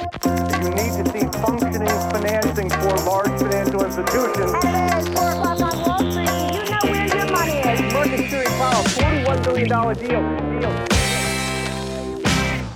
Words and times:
You 0.00 0.70
need 0.70 0.92
to 0.96 1.04
see 1.12 1.26
functioning 1.40 1.88
financing 2.10 2.70
for 2.70 2.96
large 3.04 3.38
financial 3.40 3.84
institutions. 3.84 4.52
It's 4.64 5.08
four 5.08 5.30
o'clock 5.30 5.60
on 5.60 5.82
Wall 5.84 5.98
Street. 6.10 6.54
You 6.54 6.70
know 6.70 6.78
where 6.84 7.06
your 7.06 7.30
money 7.30 7.58
is. 7.58 7.92
Market 7.92 8.18
Security 8.18 8.50
Powell, 8.56 8.84
$41 8.84 9.44
billion 9.44 9.68
deal. 9.98 10.49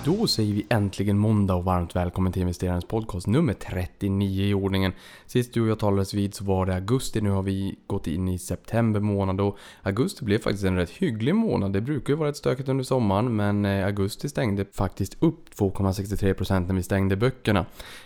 Då 0.05 0.27
säger 0.27 0.53
vi 0.53 0.65
äntligen 0.69 1.17
måndag 1.17 1.55
och 1.55 1.65
varmt 1.65 1.95
välkommen 1.95 2.31
till 2.31 2.41
investerarens 2.41 2.85
podcast 2.85 3.27
nummer 3.27 3.53
39 3.53 4.45
i 4.45 4.53
ordningen. 4.53 4.93
Sist 5.25 5.53
du 5.53 5.61
och 5.61 5.67
jag 5.67 5.79
talades 5.79 6.13
vid 6.13 6.35
så 6.35 6.43
var 6.43 6.65
det 6.65 6.75
augusti, 6.75 7.21
nu 7.21 7.29
har 7.29 7.43
vi 7.43 7.75
gått 7.87 8.07
in 8.07 8.27
i 8.27 8.39
september 8.39 8.99
månad 8.99 9.41
och 9.41 9.57
augusti 9.81 10.25
blev 10.25 10.39
faktiskt 10.39 10.63
en 10.63 10.75
rätt 10.75 10.89
hygglig 10.89 11.35
månad. 11.35 11.73
Det 11.73 11.81
brukar 11.81 12.13
ju 12.13 12.17
vara 12.17 12.29
rätt 12.29 12.37
stökigt 12.37 12.69
under 12.69 12.83
sommaren 12.83 13.35
men 13.35 13.65
eh, 13.65 13.85
augusti 13.85 14.29
stängde 14.29 14.65
faktiskt 14.71 15.23
upp 15.23 15.49
2,63% 15.55 16.67
när 16.67 16.75
vi 16.75 16.83
stängde 16.83 17.15
böckerna. 17.15 17.65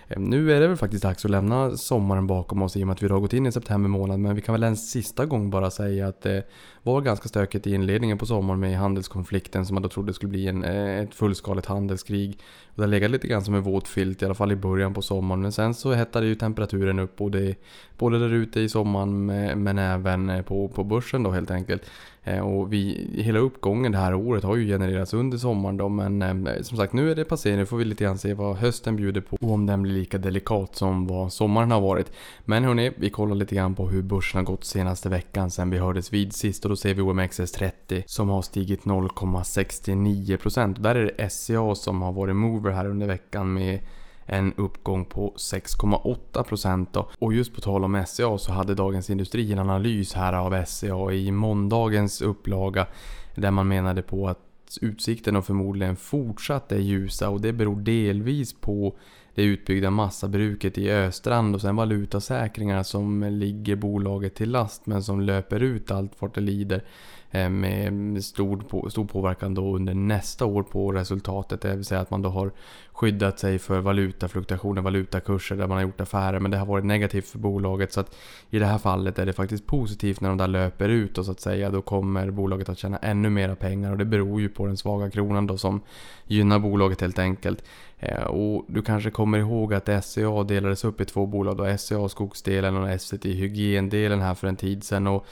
Ehm, 0.10 0.24
nu 0.24 0.52
är 0.54 0.60
det 0.60 0.68
väl 0.68 0.78
faktiskt 0.78 1.04
dags 1.04 1.26
att 1.26 1.32
lämna 1.32 1.78
sommaren 1.78 2.28
bakom 2.28 2.62
oss 2.62 2.78
i 2.78 2.84
och 2.84 2.88
med 2.88 2.94
att 2.94 3.04
vi 3.04 3.08
har 3.08 3.20
gått 3.20 3.34
in 3.34 3.46
i 3.46 3.52
september 3.52 3.90
månad 3.90 4.20
men 4.20 4.36
vi 4.36 4.42
kan 4.42 4.54
väl 4.54 4.64
en 4.64 4.78
sista 4.78 5.26
gång 5.26 5.50
bara 5.50 5.72
säga 5.72 6.08
att 6.08 6.22
det 6.22 6.44
var 6.84 7.02
ganska 7.02 7.30
stökigt 7.30 7.68
i 7.68 7.74
inledningen 7.74 8.18
på 8.18 8.26
sommaren 8.26 8.60
med 8.60 8.78
handelskonflikten 8.78 9.66
som 9.66 9.74
man 9.74 9.84
då 9.84 9.90
trodde 9.90 10.14
skulle 10.14 10.30
bli 10.30 10.48
en, 10.48 10.64
eh, 10.64 11.00
ett 11.00 11.16
fullskaligt 11.16 11.68
handelskrig. 11.68 12.40
Det 12.80 12.84
har 12.84 12.90
legat 12.90 13.12
lite 13.12 13.28
grann 13.28 13.44
som 13.44 13.56
en 13.56 13.62
våt 13.62 13.88
filt 13.88 14.22
i 14.22 14.26
alla 14.26 14.34
fall 14.34 14.52
i 14.52 14.56
början 14.56 14.94
på 14.94 15.02
sommaren 15.02 15.42
men 15.42 15.52
sen 15.52 15.74
så 15.74 15.94
hettade 15.94 16.28
ju 16.28 16.36
temperaturen 16.36 17.00
upp 17.00 17.22
och 17.22 17.32
det 17.32 17.56
både 17.98 18.20
där 18.20 18.34
ute 18.34 18.60
i 18.60 18.70
sommaren 18.70 19.26
men 19.64 19.78
även 19.78 20.30
eh, 20.30 20.42
på, 20.42 20.68
på 20.68 20.84
börsen 20.84 21.24
då 21.24 21.32
helt 21.32 21.52
enkelt. 21.52 21.84
Eh, 22.24 22.40
och 22.40 22.74
vi, 22.74 23.10
hela 23.18 23.40
uppgången 23.40 23.92
det 23.92 23.98
här 23.98 24.14
året 24.14 24.44
har 24.44 24.56
ju 24.56 24.68
genererats 24.68 25.14
under 25.14 25.38
sommaren 25.38 25.78
då 25.78 25.90
men 25.90 26.48
eh, 26.48 26.62
som 26.62 26.78
sagt 26.78 26.94
nu 26.94 27.12
är 27.12 27.16
det 27.16 27.26
passé, 27.26 27.56
nu 27.56 27.66
får 27.66 27.78
vi 27.78 27.86
lite 27.86 28.04
grann 28.04 28.18
se 28.18 28.34
vad 28.34 28.56
hösten 28.56 28.96
bjuder 28.96 29.22
på 29.22 29.38
och 29.42 29.52
om 29.52 29.66
den 29.66 29.82
blir 29.82 29.94
lika 29.94 30.18
delikat 30.18 30.76
som 30.76 31.08
vad 31.08 31.34
sommaren 31.34 31.72
har 31.72 31.82
varit. 31.82 32.12
Men 32.46 32.64
hörni, 32.64 32.92
vi 32.96 33.10
kollar 33.10 33.36
lite 33.36 33.56
grann 33.56 33.76
på 33.76 33.88
hur 33.88 34.02
börsen 34.02 34.38
har 34.38 34.46
gått 34.46 34.64
senaste 34.64 35.10
veckan 35.10 35.52
sen 35.52 35.70
vi 35.70 35.78
hördes 35.78 36.14
vid 36.14 36.34
sist 36.34 36.66
och 36.66 36.70
då 36.70 36.76
ser 36.76 36.94
vi 36.94 37.02
OMXS30 37.02 38.04
som 38.06 38.30
har 38.30 38.42
stigit 38.42 38.84
0,69%. 38.84 40.80
Där 40.80 40.96
är 40.96 41.14
det 41.18 41.30
SCA 41.30 41.76
som 41.76 42.02
har 42.02 42.12
varit 42.12 42.36
mover 42.36 42.69
här 42.72 42.86
under 42.86 43.08
veckan 43.08 43.54
med 43.54 43.80
en 44.26 44.54
uppgång 44.54 45.06
på 45.06 45.34
6,8% 45.38 47.06
Och 47.20 47.34
just 47.34 47.56
på 47.56 47.62
tal 47.62 47.84
om 47.84 48.04
SCA 48.08 48.38
så 48.38 48.52
hade 48.52 48.76
Dagens 48.76 49.10
Industri 49.10 49.52
en 49.52 49.60
analys 49.60 50.14
här 50.14 50.34
av 50.34 50.66
SCA 50.66 51.12
i 51.12 51.32
måndagens 51.32 52.22
upplaga 52.22 52.88
där 53.36 53.52
man 53.52 53.68
menade 53.68 54.02
på 54.02 54.28
att 54.28 54.78
utsikterna 54.82 55.42
förmodligen 55.42 55.96
fortsatt 55.96 56.72
är 56.72 56.80
ljusa 56.80 57.30
och 57.30 57.42
det 57.42 57.54
beror 57.54 57.76
delvis 57.76 58.54
på 58.54 58.96
det 59.40 59.46
utbyggda 59.46 59.90
massabruket 59.90 60.78
i 60.78 60.92
Östrand 60.92 61.56
och 61.56 61.62
sen 61.62 61.76
valutasäkringar 61.76 62.84
som 62.84 63.24
ligger 63.24 63.76
bolaget 63.76 64.36
till 64.36 64.52
last 64.52 64.86
men 64.86 65.04
som 65.04 65.22
löper 65.22 65.60
ut 65.60 65.92
allt 65.92 66.22
vart 66.22 66.36
det 66.36 66.42
lider. 66.42 66.84
Eh, 67.32 67.50
med 67.50 68.26
stor, 68.26 68.58
på, 68.58 68.90
stor 68.90 69.06
påverkan 69.06 69.54
då 69.54 69.76
under 69.76 69.94
nästa 69.94 70.46
år 70.46 70.64
på 70.64 70.92
resultatet. 70.92 71.62
Det 71.62 71.76
vill 71.76 71.86
säga 71.86 72.02
att 72.02 72.12
man 72.12 72.22
då 72.22 72.30
har 72.30 72.52
skyddat 72.92 73.40
sig 73.40 73.60
för 73.60 73.80
valutafluktuationer, 73.80 74.82
valutakurser 74.82 75.56
där 75.56 75.68
man 75.68 75.78
har 75.78 75.84
gjort 75.84 76.02
affärer. 76.02 76.40
Men 76.40 76.52
det 76.52 76.58
har 76.58 76.66
varit 76.66 76.86
negativt 76.86 77.28
för 77.28 77.40
bolaget. 77.40 77.94
Så 77.94 78.00
att 78.00 78.16
i 78.50 78.60
det 78.60 78.66
här 78.66 78.78
fallet 78.78 79.20
är 79.20 79.26
det 79.26 79.34
faktiskt 79.34 79.66
positivt 79.66 80.22
när 80.22 80.30
de 80.30 80.38
där 80.38 80.48
löper 80.48 80.90
ut 80.90 81.18
och 81.18 81.26
så 81.26 81.32
att 81.32 81.40
säga. 81.40 81.70
Då 81.70 81.82
kommer 81.82 82.32
bolaget 82.32 82.70
att 82.70 82.78
tjäna 82.78 82.98
ännu 82.98 83.30
mera 83.30 83.56
pengar 83.56 83.92
och 83.92 83.98
det 83.98 84.06
beror 84.06 84.42
ju 84.42 84.50
på 84.50 84.66
den 84.66 84.78
svaga 84.78 85.10
kronan 85.10 85.48
då 85.48 85.58
som 85.58 85.82
gynnar 86.28 86.60
bolaget 86.60 87.02
helt 87.02 87.20
enkelt. 87.20 87.64
Eh, 88.00 88.24
och 88.24 88.66
du 88.68 88.82
kanske 88.82 89.12
kommer 89.12 89.38
ihåg 89.38 89.74
att 89.74 90.06
SCA 90.06 90.44
delades 90.44 90.86
upp 90.86 91.02
i 91.02 91.06
två 91.06 91.26
bolag 91.26 91.58
då. 91.58 91.78
SCA 91.78 92.10
skogsdelen 92.10 92.78
och 92.78 92.90
Essity 92.90 93.34
hygiendelen 93.34 94.22
här 94.22 94.34
för 94.34 94.48
en 94.48 94.56
tid 94.56 94.84
sedan. 94.84 95.08
Och 95.08 95.26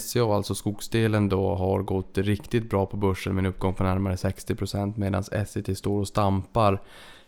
SCA, 0.00 0.34
alltså 0.34 0.54
skogsdelen 0.54 1.28
då, 1.28 1.54
har 1.54 1.82
gått 1.82 2.18
riktigt 2.18 2.70
bra 2.70 2.86
på 2.86 2.96
börsen 2.96 3.34
med 3.34 3.42
en 3.42 3.50
uppgång 3.50 3.74
på 3.74 3.84
närmare 3.84 4.14
60% 4.14 4.92
medan 4.96 5.24
Essity 5.32 5.74
står 5.74 6.00
och 6.00 6.08
stampar. 6.08 6.80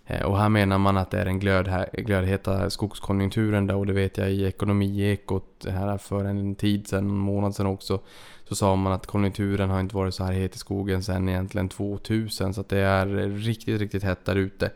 Eh, 0.06 0.22
och 0.22 0.38
här 0.38 0.48
menar 0.48 0.78
man 0.78 0.96
att 0.96 1.10
det 1.10 1.20
är 1.20 1.24
den 1.24 1.38
glöd, 1.38 1.86
glödheta 1.92 2.70
skogskonjunkturen 2.70 3.66
där 3.66 3.76
och 3.76 3.86
det 3.86 3.92
vet 3.92 4.18
jag 4.18 4.30
i 4.30 4.44
Ekonomiekot 4.44 5.66
här 5.68 5.98
för 5.98 6.24
en 6.24 6.54
tid 6.54 6.88
sedan, 6.88 7.04
en 7.04 7.16
månad 7.16 7.54
sedan 7.54 7.66
också. 7.66 8.00
Så 8.48 8.54
sa 8.54 8.76
man 8.76 8.92
att 8.92 9.06
konjunkturen 9.06 9.70
har 9.70 9.80
inte 9.80 9.96
varit 9.96 10.14
så 10.14 10.24
här 10.24 10.32
het 10.32 10.54
i 10.54 10.58
skogen 10.58 11.02
sedan 11.02 11.28
egentligen 11.28 11.68
2000 11.68 12.54
så 12.54 12.60
att 12.60 12.68
det 12.68 12.78
är 12.78 13.06
riktigt, 13.28 13.80
riktigt 13.80 14.02
hett 14.02 14.24
där 14.24 14.36
ute. 14.36 14.70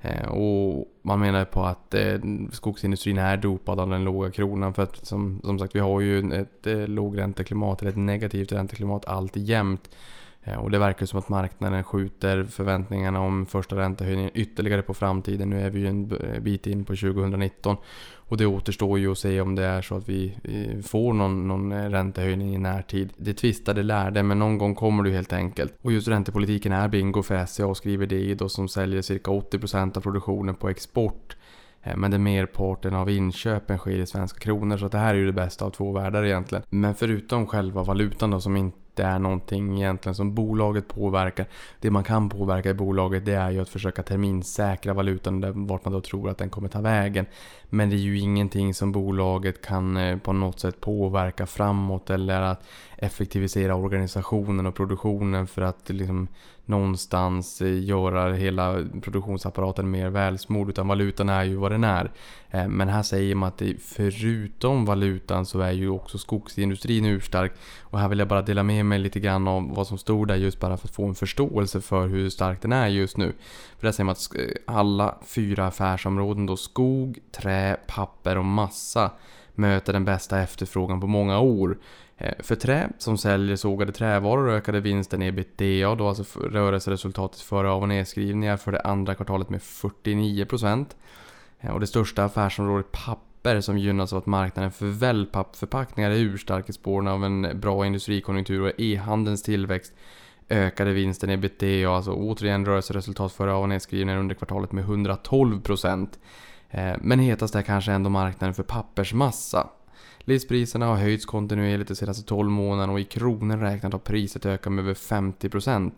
Eh, 0.00 0.28
och 0.28 0.88
man 1.02 1.20
menar 1.20 1.44
på 1.44 1.62
att 1.62 1.94
eh, 1.94 2.18
skogsindustrin 2.52 3.18
är 3.18 3.36
dopad 3.36 3.80
av 3.80 3.90
den 3.90 4.04
låga 4.04 4.30
kronan 4.30 4.74
för 4.74 4.82
att 4.82 5.06
som, 5.06 5.40
som 5.44 5.58
sagt 5.58 5.74
vi 5.74 5.80
har 5.80 6.00
ju 6.00 6.34
ett 6.34 6.66
eh, 6.66 6.88
lågränteklimat 6.88 7.80
eller 7.80 7.90
ett 7.90 7.96
negativt 7.96 8.52
ränteklimat 8.52 9.06
allt 9.06 9.36
jämt. 9.36 9.90
Eh, 10.42 10.58
och 10.58 10.70
det 10.70 10.78
verkar 10.78 11.06
som 11.06 11.18
att 11.18 11.28
marknaden 11.28 11.84
skjuter 11.84 12.44
förväntningarna 12.44 13.20
om 13.20 13.46
första 13.46 13.76
räntehöjningen 13.76 14.30
ytterligare 14.34 14.82
på 14.82 14.94
framtiden. 14.94 15.50
Nu 15.50 15.60
är 15.60 15.70
vi 15.70 15.80
ju 15.80 15.86
en 15.86 16.12
eh, 16.12 16.40
bit 16.40 16.66
in 16.66 16.84
på 16.84 16.96
2019. 16.96 17.76
Och 18.14 18.36
det 18.36 18.46
återstår 18.46 18.98
ju 18.98 19.12
att 19.12 19.18
se 19.18 19.40
om 19.40 19.54
det 19.54 19.64
är 19.64 19.82
så 19.82 19.96
att 19.96 20.08
vi 20.08 20.36
eh, 20.44 20.82
får 20.82 21.12
någon, 21.12 21.48
någon 21.48 21.72
räntehöjning 21.72 22.54
i 22.54 22.58
närtid. 22.58 23.12
Det 23.16 23.34
tvistade 23.34 23.82
lärde 23.82 24.22
men 24.22 24.38
någon 24.38 24.58
gång 24.58 24.74
kommer 24.74 25.02
det 25.02 25.10
helt 25.10 25.32
enkelt. 25.32 25.74
Och 25.82 25.92
just 25.92 26.08
räntepolitiken 26.08 26.72
är 26.72 26.88
bingo 26.88 27.22
för 27.22 27.46
SCA 27.46 27.74
skriver 27.74 28.06
det 28.06 28.34
då 28.34 28.48
som 28.48 28.68
säljer 28.68 29.02
cirka 29.02 29.30
80% 29.30 29.96
av 29.96 30.00
produktionen 30.00 30.54
på 30.54 30.68
export. 30.68 31.36
Men 31.96 32.10
den 32.10 32.22
merparten 32.22 32.94
av 32.94 33.10
inköpen 33.10 33.78
sker 33.78 33.98
i 33.98 34.06
svenska 34.06 34.38
kronor 34.38 34.76
så 34.76 34.88
det 34.88 34.98
här 34.98 35.14
är 35.14 35.18
ju 35.18 35.26
det 35.26 35.32
bästa 35.32 35.64
av 35.64 35.70
två 35.70 35.92
världar 35.92 36.24
egentligen. 36.24 36.64
Men 36.70 36.94
förutom 36.94 37.46
själva 37.46 37.82
valutan 37.82 38.30
då 38.30 38.40
som 38.40 38.56
inte 38.56 38.79
det 38.94 39.02
är 39.02 39.18
någonting 39.18 39.76
egentligen 39.76 40.14
som 40.14 40.34
bolaget 40.34 40.88
påverkar. 40.88 41.46
Det 41.80 41.90
man 41.90 42.04
kan 42.04 42.28
påverka 42.28 42.70
i 42.70 42.74
bolaget 42.74 43.24
det 43.24 43.34
är 43.34 43.50
ju 43.50 43.60
att 43.60 43.68
försöka 43.68 44.02
terminsäkra 44.02 44.94
valutan 44.94 45.40
där, 45.40 45.52
vart 45.54 45.84
man 45.84 45.92
då 45.92 46.00
tror 46.00 46.30
att 46.30 46.38
den 46.38 46.50
kommer 46.50 46.68
ta 46.68 46.80
vägen. 46.80 47.26
Men 47.68 47.90
det 47.90 47.96
är 47.96 47.98
ju 47.98 48.18
ingenting 48.18 48.74
som 48.74 48.92
bolaget 48.92 49.62
kan 49.62 49.96
eh, 49.96 50.18
på 50.18 50.32
något 50.32 50.60
sätt 50.60 50.80
påverka 50.80 51.46
framåt 51.46 52.10
eller 52.10 52.40
att 52.40 52.66
effektivisera 52.96 53.74
organisationen 53.74 54.66
och 54.66 54.74
produktionen 54.74 55.46
för 55.46 55.62
att 55.62 55.88
liksom 55.88 56.28
någonstans 56.70 57.60
eh, 57.60 57.84
göra 57.84 58.32
hela 58.32 58.84
produktionsapparaten 59.02 59.90
mer 59.90 60.10
välsmord 60.10 60.68
utan 60.68 60.88
valutan 60.88 61.28
är 61.28 61.44
ju 61.44 61.56
vad 61.56 61.72
den 61.72 61.84
är. 61.84 62.10
Eh, 62.50 62.68
men 62.68 62.88
här 62.88 63.02
säger 63.02 63.34
man 63.34 63.48
att 63.48 63.62
förutom 63.80 64.84
valutan 64.84 65.46
så 65.46 65.60
är 65.60 65.72
ju 65.72 65.88
också 65.88 66.18
skogsindustrin 66.18 67.04
urstark. 67.04 67.52
Och 67.80 67.98
här 67.98 68.08
vill 68.08 68.18
jag 68.18 68.28
bara 68.28 68.42
dela 68.42 68.62
med 68.62 68.86
mig 68.86 68.98
lite 68.98 69.20
grann 69.20 69.48
av 69.48 69.74
vad 69.74 69.86
som 69.86 69.98
stod 69.98 70.28
där 70.28 70.36
just 70.36 70.60
bara 70.60 70.76
för 70.76 70.88
att 70.88 70.94
få 70.94 71.04
en 71.04 71.14
förståelse 71.14 71.80
för 71.80 72.08
hur 72.08 72.30
stark 72.30 72.62
den 72.62 72.72
är 72.72 72.88
just 72.88 73.16
nu. 73.16 73.32
För 73.78 73.86
där 73.86 73.92
säger 73.92 74.04
man 74.04 74.12
att 74.12 74.36
eh, 74.36 74.74
alla 74.74 75.14
fyra 75.26 75.66
affärsområden 75.66 76.46
då 76.46 76.56
skog, 76.56 77.18
trä, 77.32 77.76
papper 77.86 78.38
och 78.38 78.44
massa 78.44 79.10
möter 79.54 79.92
den 79.92 80.04
bästa 80.04 80.40
efterfrågan 80.40 81.00
på 81.00 81.06
många 81.06 81.40
år. 81.40 81.78
Eh, 82.20 82.34
för 82.38 82.54
trä 82.54 82.88
som 82.98 83.18
säljer 83.18 83.56
sågade 83.56 83.92
trävaror 83.92 84.50
ökade 84.50 84.80
vinsten 84.80 85.22
ebitda, 85.22 85.94
då 85.94 86.08
alltså 86.08 86.40
rörelseresultatet 86.40 87.40
före 87.40 87.70
av 87.70 87.82
och 87.82 87.88
nedskrivningar 87.88 88.56
för 88.56 88.72
det 88.72 88.80
andra 88.80 89.14
kvartalet 89.14 89.50
med 89.50 89.60
49%. 89.60 90.86
Eh, 91.60 91.70
och 91.70 91.80
det 91.80 91.86
största 91.86 92.24
affärsområdet 92.24 92.92
papper 92.92 93.60
som 93.60 93.78
gynnas 93.78 94.12
av 94.12 94.18
att 94.18 94.26
marknaden 94.26 94.70
för 94.70 94.86
wellpappförpackningar 94.86 96.10
är 96.10 96.16
urstark 96.16 96.68
i 96.68 96.72
spåren 96.72 97.08
av 97.08 97.24
en 97.24 97.60
bra 97.60 97.86
industrikonjunktur 97.86 98.60
och 98.60 98.80
e-handelns 98.80 99.42
tillväxt 99.42 99.92
ökade 100.48 100.92
vinsten 100.92 101.30
ebitda, 101.30 101.90
alltså 101.90 102.12
återigen 102.12 102.66
rörelseresultat 102.66 103.32
före 103.32 103.52
av 103.52 103.62
och 103.62 103.68
nedskrivningar 103.68 104.20
under 104.20 104.34
kvartalet 104.34 104.72
med 104.72 104.84
112%. 104.84 106.08
Eh, 106.70 106.96
men 107.00 107.18
hetast 107.18 107.54
är 107.54 107.62
kanske 107.62 107.92
ändå 107.92 108.10
marknaden 108.10 108.54
för 108.54 108.62
pappersmassa. 108.62 109.66
Livspriserna 110.24 110.86
har 110.86 110.96
höjts 110.96 111.26
kontinuerligt 111.26 111.88
de 111.88 111.94
senaste 111.94 112.22
12 112.22 112.50
månaderna 112.50 112.92
och 112.92 113.00
i 113.00 113.04
kronor 113.04 113.56
räknat 113.56 113.92
har 113.92 113.98
priset 113.98 114.46
ökat 114.46 114.72
med 114.72 114.84
över 114.84 114.94
50%. 114.94 115.92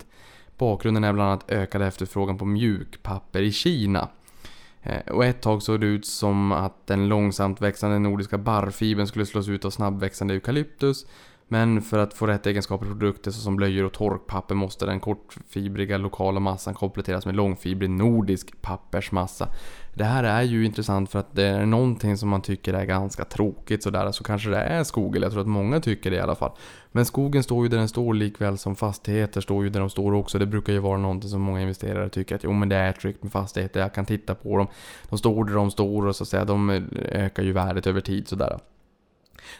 Bakgrunden 0.59 1.05
är 1.05 1.13
bland 1.13 1.31
annat 1.31 1.51
ökad 1.51 1.83
efterfrågan 1.83 2.39
på 2.39 2.45
mjukpapper 2.45 3.43
i 3.43 3.53
Kina. 3.53 4.09
Eh, 4.83 5.13
och 5.13 5.25
ett 5.25 5.41
tag 5.41 5.63
såg 5.63 5.81
det 5.81 5.87
ut 5.87 6.07
som 6.07 6.53
att 6.53 6.87
den 6.87 7.09
långsamt 7.09 7.61
växande 7.61 7.99
nordiska 7.99 8.39
barrfibern 8.39 9.07
skulle 9.07 9.27
slås 9.27 9.49
ut 9.49 9.65
av 9.65 9.71
snabbväxande 9.71 10.35
eukalyptus. 10.35 11.07
Men 11.53 11.83
för 11.83 11.99
att 11.99 12.15
få 12.15 12.27
rätt 12.27 12.47
egenskaper 12.47 12.87
i 12.87 12.89
produkter 12.89 13.31
såsom 13.31 13.57
blöjor 13.57 13.85
och 13.85 13.93
torkpapper 13.93 14.55
måste 14.55 14.87
den 14.87 15.01
kortfibriga 15.01 15.99
lokala 15.99 16.41
massan 16.41 16.75
kompletteras 16.75 17.27
med 17.27 17.35
långfibrig 17.35 17.91
nordisk 17.91 18.63
pappersmassa. 18.63 19.49
Det 19.95 20.05
här 20.05 20.25
är 20.25 20.43
ju 20.43 20.65
intressant 20.65 21.11
för 21.11 21.19
att 21.19 21.35
det 21.35 21.45
är 21.45 21.67
någonting 21.67 22.17
som 22.17 22.29
man 22.29 22.43
tycker 22.43 22.75
är 22.75 22.85
ganska 22.85 23.25
tråkigt 23.25 23.83
sådär, 23.83 24.13
så 24.13 24.25
kanske 24.25 24.51
det 24.51 24.57
är 24.57 24.85
skog, 24.85 25.17
eller 25.17 25.27
jag 25.27 25.33
tror 25.33 25.43
att 25.43 25.49
många 25.49 25.81
tycker 25.81 26.11
det 26.11 26.17
i 26.17 26.21
alla 26.21 26.35
fall. 26.35 26.53
Men 26.93 27.05
skogen 27.05 27.43
står 27.43 27.65
ju 27.65 27.69
där 27.69 27.79
den 27.79 27.89
står 27.89 28.15
likväl 28.15 28.59
som 28.59 28.77
fastigheter 28.77 29.41
står 29.41 29.65
ju 29.65 29.71
där 29.71 29.81
de 29.81 29.91
står 29.91 30.15
också. 30.15 30.39
Det 30.39 30.47
brukar 30.47 30.73
ju 30.73 30.79
vara 30.79 30.99
någonting 30.99 31.31
som 31.31 31.41
många 31.41 31.61
investerare 31.61 32.09
tycker 32.09 32.35
att 32.35 32.45
jo 32.45 32.53
men 32.53 32.69
det 32.69 32.77
är 32.77 32.93
tryggt 32.93 33.23
med 33.23 33.33
fastigheter, 33.33 33.81
jag 33.81 33.95
kan 33.95 34.07
titta 34.07 34.35
på 34.35 34.57
dem. 34.57 34.67
De 35.09 35.19
står 35.19 35.45
där 35.45 35.55
de 35.55 35.71
står 35.71 36.07
och 36.07 36.17
så 36.17 36.25
att 36.25 36.29
säga, 36.29 36.45
de 36.45 36.71
eh, 36.71 36.83
ökar 37.25 37.43
ju 37.43 37.53
värdet 37.53 37.87
över 37.87 38.01
tid 38.01 38.29
sådär. 38.29 38.59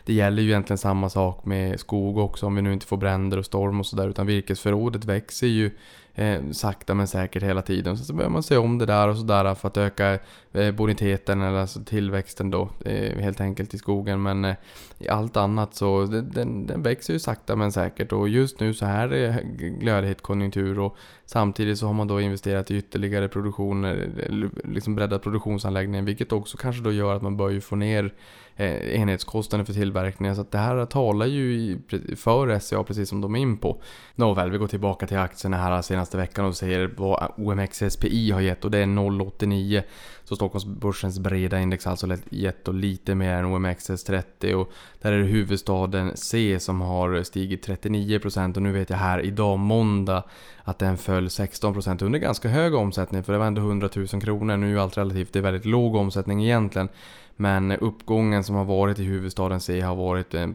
Det 0.05 0.13
gäller 0.13 0.43
ju 0.43 0.49
egentligen 0.49 0.79
samma 0.79 1.09
sak 1.09 1.45
med 1.45 1.81
skog 1.81 2.19
också 2.19 2.47
om 2.47 2.55
vi 2.55 2.63
nu 2.63 2.73
inte 2.73 2.87
får 2.87 2.97
bränder 2.97 3.39
och 3.39 3.47
storm 3.47 3.81
och 3.81 3.87
sådär 3.87 4.09
utan 4.09 4.27
virkesförrådet 4.27 5.05
växer 5.05 5.47
ju 5.47 5.71
eh, 6.15 6.41
sakta 6.53 6.95
men 6.95 7.09
säkert 7.09 7.43
hela 7.43 7.63
tiden. 7.63 7.99
Så, 7.99 8.05
så 8.05 8.13
behöver 8.13 8.33
man 8.33 8.43
se 8.43 8.57
om 8.57 8.79
det 8.79 8.87
där 8.87 9.09
och 9.09 9.17
sådär 9.17 9.55
för 9.55 9.69
att 9.69 9.77
öka 9.77 10.19
Eh, 10.55 10.71
boniteten 10.71 11.43
eller 11.43 11.59
alltså 11.59 11.85
tillväxten 11.85 12.51
då 12.51 12.69
eh, 12.85 13.19
helt 13.19 13.41
enkelt 13.41 13.75
i 13.75 13.79
skogen. 13.79 14.23
Men 14.23 14.45
eh, 14.45 14.55
i 14.99 15.09
allt 15.09 15.37
annat 15.37 15.75
så 15.75 16.05
den, 16.05 16.67
den 16.67 16.83
växer 16.83 17.13
ju 17.13 17.19
sakta 17.19 17.57
men 17.57 17.73
säkert 17.73 18.13
och 18.13 18.29
just 18.29 18.61
nu 18.61 18.75
så 18.75 18.87
här 18.87 19.13
är 19.13 19.33
det 19.33 19.43
glödhet 19.69 20.23
konjunktur 20.23 20.79
och 20.79 20.97
samtidigt 21.27 21.79
så 21.79 21.87
har 21.87 21.93
man 21.93 22.09
då 22.09 22.21
investerat 22.21 22.71
i 22.71 22.77
ytterligare 22.77 23.29
produktioner, 23.29 24.09
liksom 24.65 24.95
breddat 24.95 25.23
produktionsanläggningen 25.23 26.05
vilket 26.05 26.33
också 26.33 26.57
kanske 26.57 26.83
då 26.83 26.93
gör 26.93 27.15
att 27.17 27.23
man 27.23 27.37
börjar 27.37 27.61
få 27.61 27.77
ner 27.77 28.15
enhetskostnaden 28.57 29.67
för 29.67 29.73
tillverkningen. 29.73 30.35
Så 30.35 30.41
att 30.41 30.51
det 30.51 30.59
här 30.59 30.87
talar 30.87 31.27
ju 31.27 31.79
för 32.17 32.59
SCA 32.59 32.85
precis 32.85 33.09
som 33.09 33.21
de 33.21 33.35
är 33.35 33.39
in 33.39 33.57
på. 33.57 33.83
Nåväl, 34.15 34.51
vi 34.51 34.59
går 34.59 34.67
tillbaka 34.69 35.07
till 35.07 35.19
aktierna 35.19 35.57
här 35.57 35.83
senaste 35.83 36.17
veckan 36.17 36.45
och 36.45 36.57
ser 36.57 36.91
vad 36.97 37.33
OMXSPI 37.37 38.31
har 38.31 38.41
gett 38.41 38.65
och 38.65 38.71
det 38.71 38.79
är 38.79 38.87
0,89. 38.87 39.83
Så 40.25 40.37
Stockholmsbörsens 40.43 41.19
breda 41.19 41.61
index 41.61 41.87
alltså 41.87 42.17
gett 42.31 42.69
och 42.69 42.75
lite 42.75 43.15
mer 43.15 43.35
än 43.35 43.45
OMXS30 43.45 44.53
och 44.53 44.73
där 45.01 45.13
är 45.13 45.19
det 45.19 45.25
huvudstaden 45.25 46.13
C 46.15 46.61
som 46.61 46.81
har 46.81 47.23
stigit 47.23 47.69
39% 47.69 48.57
och 48.57 48.63
nu 48.63 48.73
vet 48.73 48.91
jag 48.91 48.97
här 48.97 49.21
idag 49.21 49.59
måndag 49.59 50.25
att 50.65 50.79
den 50.79 50.99
föll 50.99 51.29
16% 51.29 52.05
under 52.05 52.19
ganska 52.19 52.49
hög 52.49 52.75
omsättning 52.75 53.23
för 53.23 53.33
det 53.33 53.39
var 53.39 53.47
ändå 53.47 53.61
100 53.61 53.89
000 53.97 54.07
kronor. 54.07 54.57
Nu 54.57 54.67
är 54.67 54.71
ju 54.71 54.81
allt 54.81 54.99
relativt, 54.99 55.33
det 55.33 55.39
är 55.39 55.43
väldigt 55.43 55.65
låg 55.65 55.95
omsättning 55.95 56.45
egentligen. 56.45 56.89
Men 57.37 57.73
uppgången 57.73 58.45
som 58.45 58.55
har 58.55 58.65
varit 58.65 58.99
i 58.99 59.05
huvudstaden 59.05 59.61
C 59.61 59.81
har 59.81 59.97
varit 59.97 60.35
eh, 60.35 60.47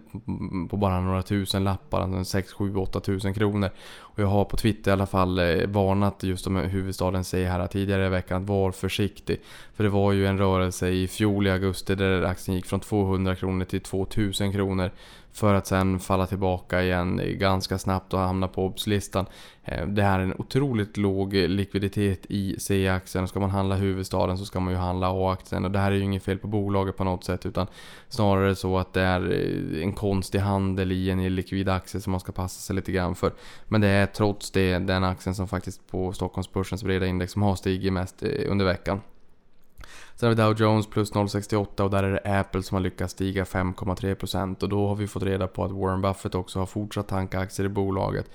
på 0.70 0.78
bara 0.78 1.02
några 1.02 1.24
tusen 1.24 1.64
lappar, 1.64 2.02
alltså 2.02 2.24
6, 2.26 2.54
7, 2.54 2.76
8 2.76 3.00
tusen 3.00 3.34
kronor. 3.34 3.70
Och 4.00 4.20
jag 4.20 4.28
har 4.28 4.46
på 4.46 4.58
Twitter 4.58 4.92
i 4.92 4.94
alla 4.94 5.06
fall 5.06 5.40
eh, 5.40 5.68
varnat 5.68 6.24
just 6.24 6.48
om 6.48 6.56
huvudstaden 6.56 7.24
C 7.24 7.46
här 7.46 7.68
tidigare 7.68 8.06
i 8.06 8.10
veckan 8.10 8.42
att 8.44 8.50
var 8.50 8.72
försiktig. 8.72 9.42
För 9.74 9.84
det 9.84 9.90
var 9.90 10.12
ju 10.12 10.28
en 10.28 10.38
rörelse 10.38 10.90
i 10.90 11.08
fjol 11.08 11.48
i 11.48 11.52
augusti 11.52 11.96
där 11.96 12.22
aktien 12.22 12.56
gick 12.56 12.66
från 12.66 12.80
200 12.80 13.36
kronor 13.36 13.66
till 13.66 13.82
2000 13.82 14.52
kronor. 14.52 14.92
För 15.38 15.54
att 15.54 15.68
sen 15.68 16.00
falla 16.00 16.28
tillbaka 16.28 16.84
igen 16.84 17.22
ganska 17.26 17.78
snabbt 17.78 18.14
och 18.14 18.20
hamna 18.20 18.48
på 18.48 18.66
obs-listan. 18.66 19.26
Eh, 19.64 19.88
det 19.88 20.04
här 20.04 20.20
är 20.20 20.24
en 20.24 20.34
otroligt 20.38 20.98
låg 20.98 21.34
likviditet 21.34 22.26
i 22.30 22.56
C-aktien. 22.60 23.28
Ska 23.28 23.40
man 23.40 23.50
handla 23.50 23.76
huvudstaden 23.76 24.38
så 24.38 24.46
ska 24.46 24.60
man 24.60 24.74
ju 24.74 24.80
handla 24.80 25.08
A-aktien. 25.12 25.66
Och 25.66 25.72
det 25.72 25.80
här 25.80 25.92
är 25.92 25.96
ju 25.96 26.04
inget 26.04 26.24
fel 26.24 26.38
på 26.38 26.48
bolaget 26.48 26.98
på 26.98 27.04
något 27.04 27.24
sätt. 27.24 27.46
Utan 27.46 27.68
snarare 28.10 28.56
så 28.56 28.78
att 28.78 28.94
det 28.94 29.02
är 29.02 29.32
eh, 29.32 29.84
en 29.84 29.94
konstig 29.94 30.40
handel 30.40 30.92
i 30.92 31.10
en 31.10 31.36
likvid 31.36 31.70
aktie 31.70 32.02
som 32.02 32.12
man 32.12 32.20
ska 32.20 32.32
passa 32.32 32.62
sig 32.62 32.76
lite 32.76 32.92
grann 32.92 33.16
för. 33.16 33.34
Men 33.68 33.82
det 33.82 33.88
är 33.88 34.06
trots 34.06 34.52
det 34.52 34.80
den 34.80 35.04
aktien 35.04 35.36
som 35.36 35.48
faktiskt 35.48 35.88
på 35.88 36.14
Stockholmsbörsens 36.14 36.84
breda 36.84 37.08
index 37.08 37.32
som 37.32 37.42
har 37.42 37.56
stigit 37.56 37.94
mest 37.94 38.24
eh, 38.24 38.52
under 38.52 38.66
veckan. 38.66 39.02
Sen 40.20 40.30
har 40.30 40.36
vi 40.36 40.42
Dow 40.42 40.62
Jones 40.62 40.88
plus 40.88 41.14
0,68 41.14 41.82
och 41.82 41.90
där 41.90 42.04
är 42.04 42.12
det 42.12 42.40
Apple 42.40 42.64
som 42.64 42.76
har 42.76 42.82
lyckats 42.82 43.14
stiga 43.14 43.44
5,3% 43.44 44.64
och 44.64 44.70
då 44.70 44.88
har 44.88 44.96
vi 44.96 45.08
fått 45.08 45.24
reda 45.24 45.48
på 45.48 45.64
att 45.64 45.72
Warren 45.72 46.02
Buffett 46.02 46.36
också 46.36 46.60
har 46.60 46.66
fortsatt 46.66 47.08
tanka 47.08 47.40
aktier 47.40 47.66
i 47.66 47.70
bolaget. 47.70 48.30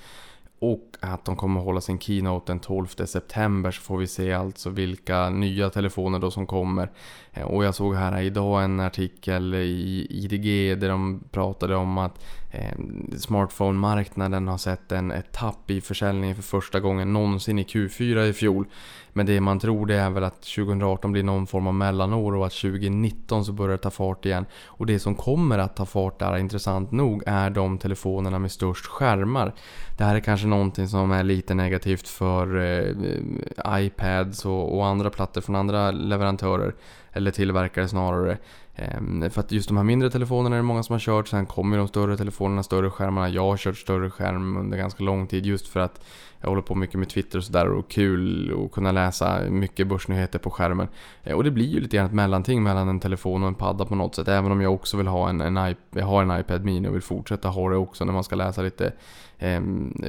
Och 0.59 0.97
att 1.01 1.25
de 1.25 1.37
kommer 1.37 1.61
hålla 1.61 1.81
sin 1.81 1.99
keynote 1.99 2.53
den 2.53 2.61
12 2.61 2.87
september 2.87 3.71
så 3.71 3.83
får 3.83 3.99
vi 3.99 4.07
se 4.07 4.33
alltså 4.33 4.71
vilka 4.71 5.31
nya 5.31 5.71
telefoner 5.71 6.19
då 6.19 6.31
som 6.31 6.47
kommer. 6.47 6.91
Eh, 7.33 7.45
och 7.45 7.65
jag 7.65 7.75
såg 7.75 7.95
här 7.95 8.21
idag 8.21 8.65
en 8.65 8.81
artikel 8.81 9.55
i 9.55 10.07
IDG 10.11 10.79
där 10.81 10.89
de 10.89 11.25
pratade 11.31 11.77
om 11.77 11.99
att 11.99 12.25
Eh, 12.55 12.73
smartphone-marknaden 13.17 14.49
har 14.49 14.59
sett 14.59 14.93
en 14.93 15.11
ett 15.11 15.33
tapp 15.33 15.71
i 15.71 15.81
försäljningen 15.81 16.37
för 16.37 16.43
första 16.43 16.81
gången 16.81 17.13
någonsin 17.13 17.59
i 17.59 17.63
Q4 17.63 18.23
i 18.23 18.33
fjol. 18.33 18.67
Men 19.13 19.27
det 19.27 19.41
man 19.41 19.59
tror 19.59 19.87
det 19.87 19.95
är 19.95 20.11
väl 20.11 20.25
att 20.25 20.43
2018 20.43 21.13
blir 21.13 21.23
någon 21.23 21.47
form 21.47 21.67
av 21.67 21.75
mellanår 21.75 22.35
och 22.35 22.47
att 22.47 22.53
2019 22.53 23.45
så 23.45 23.53
börjar 23.53 23.77
det 23.77 23.83
ta 23.83 23.91
fart 23.91 24.27
igen. 24.27 24.47
Och 24.65 24.87
det 24.87 24.99
som 24.99 25.15
kommer 25.15 25.59
att 25.59 25.77
ta 25.77 25.87
fart 25.87 26.19
där, 26.19 26.37
intressant 26.37 26.91
nog, 26.91 27.23
är 27.27 27.51
de 27.51 27.79
telefonerna 27.79 28.39
med 28.39 28.53
störst 28.53 28.87
skärmar. 28.87 29.55
Det 29.99 30.05
här 30.05 30.17
är 30.17 30.21
kanske 30.21 30.47
någonting 30.47 30.89
som 30.89 31.13
är 31.13 31.23
lite 31.23 31.55
negativt 31.55 32.09
för 32.09 32.57
eh, 32.59 33.85
iPads 33.85 34.45
och, 34.45 34.77
och 34.77 34.87
andra 34.87 35.11
plattor 35.11 35.41
från 35.41 35.57
andra 35.57 35.91
leverantörer. 35.91 36.75
Eller 37.13 37.31
tillverkare 37.31 37.89
snarare. 37.89 38.39
Ehm, 38.75 39.31
för 39.31 39.41
att 39.41 39.53
just 39.53 39.69
de 39.69 39.77
här 39.77 39.85
mindre 39.85 40.11
telefonerna 40.11 40.57
är 40.57 40.59
det 40.59 40.63
många 40.63 40.83
som 40.83 40.93
har 40.93 41.01
kört. 41.01 41.29
Sen 41.29 41.47
kommer 41.47 41.79
de 41.79 41.89
större 41.89 42.17
telefonerna, 42.17 42.63
större 42.63 42.91
skärmarna. 42.91 43.29
Jag 43.29 43.43
har 43.43 43.57
kört 43.57 43.79
större 43.79 44.11
skärm 44.11 44.57
under 44.57 44.79
ganska 44.79 45.05
lång 45.05 45.27
tid 45.27 45.47
just 45.47 45.69
för 45.69 45.81
att 45.81 46.05
jag 46.43 46.49
håller 46.49 46.63
på 46.63 46.75
mycket 46.75 46.99
med 46.99 47.09
Twitter 47.09 47.39
och 47.39 47.45
sådär 47.45 47.69
och 47.69 47.91
kul 47.91 48.53
att 48.65 48.73
kunna 48.73 48.93
läsa 48.93 49.41
mycket 49.51 49.87
börsnyheter 49.87 50.39
på 50.39 50.51
skärmen. 50.51 50.89
Eh, 51.23 51.37
och 51.37 51.45
det 51.45 51.51
blir 51.51 51.67
ju 51.67 51.81
lite 51.81 51.97
grann 51.97 52.07
ett 52.07 52.13
mellanting 52.13 52.63
mellan 52.63 52.89
en 52.89 53.01
telefon 53.01 53.43
och 53.43 53.49
en 53.49 53.55
padda 53.55 53.85
på 53.85 53.95
något 53.95 54.15
sätt. 54.15 54.29
Även 54.29 54.53
om 54.53 54.61
jag 54.61 54.75
också 54.75 54.97
vill 54.97 55.07
ha 55.07 55.29
en, 55.29 55.41
en, 55.41 55.77
jag 55.91 56.07
har 56.07 56.23
en 56.23 56.41
iPad 56.41 56.65
Mini 56.65 56.89
och 56.89 56.95
vill 56.95 57.03
fortsätta 57.03 57.49
ha 57.49 57.71
det 57.71 57.77
också 57.77 58.05
när 58.05 58.13
man 58.13 58.25
ska 58.25 58.37
läsa 58.37 58.63
lite 58.63 58.93
eh, 59.39 59.61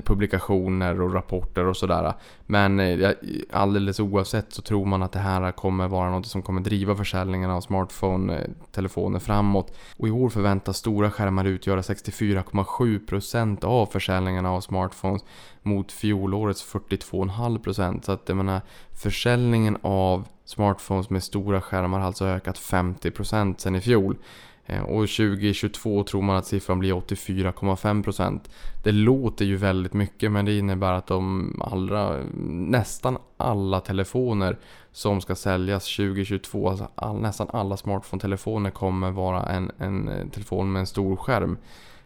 publikationer 0.06 1.02
och 1.02 1.14
rapporter 1.14 1.66
och 1.66 1.78
sådär. 1.78 2.14
Men 2.46 2.80
eh, 2.80 3.12
alldeles 3.52 4.00
oavsett 4.00 4.54
så 4.54 4.62
tror 4.62 4.86
man 4.86 5.04
att 5.04 5.12
det 5.12 5.20
här 5.20 5.52
kommer 5.52 5.88
vara 5.88 6.12
något 6.12 6.28
som 6.28 6.42
kommer 6.42 6.62
driva 6.62 6.96
försäljningen 6.96 7.50
av 7.50 7.62
smartphone-telefoner 7.62 9.18
eh, 9.18 9.22
framåt. 9.22 9.78
Och 9.98 10.08
i 10.08 10.12
år 10.12 10.30
förväntas 10.30 10.78
stora 10.78 11.12
skärmar 11.12 11.46
utgöra 11.46 11.82
64,7% 11.82 13.66
av 13.66 13.86
försäljningen 13.86 14.46
av 14.46 14.62
smartphones 14.62 15.22
mot 15.64 15.92
fjolårets 15.92 16.74
42,5%. 16.74 18.02
Så 18.02 18.12
att 18.12 18.24
jag 18.26 18.38
menar, 18.38 18.62
försäljningen 18.92 19.78
av 19.82 20.28
smartphones 20.46 21.10
med 21.10 21.24
stora 21.24 21.62
skärmar 21.62 22.00
har 22.00 22.08
alltså 22.08 22.26
ökat 22.26 22.58
50% 22.58 23.56
sen 23.58 23.76
i 23.76 23.82
fjol. 23.82 24.18
Eh, 24.66 24.82
och 24.82 25.10
2022 25.10 26.04
tror 26.04 26.22
man 26.22 26.36
att 26.36 26.46
siffran 26.46 26.80
blir 26.80 26.94
84,5%. 26.94 28.40
Det 28.84 28.92
låter 28.92 29.46
ju 29.46 29.56
väldigt 29.56 29.94
mycket 29.94 30.32
men 30.32 30.46
det 30.46 30.58
innebär 30.58 30.94
att 30.94 31.08
de 31.08 31.52
allra, 31.62 32.18
nästan 32.48 33.18
alla 33.38 33.80
telefoner 33.80 34.58
som 34.92 35.22
ska 35.22 35.36
säljas 35.36 35.96
2022, 35.96 36.70
alltså 36.70 36.88
all, 36.96 37.22
nästan 37.22 37.48
alla 37.54 37.76
smartphone-telefoner 37.78 38.72
kommer 38.72 39.12
vara 39.12 39.46
en, 39.46 39.72
en 39.78 40.08
eh, 40.08 40.28
telefon 40.28 40.72
med 40.72 40.80
en 40.80 40.88
stor 40.88 41.16
skärm. 41.16 41.58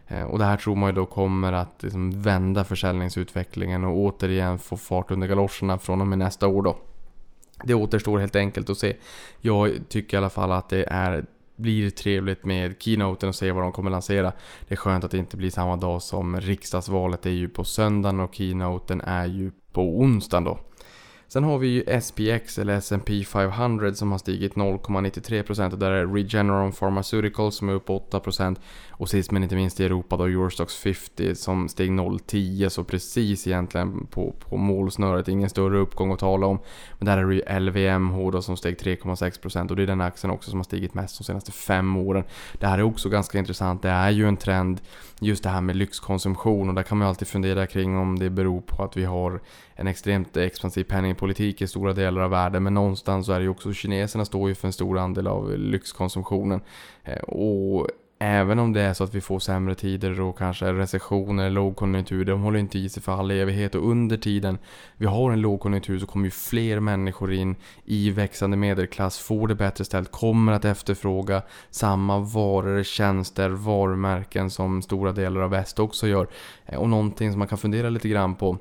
Eh, 0.08 0.22
och 0.22 0.38
det 0.38 0.44
här 0.44 0.56
tror 0.56 0.76
man 0.76 0.88
ju 0.88 0.94
då 0.94 1.06
kommer 1.06 1.52
att 1.52 1.82
liksom 1.82 2.22
vända 2.22 2.64
försäljningsutvecklingen 2.64 3.84
och 3.84 3.96
återigen 3.96 4.58
få 4.58 4.76
fart 4.76 5.10
under 5.10 5.28
galoscherna 5.28 5.78
från 5.78 6.00
och 6.00 6.06
med 6.06 6.18
nästa 6.18 6.48
år 6.48 6.62
då. 6.62 6.76
Det 7.64 7.74
återstår 7.74 8.18
helt 8.18 8.36
enkelt 8.36 8.70
att 8.70 8.78
se. 8.78 8.96
Jag 9.40 9.78
tycker 9.88 10.16
i 10.16 10.18
alla 10.18 10.30
fall 10.30 10.52
att 10.52 10.68
det 10.68 10.84
är 10.84 11.24
blir 11.58 11.90
trevligt 11.90 12.44
med 12.44 12.74
keynoten 12.78 13.28
och 13.28 13.34
se 13.34 13.52
vad 13.52 13.62
de 13.62 13.72
kommer 13.72 13.90
lansera. 13.90 14.32
Det 14.68 14.74
är 14.74 14.76
skönt 14.76 15.04
att 15.04 15.10
det 15.10 15.18
inte 15.18 15.36
blir 15.36 15.50
samma 15.50 15.76
dag 15.76 16.02
som 16.02 16.40
riksdagsvalet 16.40 17.26
är 17.26 17.30
ju 17.30 17.48
på 17.48 17.64
söndagen 17.64 18.20
och 18.20 18.34
keynoten 18.34 19.00
är 19.00 19.26
ju 19.26 19.50
på 19.72 19.98
onsdagen 20.00 20.44
då. 20.44 20.58
Sen 21.30 21.44
har 21.44 21.58
vi 21.58 21.68
ju 21.68 22.00
SPX 22.00 22.58
eller 22.58 22.74
S&P 22.74 23.24
500 23.24 23.94
som 23.94 24.10
har 24.10 24.18
stigit 24.18 24.54
0,93% 24.54 25.72
och 25.72 25.78
där 25.78 25.90
är 25.90 26.06
Regeneron 26.06 26.72
Pharmaceuticals 26.72 27.56
som 27.56 27.68
är 27.68 27.72
upp 27.72 27.88
8% 27.88 28.56
och 28.90 29.08
sist 29.08 29.30
men 29.30 29.42
inte 29.42 29.54
minst 29.54 29.80
i 29.80 29.84
Europa 29.84 30.16
då 30.16 30.24
Eurostox 30.24 30.76
50 30.76 31.34
som 31.34 31.68
steg 31.68 31.90
0,10 31.90 32.68
så 32.68 32.84
precis 32.84 33.46
egentligen 33.46 34.06
på, 34.06 34.34
på 34.38 34.56
målsnöret. 34.56 35.28
Ingen 35.28 35.50
större 35.50 35.78
uppgång 35.78 36.12
att 36.12 36.18
tala 36.18 36.46
om. 36.46 36.58
Men 36.98 37.06
där 37.06 37.18
är 37.18 37.24
det 37.24 37.34
ju 37.34 37.60
LVMH 37.60 38.30
då 38.30 38.42
som 38.42 38.56
steg 38.56 38.76
3,6% 38.76 39.70
och 39.70 39.76
det 39.76 39.82
är 39.82 39.86
den 39.86 40.00
aktien 40.00 40.30
också 40.30 40.50
som 40.50 40.58
har 40.58 40.64
stigit 40.64 40.94
mest 40.94 41.18
de 41.18 41.24
senaste 41.24 41.52
fem 41.52 41.96
åren. 41.96 42.24
Det 42.58 42.66
här 42.66 42.78
är 42.78 42.82
också 42.82 43.08
ganska 43.08 43.38
intressant. 43.38 43.82
Det 43.82 43.90
är 43.90 44.10
ju 44.10 44.28
en 44.28 44.36
trend 44.36 44.80
just 45.20 45.42
det 45.42 45.48
här 45.48 45.60
med 45.60 45.76
lyxkonsumtion 45.76 46.68
och 46.68 46.74
där 46.74 46.82
kan 46.82 46.98
man 46.98 47.06
ju 47.06 47.08
alltid 47.08 47.28
fundera 47.28 47.66
kring 47.66 47.96
om 47.96 48.18
det 48.18 48.30
beror 48.30 48.60
på 48.60 48.82
att 48.82 48.96
vi 48.96 49.04
har 49.04 49.40
en 49.78 49.86
extremt 49.86 50.36
expansiv 50.36 50.84
penningpolitik 50.84 51.62
i 51.62 51.66
stora 51.66 51.92
delar 51.92 52.22
av 52.22 52.30
världen 52.30 52.62
men 52.62 52.74
någonstans 52.74 53.26
så 53.26 53.32
är 53.32 53.38
det 53.38 53.42
ju 53.42 53.48
också 53.48 53.72
kineserna 53.72 54.24
står 54.24 54.48
ju 54.48 54.54
för 54.54 54.68
en 54.68 54.72
stor 54.72 54.98
andel 54.98 55.26
av 55.26 55.58
lyxkonsumtionen. 55.58 56.60
Eh, 57.04 57.18
och 57.18 57.88
Även 58.20 58.58
om 58.58 58.72
det 58.72 58.80
är 58.80 58.94
så 58.94 59.04
att 59.04 59.14
vi 59.14 59.20
får 59.20 59.38
sämre 59.38 59.74
tider 59.74 60.20
och 60.20 60.38
kanske 60.38 60.72
recessioner, 60.72 61.50
lågkonjunktur, 61.50 62.24
de 62.24 62.40
håller 62.40 62.58
inte 62.58 62.78
i 62.78 62.88
sig 62.88 63.02
för 63.02 63.12
all 63.12 63.30
evighet. 63.30 63.74
Och 63.74 63.90
under 63.90 64.16
tiden 64.16 64.58
vi 64.96 65.06
har 65.06 65.32
en 65.32 65.40
lågkonjunktur 65.40 65.98
så 65.98 66.06
kommer 66.06 66.24
ju 66.24 66.30
fler 66.30 66.80
människor 66.80 67.32
in 67.32 67.56
i 67.84 68.10
växande 68.10 68.56
medelklass, 68.56 69.18
får 69.18 69.48
det 69.48 69.54
bättre 69.54 69.84
ställt, 69.84 70.10
kommer 70.10 70.52
att 70.52 70.64
efterfråga 70.64 71.42
samma 71.70 72.18
varor, 72.18 72.82
tjänster, 72.82 73.50
varumärken 73.50 74.50
som 74.50 74.82
stora 74.82 75.12
delar 75.12 75.40
av 75.40 75.50
väst 75.50 75.78
också 75.78 76.06
gör. 76.06 76.28
Eh, 76.66 76.78
och 76.78 76.88
någonting 76.88 77.30
som 77.30 77.38
man 77.38 77.48
kan 77.48 77.58
fundera 77.58 77.90
lite 77.90 78.08
grann 78.08 78.34
på 78.34 78.58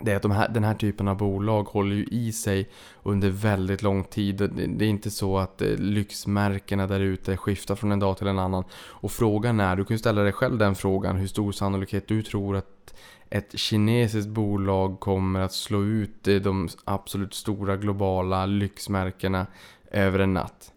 det 0.00 0.12
är 0.12 0.16
att 0.16 0.22
de 0.22 0.30
här, 0.30 0.48
den 0.48 0.64
här 0.64 0.74
typen 0.74 1.08
av 1.08 1.16
bolag 1.16 1.64
håller 1.64 1.96
ju 1.96 2.04
i 2.04 2.32
sig 2.32 2.68
under 3.02 3.30
väldigt 3.30 3.82
lång 3.82 4.04
tid. 4.04 4.36
Det 4.68 4.84
är 4.84 4.88
inte 4.88 5.10
så 5.10 5.38
att 5.38 5.62
eh, 5.62 5.68
lyxmärkena 5.68 6.86
där 6.86 7.00
ute 7.00 7.36
skiftar 7.36 7.74
från 7.74 7.92
en 7.92 7.98
dag 7.98 8.18
till 8.18 8.26
en 8.26 8.38
annan. 8.38 8.64
Och 8.74 9.12
frågan 9.12 9.60
är, 9.60 9.76
du 9.76 9.84
kan 9.84 9.94
ju 9.94 9.98
ställa 9.98 10.22
dig 10.22 10.32
själv 10.32 10.58
den 10.58 10.74
frågan, 10.74 11.16
hur 11.16 11.26
stor 11.26 11.52
sannolikhet 11.52 12.08
du 12.08 12.22
tror 12.22 12.56
att 12.56 12.94
ett 13.30 13.58
kinesiskt 13.58 14.28
bolag 14.28 15.00
kommer 15.00 15.40
att 15.40 15.52
slå 15.52 15.82
ut 15.82 16.28
eh, 16.28 16.36
de 16.36 16.68
absolut 16.84 17.34
stora 17.34 17.76
globala 17.76 18.46
lyxmärkena 18.46 19.46
över 19.90 20.18
en 20.18 20.34
natt. 20.34 20.72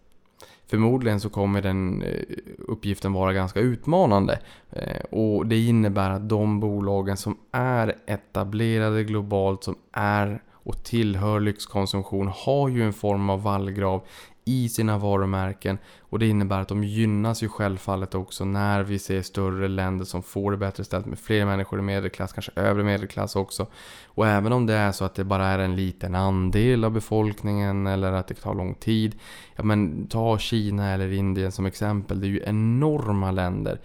Förmodligen 0.70 1.20
så 1.20 1.30
kommer 1.30 1.62
den 1.62 2.02
eh, 2.02 2.22
uppgiften 2.58 3.12
vara 3.12 3.32
ganska 3.32 3.60
utmanande. 3.60 4.38
Eh, 4.70 5.00
och 5.10 5.46
det 5.46 5.58
innebär 5.58 6.10
att 6.10 6.28
de 6.28 6.60
bolagen 6.60 7.16
som 7.16 7.36
är 7.52 7.94
etablerade 8.06 9.04
globalt, 9.04 9.64
som 9.64 9.74
är 9.92 10.42
och 10.52 10.84
tillhör 10.84 11.40
lyxkonsumtion 11.40 12.30
har 12.34 12.68
ju 12.68 12.82
en 12.82 12.92
form 12.92 13.30
av 13.30 13.42
vallgrav 13.42 14.02
i 14.44 14.68
sina 14.68 14.98
varumärken 14.98 15.78
och 16.10 16.18
det 16.18 16.26
innebär 16.26 16.60
att 16.60 16.68
de 16.68 16.84
gynnas 16.84 17.42
ju 17.42 17.48
självfallet 17.48 18.14
också 18.14 18.44
när 18.44 18.82
vi 18.82 18.98
ser 18.98 19.22
större 19.22 19.68
länder 19.68 20.04
som 20.04 20.22
får 20.22 20.50
det 20.50 20.56
bättre 20.56 20.84
ställt 20.84 21.06
med 21.06 21.18
fler 21.18 21.46
människor 21.46 21.78
i 21.78 21.82
medelklass, 21.82 22.32
kanske 22.32 22.52
övre 22.56 22.84
medelklass 22.84 23.36
också. 23.36 23.66
Och 24.06 24.26
även 24.26 24.52
om 24.52 24.66
det 24.66 24.74
är 24.74 24.92
så 24.92 25.04
att 25.04 25.14
det 25.14 25.24
bara 25.24 25.46
är 25.46 25.58
en 25.58 25.76
liten 25.76 26.14
andel 26.14 26.84
av 26.84 26.90
befolkningen 26.90 27.86
eller 27.86 28.12
att 28.12 28.28
det 28.28 28.34
tar 28.34 28.54
lång 28.54 28.74
tid. 28.74 29.18
Ja 29.56 29.62
men 29.62 30.06
ta 30.06 30.38
Kina 30.38 30.90
eller 30.90 31.12
Indien 31.12 31.52
som 31.52 31.66
exempel, 31.66 32.20
det 32.20 32.26
är 32.26 32.28
ju 32.28 32.42
enorma 32.46 33.30
länder. 33.30 33.80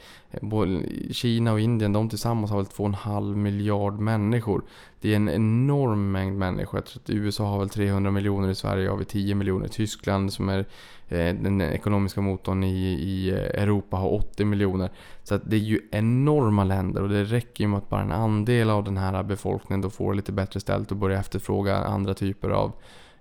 Kina 1.11 1.51
och 1.51 1.59
Indien, 1.59 1.93
de 1.93 2.09
tillsammans 2.09 2.51
har 2.51 2.57
väl 2.57 2.65
2,5 2.65 3.35
miljard 3.35 3.99
människor. 3.99 4.63
Det 5.01 5.11
är 5.11 5.15
en 5.15 5.29
enorm 5.29 6.11
mängd 6.11 6.37
människor. 6.37 6.77
Jag 6.77 6.85
tror 6.85 7.01
att 7.03 7.09
USA 7.09 7.45
har 7.45 7.59
väl 7.59 7.69
300 7.69 8.11
miljoner 8.11 8.49
i 8.49 8.55
Sverige, 8.55 8.89
har 8.89 8.97
vi 8.97 9.05
10 9.05 9.35
miljoner. 9.35 9.67
Tyskland 9.67 10.33
som 10.33 10.49
är 10.49 10.65
Eh, 11.09 11.35
den 11.35 11.61
ekonomiska 11.61 12.21
motorn 12.21 12.63
i, 12.63 12.93
i 12.93 13.29
eh, 13.29 13.63
Europa 13.63 13.97
har 13.97 14.13
80 14.13 14.45
miljoner. 14.45 14.89
Så 15.23 15.37
det 15.37 15.55
är 15.55 15.59
ju 15.59 15.81
enorma 15.91 16.63
länder 16.63 17.01
och 17.01 17.09
det 17.09 17.23
räcker 17.23 17.63
ju 17.63 17.67
med 17.67 17.77
att 17.77 17.89
bara 17.89 18.01
en 18.01 18.11
andel 18.11 18.69
av 18.69 18.83
den 18.83 18.97
här 18.97 19.23
befolkningen 19.23 19.81
då 19.81 19.89
får 19.89 20.13
lite 20.13 20.31
bättre 20.31 20.59
ställt 20.59 20.91
och 20.91 20.97
börjar 20.97 21.19
efterfråga 21.19 21.75
andra 21.75 22.13
typer 22.13 22.49
av 22.49 22.71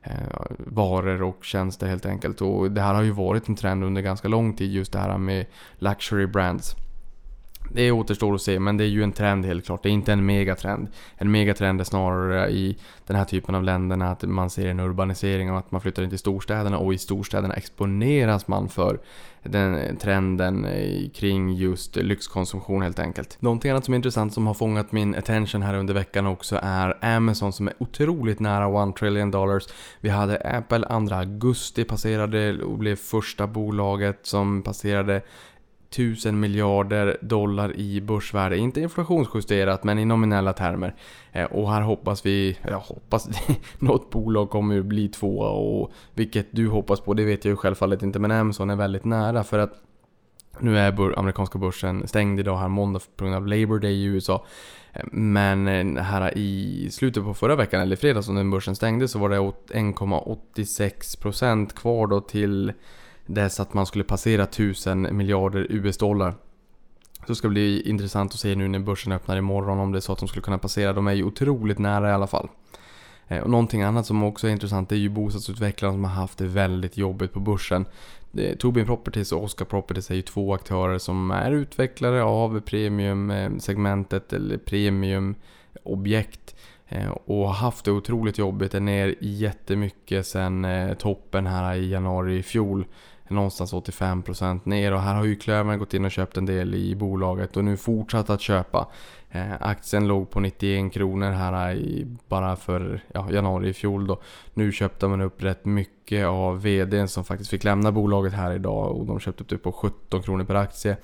eh, 0.03 0.13
varor 0.59 1.23
och 1.23 1.45
tjänster 1.45 1.87
helt 1.87 2.07
enkelt. 2.07 2.41
Och 2.41 2.71
det 2.71 2.81
här 2.81 2.95
har 2.95 3.03
ju 3.03 3.11
varit 3.11 3.49
en 3.49 3.57
trend 3.57 3.85
under 3.85 4.03
ganska 4.03 4.29
lång 4.29 4.55
tid 4.55 4.73
just 4.73 4.93
det 4.93 4.99
här 4.99 5.19
med 5.19 5.47
luxury 5.79 6.27
brands. 6.27 6.77
Det 7.75 7.93
återstår 7.93 8.35
att 8.35 8.43
se, 8.43 8.61
men 8.61 8.77
det 8.77 8.85
är 8.85 8.89
ju 8.89 9.03
en 9.03 9.13
trend 9.13 9.47
helt 9.47 9.67
klart. 9.67 9.83
Det 9.83 9.89
är 9.89 9.91
inte 9.91 10.13
en 10.13 10.27
megatrend. 10.27 10.89
En 11.17 11.31
megatrend 11.31 11.81
är 11.81 11.85
snarare 11.85 12.51
i 12.51 12.77
den 13.07 13.17
här 13.17 13.25
typen 13.25 13.55
av 13.55 13.63
länderna 13.63 14.11
att 14.11 14.23
man 14.23 14.51
ser 14.51 14.69
en 14.69 14.81
urbanisering 14.81 15.53
och 15.53 15.59
att 15.59 15.71
man 15.71 15.81
flyttar 15.81 16.03
in 16.03 16.09
till 16.09 16.19
storstäderna 16.19 16.79
och 16.79 16.95
i 16.95 16.99
storstäderna 16.99 17.55
exponeras 17.55 18.49
man 18.49 18.69
för 18.69 18.99
den 19.43 19.97
trenden 19.97 20.67
kring 21.15 21.55
just 21.55 21.97
lyxkonsumtion 21.97 22.83
helt 22.83 22.99
enkelt. 22.99 23.37
Någonting 23.41 23.71
annat 23.71 23.85
som 23.85 23.95
är 23.95 23.97
intressant 23.97 24.35
som 24.35 24.47
har 24.47 24.55
fångat 24.55 24.93
min 24.93 25.15
attention 25.15 25.63
här 25.63 25.75
under 25.75 25.95
veckan 25.95 26.27
också 26.27 26.61
är 26.63 27.17
Amazon 27.17 27.53
som 27.53 27.69
är 27.69 27.75
otroligt 27.79 28.41
nära 28.41 28.89
1 28.89 28.97
trillion 28.97 29.31
dollars. 29.31 29.65
Vi 30.01 30.09
hade 30.09 30.37
Apple 30.37 31.07
2 31.09 31.15
augusti 31.15 31.85
passerade 31.85 32.63
och 32.63 32.79
blev 32.79 32.97
första 32.97 33.47
bolaget 33.47 34.19
som 34.23 34.63
passerade 34.63 35.23
1000 35.99 36.41
miljarder 36.41 37.17
dollar 37.21 37.77
i 37.77 38.01
börsvärde. 38.01 38.59
Inte 38.59 38.81
inflationsjusterat 38.81 39.85
men 39.85 39.99
i 39.99 40.05
nominella 40.05 40.53
termer. 40.53 40.95
Eh, 41.33 41.45
och 41.45 41.73
här 41.73 41.81
hoppas 41.81 42.27
vi, 42.27 42.59
jag 42.63 42.79
hoppas 42.79 43.29
något 43.79 44.11
bolag 44.11 44.51
kommer 44.51 44.83
bli 44.83 45.09
tvåa 45.09 45.51
och 45.51 45.93
vilket 46.15 46.47
du 46.51 46.69
hoppas 46.69 47.01
på 47.01 47.15
det 47.15 47.25
vet 47.25 47.45
jag 47.45 47.53
ju 47.53 47.57
självfallet 47.57 48.03
inte 48.03 48.19
men 48.19 48.31
Amazon 48.31 48.71
är 48.71 48.77
väldigt 48.77 49.05
nära 49.05 49.45
för 49.45 49.59
att 49.59 49.73
nu 50.61 50.79
är 50.79 51.19
amerikanska 51.19 51.59
börsen 51.59 52.09
stängd 52.09 52.41
idag 52.41 52.59
här 52.59 52.69
måndag 52.69 53.01
på 53.17 53.25
grund 53.25 53.37
av 53.37 53.47
Labor 53.47 53.79
Day 53.79 53.93
i 53.93 54.05
USA. 54.05 54.47
Eh, 54.93 55.05
men 55.13 55.69
eh, 55.69 56.03
här 56.03 56.39
i 56.39 56.89
slutet 56.91 57.25
på 57.25 57.35
förra 57.35 57.57
veckan, 57.57 57.81
eller 57.81 57.97
fredags 57.97 58.29
när 58.29 58.45
börsen 58.45 58.77
stängde, 58.77 59.09
så 59.09 59.19
var 59.19 59.29
det 59.29 59.39
1,86% 59.39 61.75
kvar 61.75 62.07
då 62.07 62.21
till 62.21 62.73
dess 63.27 63.61
att 63.61 63.75
man 63.75 63.87
skulle 63.87 64.05
passera 64.05 64.43
1000 64.43 65.17
miljarder 65.17 65.67
US-dollar. 65.71 66.35
Så 67.21 67.33
det 67.33 67.37
ska 67.37 67.49
bli 67.49 67.89
intressant 67.89 68.33
att 68.33 68.41
se 68.41 68.55
nu 68.55 68.69
när 68.69 68.79
börsen 68.79 69.13
öppnar 69.13 69.37
imorgon 69.37 69.79
om 69.79 69.93
det 69.93 69.99
är 69.99 70.01
så 70.01 70.13
att 70.13 70.19
de 70.19 70.29
skulle 70.29 70.43
kunna 70.43 70.59
passera. 70.59 70.93
De 70.93 71.07
är 71.07 71.13
ju 71.13 71.25
otroligt 71.25 71.79
nära 71.79 72.11
i 72.11 72.13
alla 72.13 72.27
fall. 72.27 72.49
Eh, 73.29 73.43
och 73.43 73.51
någonting 73.51 73.83
annat 73.83 74.07
som 74.07 74.23
också 74.23 74.49
är 74.49 74.53
intressant 74.53 74.93
är 74.93 74.97
ju 74.97 75.09
bostadsutvecklare 75.09 75.93
som 75.93 76.05
har 76.05 76.11
haft 76.11 76.39
det 76.39 76.47
väldigt 76.47 76.97
jobbigt 76.97 77.33
på 77.33 77.41
börsen. 77.41 77.87
Eh, 78.39 78.57
Tobin 78.57 78.87
Properties 78.87 79.33
och 79.33 79.43
Oscar 79.43 79.65
Properties 79.65 80.11
är 80.11 80.15
ju 80.15 80.23
två 80.23 80.55
aktörer 80.55 80.99
som 80.99 81.31
är 81.31 81.53
utvecklare 81.53 82.23
av 82.23 82.61
premiumsegmentet 82.61 84.33
eller 84.33 84.59
premiumobjekt. 84.59 86.57
Eh, 86.89 87.11
och 87.11 87.47
har 87.47 87.55
haft 87.55 87.85
det 87.85 87.93
otroligt 87.93 88.39
jobbigt, 88.39 88.75
är 88.75 88.81
ner 88.81 89.15
jättemycket 89.21 90.27
sen 90.27 90.67
toppen 90.99 91.47
här 91.47 91.75
i 91.75 91.91
januari 91.91 92.39
i 92.39 92.43
fjol 92.43 92.85
någonstans 93.35 93.73
85% 93.73 94.61
ner 94.65 94.93
och 94.93 95.01
här 95.01 95.15
har 95.15 95.25
ju 95.25 95.37
Klövern 95.37 95.79
gått 95.79 95.95
in 95.95 96.05
och 96.05 96.11
köpt 96.11 96.37
en 96.37 96.47
del 96.47 96.75
i 96.75 96.97
bolaget 96.97 97.57
och 97.57 97.65
nu 97.65 97.77
fortsatt 97.77 98.31
att 98.31 98.41
köpa. 98.41 98.89
Eh, 99.31 99.53
aktien 99.61 100.09
låg 100.09 100.31
på 100.31 100.41
91 100.41 100.93
kronor 100.93 101.31
här 101.31 101.75
i, 101.75 102.07
bara 102.29 102.57
för 102.57 103.01
ja, 103.13 103.31
januari 103.31 103.69
i 103.69 103.73
fjol 103.73 104.07
då. 104.07 104.21
Nu 104.55 104.73
köpte 104.73 105.09
man 105.09 105.21
upp 105.21 105.43
rätt 105.43 105.65
mycket 105.65 106.27
av 106.27 106.63
VDn 106.63 107.09
som 107.09 107.25
faktiskt 107.25 107.51
fick 107.51 107.65
lämna 107.65 107.93
bolaget 107.93 108.33
här 108.33 108.53
idag 108.53 108.97
och 108.97 109.07
de 109.07 109.21
köpte 109.21 109.43
upp 109.43 109.49
det 109.49 109.59
på 109.59 109.73
17 109.73 110.23
kronor 110.23 110.45
per 110.45 110.55
aktie. 110.55 110.97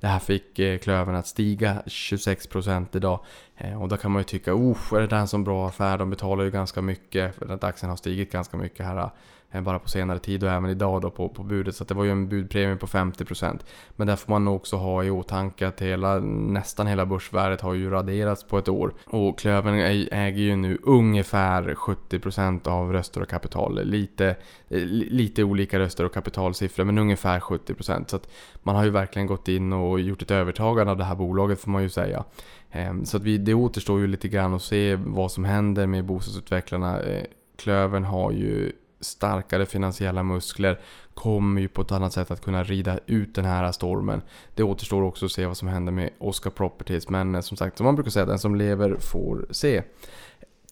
Det 0.00 0.06
här 0.06 0.18
fick 0.18 0.58
eh, 0.58 0.78
Klövern 0.78 1.14
att 1.14 1.26
stiga 1.26 1.82
26% 1.86 2.86
idag. 2.92 3.20
Eh, 3.56 3.82
och 3.82 3.88
då 3.88 3.96
kan 3.96 4.10
man 4.10 4.20
ju 4.20 4.24
tycka, 4.24 4.54
oh, 4.54 4.92
är 4.92 5.00
det 5.00 5.06
där 5.06 5.18
en 5.18 5.28
så 5.28 5.38
bra 5.38 5.68
affär? 5.68 5.98
De 5.98 6.10
betalar 6.10 6.44
ju 6.44 6.50
ganska 6.50 6.82
mycket 6.82 7.34
för 7.34 7.48
att 7.48 7.64
aktien 7.64 7.90
har 7.90 7.96
stigit 7.96 8.32
ganska 8.32 8.56
mycket 8.56 8.86
här 8.86 9.10
Eh, 9.54 9.60
bara 9.60 9.78
på 9.78 9.88
senare 9.88 10.18
tid 10.18 10.44
och 10.44 10.50
även 10.50 10.70
idag 10.70 11.02
då 11.02 11.10
på, 11.10 11.28
på 11.28 11.42
budet. 11.42 11.76
Så 11.76 11.84
det 11.84 11.94
var 11.94 12.04
ju 12.04 12.10
en 12.10 12.28
budpremie 12.28 12.76
på 12.76 12.86
50%. 12.86 13.58
Men 13.96 14.06
där 14.06 14.16
får 14.16 14.32
man 14.32 14.44
nog 14.44 14.56
också 14.56 14.76
ha 14.76 15.04
i 15.04 15.10
åtanke 15.10 15.68
att 15.68 15.82
hela, 15.82 16.18
nästan 16.18 16.86
hela 16.86 17.06
börsvärdet 17.06 17.60
har 17.60 17.74
ju 17.74 17.90
raderats 17.90 18.44
på 18.44 18.58
ett 18.58 18.68
år. 18.68 18.94
Och 19.06 19.38
Klövern 19.38 19.74
äger 20.10 20.42
ju 20.42 20.56
nu 20.56 20.78
ungefär 20.82 21.74
70% 21.74 22.68
av 22.68 22.92
röster 22.92 23.20
och 23.20 23.28
kapital. 23.28 23.84
Lite, 23.84 24.26
eh, 24.68 24.78
lite 24.88 25.44
olika 25.44 25.78
röster 25.78 26.04
och 26.04 26.14
kapitalsiffror 26.14 26.84
men 26.84 26.98
ungefär 26.98 27.40
70%. 27.40 28.10
Så 28.10 28.16
att 28.16 28.28
man 28.62 28.76
har 28.76 28.84
ju 28.84 28.90
verkligen 28.90 29.26
gått 29.26 29.48
in 29.48 29.72
och 29.72 30.00
gjort 30.00 30.22
ett 30.22 30.30
övertagande 30.30 30.90
av 30.90 30.98
det 30.98 31.04
här 31.04 31.14
bolaget 31.14 31.60
får 31.60 31.70
man 31.70 31.82
ju 31.82 31.88
säga. 31.88 32.24
Ehm, 32.70 33.04
så 33.04 33.16
att 33.16 33.22
vi, 33.22 33.38
det 33.38 33.54
återstår 33.54 34.00
ju 34.00 34.06
lite 34.06 34.28
grann 34.28 34.54
att 34.54 34.62
se 34.62 34.96
vad 34.96 35.32
som 35.32 35.44
händer 35.44 35.86
med 35.86 36.04
bostadsutvecklarna. 36.04 37.00
Eh, 37.00 37.24
klövern 37.56 38.04
har 38.04 38.32
ju 38.32 38.72
starkare 39.04 39.66
finansiella 39.66 40.22
muskler 40.22 40.80
kommer 41.14 41.60
ju 41.60 41.68
på 41.68 41.82
ett 41.82 41.92
annat 41.92 42.12
sätt 42.12 42.30
att 42.30 42.44
kunna 42.44 42.64
rida 42.64 42.98
ut 43.06 43.34
den 43.34 43.44
här 43.44 43.72
stormen. 43.72 44.22
Det 44.54 44.62
återstår 44.62 45.02
också 45.02 45.26
att 45.26 45.32
se 45.32 45.46
vad 45.46 45.56
som 45.56 45.68
händer 45.68 45.92
med 45.92 46.10
Oscar 46.18 46.50
Properties 46.50 47.08
men 47.08 47.34
eh, 47.34 47.40
som 47.40 47.56
sagt, 47.56 47.76
som 47.76 47.84
man 47.84 47.94
brukar 47.94 48.10
säga, 48.10 48.26
den 48.26 48.38
som 48.38 48.54
lever 48.54 48.96
får 49.00 49.46
se. 49.50 49.82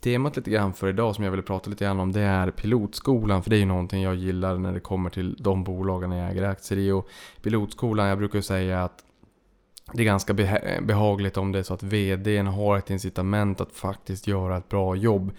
Temat 0.02 0.36
lite 0.36 0.50
grann 0.50 0.72
för 0.72 0.88
idag 0.88 1.14
som 1.14 1.24
jag 1.24 1.30
vill 1.30 1.42
prata 1.42 1.70
lite 1.70 1.84
grann 1.84 2.00
om 2.00 2.12
det 2.12 2.20
är 2.20 2.50
pilotskolan 2.50 3.42
för 3.42 3.50
det 3.50 3.56
är 3.56 3.60
ju 3.60 3.66
någonting 3.66 4.02
jag 4.02 4.14
gillar 4.14 4.58
när 4.58 4.72
det 4.72 4.80
kommer 4.80 5.10
till 5.10 5.36
de 5.38 5.64
bolagen 5.64 6.12
jag 6.12 6.30
äger 6.30 6.42
aktier 6.42 6.78
i 6.78 6.90
och 6.90 7.08
pilotskolan, 7.42 8.08
jag 8.08 8.18
brukar 8.18 8.40
säga 8.40 8.84
att 8.84 9.04
det 9.92 10.02
är 10.02 10.04
ganska 10.04 10.32
eh, 10.32 10.80
behagligt 10.82 11.36
om 11.36 11.52
det 11.52 11.58
är 11.58 11.62
så 11.62 11.74
att 11.74 11.82
VDn 11.82 12.46
har 12.46 12.78
ett 12.78 12.90
incitament 12.90 13.60
att 13.60 13.72
faktiskt 13.72 14.26
göra 14.26 14.56
ett 14.56 14.68
bra 14.68 14.96
jobb. 14.96 15.32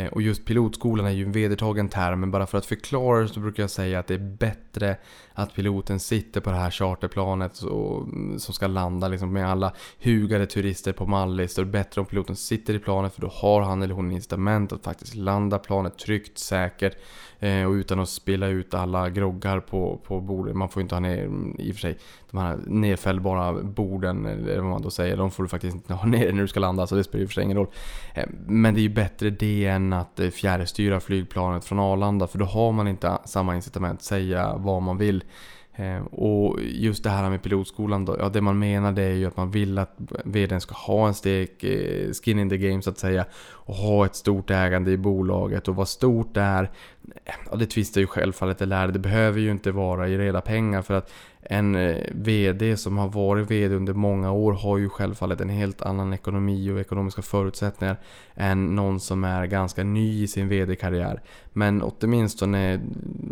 Eh, 0.00 0.12
och 0.12 0.22
just 0.22 0.44
pilotskolan 0.44 1.06
är 1.06 1.10
ju 1.10 1.24
en 1.24 1.32
vedertagen 1.32 1.88
term, 1.88 2.20
men 2.20 2.30
bara 2.30 2.46
för 2.46 2.58
att 2.58 2.66
förklara 2.66 3.28
så 3.28 3.40
brukar 3.40 3.62
jag 3.62 3.70
säga 3.70 3.98
att 3.98 4.06
det 4.06 4.14
är 4.14 4.36
bättre 4.38 4.96
att 5.34 5.54
piloten 5.54 6.00
sitter 6.00 6.40
på 6.40 6.50
det 6.50 6.56
här 6.56 6.70
charterplanet 6.70 7.62
mm, 7.62 8.38
som 8.38 8.54
ska 8.54 8.66
landa 8.66 9.08
liksom 9.08 9.32
med 9.32 9.50
alla 9.50 9.72
hugade 10.02 10.46
turister 10.46 10.92
på 10.92 11.06
Mallis. 11.06 11.54
Det 11.54 11.62
är 11.62 11.64
bättre 11.64 12.00
om 12.00 12.06
piloten 12.06 12.36
sitter 12.36 12.74
i 12.74 12.78
planet 12.78 13.14
för 13.14 13.20
då 13.20 13.28
har 13.28 13.62
han 13.62 13.82
eller 13.82 13.94
hon 13.94 14.12
incitament 14.12 14.72
att 14.72 14.84
faktiskt 14.84 15.14
landa 15.14 15.58
planet 15.58 15.98
tryggt, 15.98 16.38
säkert 16.38 16.96
eh, 17.38 17.64
och 17.64 17.72
utan 17.72 18.00
att 18.00 18.08
spilla 18.08 18.46
ut 18.46 18.74
alla 18.74 19.10
groggar 19.10 19.60
på, 19.60 20.00
på 20.04 20.20
bordet. 20.20 20.56
Man 20.56 20.68
får 20.68 20.82
inte 20.82 20.94
ha 20.94 21.00
ner, 21.00 21.24
mm, 21.24 21.56
i 21.58 21.70
och 21.70 21.74
för 21.74 21.80
sig, 21.80 21.98
de 22.30 22.40
här 22.40 22.58
nedfällbara 22.66 23.62
borden, 23.62 24.26
eller 24.26 24.60
vad 24.60 24.70
man 24.70 24.82
då 24.82 24.90
säger, 24.90 25.16
de 25.16 25.30
får 25.30 25.42
du 25.42 25.48
faktiskt 25.48 25.74
inte 25.74 25.94
ha 25.94 26.06
ner 26.06 26.32
när 26.32 26.42
du 26.42 26.48
ska 26.48 26.60
landa, 26.60 26.86
så 26.86 26.94
det 26.94 27.04
spelar 27.04 27.22
i 27.22 27.26
och 27.26 27.28
för 27.28 27.34
sig 27.34 27.44
ingen 27.44 27.56
roll. 27.56 27.70
Eh, 28.14 28.26
men 28.46 28.74
det 28.74 28.80
är 28.80 28.82
ju 28.82 28.88
bättre 28.88 29.30
det 29.30 29.66
än 29.66 29.89
att 29.92 30.20
eh, 30.20 30.30
fjärrstyra 30.30 31.00
flygplanet 31.00 31.64
från 31.64 31.78
Arlanda, 31.78 32.26
för 32.26 32.38
då 32.38 32.44
har 32.44 32.72
man 32.72 32.88
inte 32.88 33.18
samma 33.24 33.56
incitament, 33.56 34.02
säga 34.02 34.56
vad 34.56 34.82
man 34.82 34.98
vill. 34.98 35.24
Eh, 35.80 36.02
och 36.04 36.58
just 36.62 37.04
det 37.04 37.10
här 37.10 37.30
med 37.30 37.42
pilotskolan 37.42 38.04
då, 38.04 38.16
ja 38.18 38.28
det 38.28 38.40
man 38.40 38.58
menar 38.58 38.92
det 38.92 39.02
är 39.02 39.14
ju 39.14 39.26
att 39.26 39.36
man 39.36 39.50
vill 39.50 39.78
att 39.78 39.94
vdn 40.24 40.60
ska 40.60 40.74
ha 40.74 41.08
en 41.08 41.14
stek 41.14 41.64
eh, 41.64 42.10
skin 42.12 42.38
in 42.38 42.50
the 42.50 42.58
game 42.58 42.82
så 42.82 42.90
att 42.90 42.98
säga. 42.98 43.24
Och 43.48 43.74
ha 43.74 44.06
ett 44.06 44.16
stort 44.16 44.50
ägande 44.50 44.90
i 44.90 44.96
bolaget 44.96 45.68
och 45.68 45.76
vad 45.76 45.88
stort 45.88 46.34
det 46.34 46.40
är, 46.40 46.70
ja 47.50 47.56
det 47.56 47.66
tvistar 47.66 48.00
ju 48.00 48.06
självfallet 48.06 48.62
eller 48.62 48.88
det 48.88 48.98
behöver 48.98 49.40
ju 49.40 49.50
inte 49.50 49.72
vara 49.72 50.08
i 50.08 50.18
reda 50.18 50.40
pengar 50.40 50.82
för 50.82 50.94
att 50.94 51.12
en 51.42 51.74
eh, 51.74 51.96
VD 52.12 52.76
som 52.76 52.98
har 52.98 53.08
varit 53.08 53.50
VD 53.50 53.74
under 53.74 53.92
många 53.92 54.32
år 54.32 54.52
har 54.52 54.78
ju 54.78 54.88
självfallet 54.88 55.40
en 55.40 55.48
helt 55.48 55.82
annan 55.82 56.12
ekonomi 56.12 56.70
och 56.70 56.80
ekonomiska 56.80 57.22
förutsättningar 57.22 57.96
än 58.34 58.76
någon 58.76 59.00
som 59.00 59.24
är 59.24 59.46
ganska 59.46 59.84
ny 59.84 60.22
i 60.22 60.28
sin 60.28 60.48
VD-karriär. 60.48 61.22
Men 61.52 61.82
åtminstone 61.82 62.80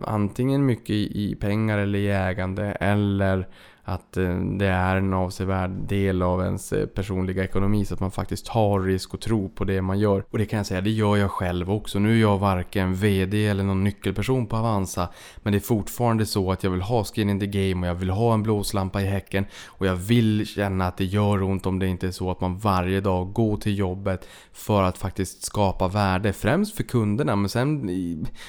antingen 0.05 0.67
mycket 0.67 0.91
i 0.91 1.37
pengar 1.41 1.79
eller 1.79 1.99
i 1.99 2.11
ägande 2.11 2.65
eller 2.65 3.49
att 3.89 4.17
eh, 4.17 4.37
det 4.39 4.67
är 4.67 4.97
en 4.97 5.15
avsevärd 5.15 5.71
del 5.71 6.23
av 6.23 6.43
ens 6.43 6.73
eh, 6.73 6.87
personliga 6.87 7.45
ekonomi 7.45 7.85
så 7.85 7.95
att 7.95 8.01
man 8.01 8.11
faktiskt 8.11 8.47
tar 8.47 8.81
risk 8.81 9.15
och 9.15 9.21
tror 9.21 9.49
på 9.49 9.65
det 9.65 9.83
man 9.83 9.99
gör. 9.99 10.25
Och 10.31 10.39
det 10.39 10.47
kan 10.47 10.57
jag 10.57 10.67
säga, 10.67 10.81
det 10.81 10.91
gör 10.91 11.17
jag 11.17 11.31
själv 11.31 11.71
också. 11.71 11.99
Nu 11.99 12.17
är 12.17 12.21
jag 12.21 12.39
varken 12.39 12.95
VD 12.95 13.47
eller 13.47 13.65
någon 13.65 13.85
nyckelperson 13.85 14.47
på 14.47 14.57
Avanza. 14.57 15.09
Men 15.37 15.53
det 15.53 15.59
är 15.59 15.61
fortfarande 15.61 16.27
så 16.27 16.53
att 16.53 16.65
jag 16.65 16.71
vill 16.71 16.83
ha 16.83 17.05
skin 17.05 17.31
in 17.31 17.41
the 17.41 17.47
game 17.47 17.87
och 17.87 17.91
jag 17.91 17.95
vill 17.95 18.11
ha 18.11 18.35
en 18.35 18.43
blåslampa 18.43 19.03
i 19.03 19.07
häcken. 19.07 19.47
Och 19.67 19.87
jag 19.87 19.97
vill 19.97 20.47
känna 20.47 20.87
att 20.87 20.97
det 20.97 21.05
gör 21.05 21.43
ont 21.43 21.67
om 21.67 21.79
det 21.79 21.87
inte 21.87 22.07
är 22.07 22.11
så 22.11 22.31
att 22.31 22.41
man 22.41 22.59
varje 22.59 23.01
dag 23.01 23.33
går 23.33 23.57
till 23.57 23.79
jobbet 23.79 24.29
för 24.53 24.83
att 24.83 24.99
faktiskt 24.99 25.45
skapa 25.45 25.89
värde. 25.89 26.33
Främst 26.33 26.77
för 26.77 26.83
kunderna, 26.83 27.37
men 27.37 27.49
sen... 27.49 27.89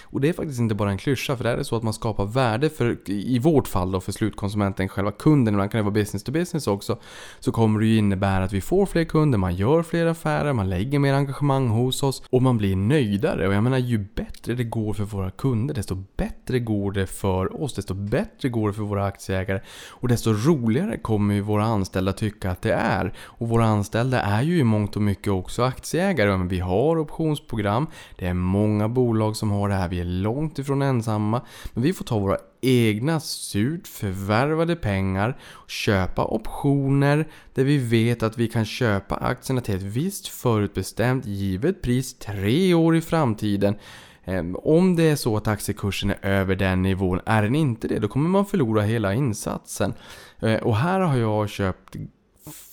Och 0.03 0.21
det 0.21 0.29
är 0.29 0.33
faktiskt 0.33 0.59
inte 0.59 0.75
bara 0.75 0.91
en 0.91 0.97
klyscha, 0.97 1.37
för 1.37 1.43
det 1.43 1.49
är 1.49 1.63
så 1.63 1.75
att 1.75 1.83
man 1.83 1.93
skapar 1.93 2.25
värde 2.25 2.69
för, 2.69 3.09
i 3.09 3.39
vårt 3.39 3.67
fall 3.67 3.91
då, 3.91 4.01
för 4.01 4.11
slutkonsumenten, 4.11 4.89
själva 4.89 5.11
kunden 5.11 5.28
kunden, 5.29 5.53
ibland 5.53 5.71
kan 5.71 5.79
det 5.79 5.83
vara 5.83 5.93
business 5.93 6.23
to 6.23 6.31
business 6.31 6.67
också, 6.67 6.97
så 7.39 7.51
kommer 7.51 7.79
det 7.79 7.85
ju 7.85 7.97
innebära 7.97 8.43
att 8.43 8.53
vi 8.53 8.61
får 8.61 8.85
fler 8.85 9.03
kunder, 9.03 9.37
man 9.37 9.55
gör 9.55 9.83
fler 9.83 10.05
affärer, 10.05 10.53
man 10.53 10.69
lägger 10.69 10.99
mer 10.99 11.13
engagemang 11.13 11.67
hos 11.67 12.03
oss 12.03 12.23
och 12.29 12.41
man 12.41 12.57
blir 12.57 12.75
nöjdare. 12.75 13.47
Och 13.47 13.53
jag 13.53 13.63
menar, 13.63 13.77
ju 13.77 13.97
bättre 13.97 14.53
det 14.53 14.63
går 14.63 14.93
för 14.93 15.03
våra 15.03 15.31
kunder, 15.31 15.73
desto 15.73 15.95
bättre 16.17 16.59
går 16.59 16.91
det 16.91 17.07
för 17.07 17.61
oss, 17.63 17.73
desto 17.73 17.93
bättre 17.93 18.49
går 18.49 18.67
det 18.67 18.73
för 18.73 18.83
våra 18.83 19.05
aktieägare 19.05 19.61
och 19.89 20.07
desto 20.07 20.33
roligare 20.33 20.97
kommer 20.97 21.33
ju 21.33 21.41
våra 21.41 21.63
anställda 21.63 22.13
tycka 22.13 22.51
att 22.51 22.61
det 22.61 22.73
är. 22.73 23.13
Och 23.19 23.49
våra 23.49 23.65
anställda 23.65 24.21
är 24.21 24.41
ju 24.41 24.59
i 24.59 24.63
mångt 24.63 24.95
och 24.95 25.01
mycket 25.01 25.33
också 25.33 25.63
aktieägare. 25.63 26.37
Men 26.37 26.47
vi 26.47 26.59
har 26.59 26.99
optionsprogram, 26.99 27.87
det 28.17 28.27
är 28.27 28.33
många 28.33 28.89
bolag 28.89 29.35
som 29.35 29.51
har 29.51 29.69
det 29.69 29.75
här, 29.75 29.89
vi 29.89 29.99
är 29.99 30.05
långt 30.05 30.59
ifrån 30.59 30.81
ensamma. 30.81 31.41
Men 31.73 31.83
vi 31.83 31.93
får 31.93 32.05
ta 32.05 32.19
våra 32.19 32.37
egna 32.61 33.19
surt 33.19 33.87
förvärvade 33.87 34.75
pengar, 34.75 35.37
köpa 35.67 36.25
optioner 36.25 37.27
där 37.53 37.63
vi 37.63 37.77
vet 37.77 38.23
att 38.23 38.37
vi 38.37 38.47
kan 38.47 38.65
köpa 38.65 39.15
aktierna 39.15 39.61
till 39.61 39.75
ett 39.75 39.81
visst 39.81 40.27
förutbestämt 40.27 41.25
givet 41.25 41.81
pris 41.81 42.13
tre 42.13 42.73
år 42.73 42.95
i 42.95 43.01
framtiden. 43.01 43.75
Ehm, 44.25 44.55
om 44.55 44.95
det 44.95 45.03
är 45.03 45.15
så 45.15 45.37
att 45.37 45.47
aktiekursen 45.47 46.09
är 46.09 46.17
över 46.21 46.55
den 46.55 46.81
nivån, 46.81 47.19
är 47.25 47.43
den 47.43 47.55
inte 47.55 47.87
det, 47.87 47.99
då 47.99 48.07
kommer 48.07 48.29
man 48.29 48.45
förlora 48.45 48.81
hela 48.81 49.13
insatsen. 49.13 49.93
Ehm, 50.39 50.63
och 50.63 50.75
här 50.75 50.99
har 50.99 51.17
jag 51.17 51.49
köpt, 51.49 51.95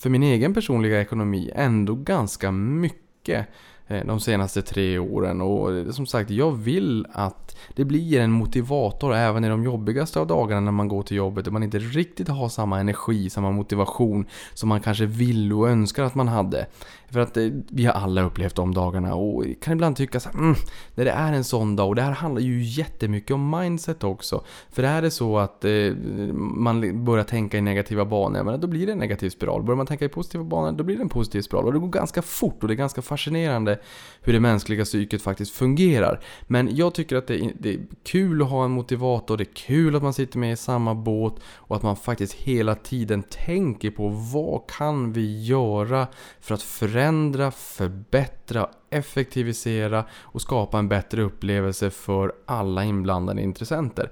för 0.01 0.09
min 0.09 0.23
egen 0.23 0.53
personliga 0.53 1.01
ekonomi, 1.01 1.51
ändå 1.55 1.95
ganska 1.95 2.51
mycket 2.51 3.47
Eh, 3.89 4.05
de 4.05 4.19
senaste 4.19 4.61
tre 4.61 4.99
åren. 4.99 5.41
Och 5.41 5.73
eh, 5.73 5.89
som 5.89 6.05
sagt, 6.05 6.29
jag 6.29 6.51
vill 6.51 7.05
att 7.11 7.57
det 7.75 7.85
blir 7.85 8.19
en 8.19 8.31
motivator 8.31 9.15
även 9.15 9.43
i 9.43 9.49
de 9.49 9.63
jobbigaste 9.63 10.19
av 10.19 10.27
dagarna 10.27 10.61
när 10.61 10.71
man 10.71 10.87
går 10.87 11.03
till 11.03 11.17
jobbet. 11.17 11.47
och 11.47 11.53
man 11.53 11.63
inte 11.63 11.79
riktigt 11.79 12.27
har 12.27 12.49
samma 12.49 12.79
energi, 12.79 13.29
samma 13.29 13.51
motivation 13.51 14.25
som 14.53 14.69
man 14.69 14.81
kanske 14.81 15.05
vill 15.05 15.53
och 15.53 15.69
önskar 15.69 16.03
att 16.03 16.15
man 16.15 16.27
hade. 16.27 16.67
För 17.09 17.19
att 17.19 17.37
eh, 17.37 17.47
vi 17.69 17.85
har 17.85 17.93
alla 17.93 18.21
upplevt 18.21 18.55
de 18.55 18.73
dagarna 18.73 19.15
och 19.15 19.45
kan 19.61 19.73
ibland 19.73 19.95
tycka 19.95 20.19
så 20.19 20.29
här, 20.29 20.39
mm, 20.39 20.55
när 20.95 21.05
det 21.05 21.11
är 21.11 21.33
en 21.33 21.43
sån 21.43 21.75
dag 21.75 21.87
och 21.87 21.95
det 21.95 22.01
här 22.01 22.11
handlar 22.11 22.41
ju 22.41 22.63
jättemycket 22.63 23.31
om 23.31 23.49
mindset 23.49 24.03
också. 24.03 24.43
För 24.69 24.83
är 24.83 25.01
det 25.01 25.11
så 25.11 25.37
att 25.37 25.65
eh, 25.65 25.93
man 26.33 27.05
börjar 27.05 27.23
tänka 27.23 27.57
i 27.57 27.61
negativa 27.61 28.05
banor, 28.05 28.43
men 28.43 28.59
då 28.59 28.67
blir 28.67 28.85
det 28.85 28.91
en 28.91 28.97
negativ 28.97 29.29
spiral. 29.29 29.63
Börjar 29.63 29.77
man 29.77 29.85
tänka 29.85 30.05
i 30.05 30.09
positiva 30.09 30.43
banor, 30.43 30.71
då 30.71 30.83
blir 30.83 30.95
det 30.95 31.01
en 31.01 31.09
positiv 31.09 31.41
spiral. 31.41 31.65
Och 31.65 31.73
det 31.73 31.79
går 31.79 31.87
ganska 31.87 32.21
fort 32.21 32.57
och 32.61 32.67
det 32.67 32.73
är 32.73 32.75
ganska 32.75 33.01
fascinerande 33.01 33.76
hur 34.21 34.33
det 34.33 34.39
mänskliga 34.39 34.85
psyket 34.85 35.21
faktiskt 35.21 35.51
fungerar. 35.51 36.19
Men 36.47 36.75
jag 36.75 36.93
tycker 36.93 37.15
att 37.15 37.27
det 37.27 37.35
är, 37.35 37.51
det 37.59 37.73
är 37.73 37.79
kul 38.03 38.41
att 38.41 38.49
ha 38.49 38.65
en 38.65 38.71
motivator, 38.71 39.37
det 39.37 39.43
är 39.43 39.53
kul 39.53 39.95
att 39.95 40.03
man 40.03 40.13
sitter 40.13 40.39
med 40.39 40.53
i 40.53 40.55
samma 40.55 40.95
båt 40.95 41.35
och 41.43 41.75
att 41.75 41.83
man 41.83 41.95
faktiskt 41.95 42.33
hela 42.33 42.75
tiden 42.75 43.23
tänker 43.23 43.91
på 43.91 44.07
vad 44.09 44.61
kan 44.77 45.13
vi 45.13 45.43
göra 45.43 46.07
för 46.39 46.53
att 46.53 46.61
förändra, 46.61 47.51
förbättra, 47.51 48.69
effektivisera 48.89 50.05
och 50.13 50.41
skapa 50.41 50.79
en 50.79 50.87
bättre 50.87 51.21
upplevelse 51.21 51.89
för 51.89 52.33
alla 52.45 52.83
inblandade 52.83 53.41
intressenter. 53.41 54.11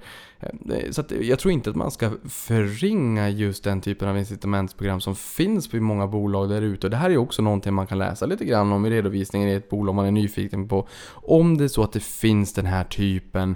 Eh, 0.69 0.91
så 0.91 1.03
jag 1.21 1.39
tror 1.39 1.51
inte 1.51 1.69
att 1.69 1.75
man 1.75 1.91
ska 1.91 2.11
förringa 2.29 3.29
just 3.29 3.63
den 3.63 3.81
typen 3.81 4.09
av 4.09 4.17
incitamentsprogram 4.17 5.01
som 5.01 5.15
finns 5.15 5.73
i 5.73 5.79
många 5.79 6.07
bolag 6.07 6.49
där 6.49 6.61
ute. 6.61 6.89
Det 6.89 6.97
här 6.97 7.09
är 7.09 7.17
också 7.17 7.41
någonting 7.41 7.73
man 7.73 7.87
kan 7.87 7.97
läsa 7.97 8.25
lite 8.25 8.45
grann 8.45 8.71
om 8.71 8.85
i 8.85 8.89
redovisningen 8.89 9.49
i 9.49 9.53
ett 9.53 9.69
bolag 9.69 9.95
man 9.95 10.05
är 10.05 10.11
nyfiken 10.11 10.67
på. 10.67 10.87
Om 11.13 11.57
det 11.57 11.63
är 11.63 11.67
så 11.67 11.83
att 11.83 11.93
det 11.93 12.03
finns 12.03 12.53
den 12.53 12.65
här 12.65 12.83
typen 12.83 13.55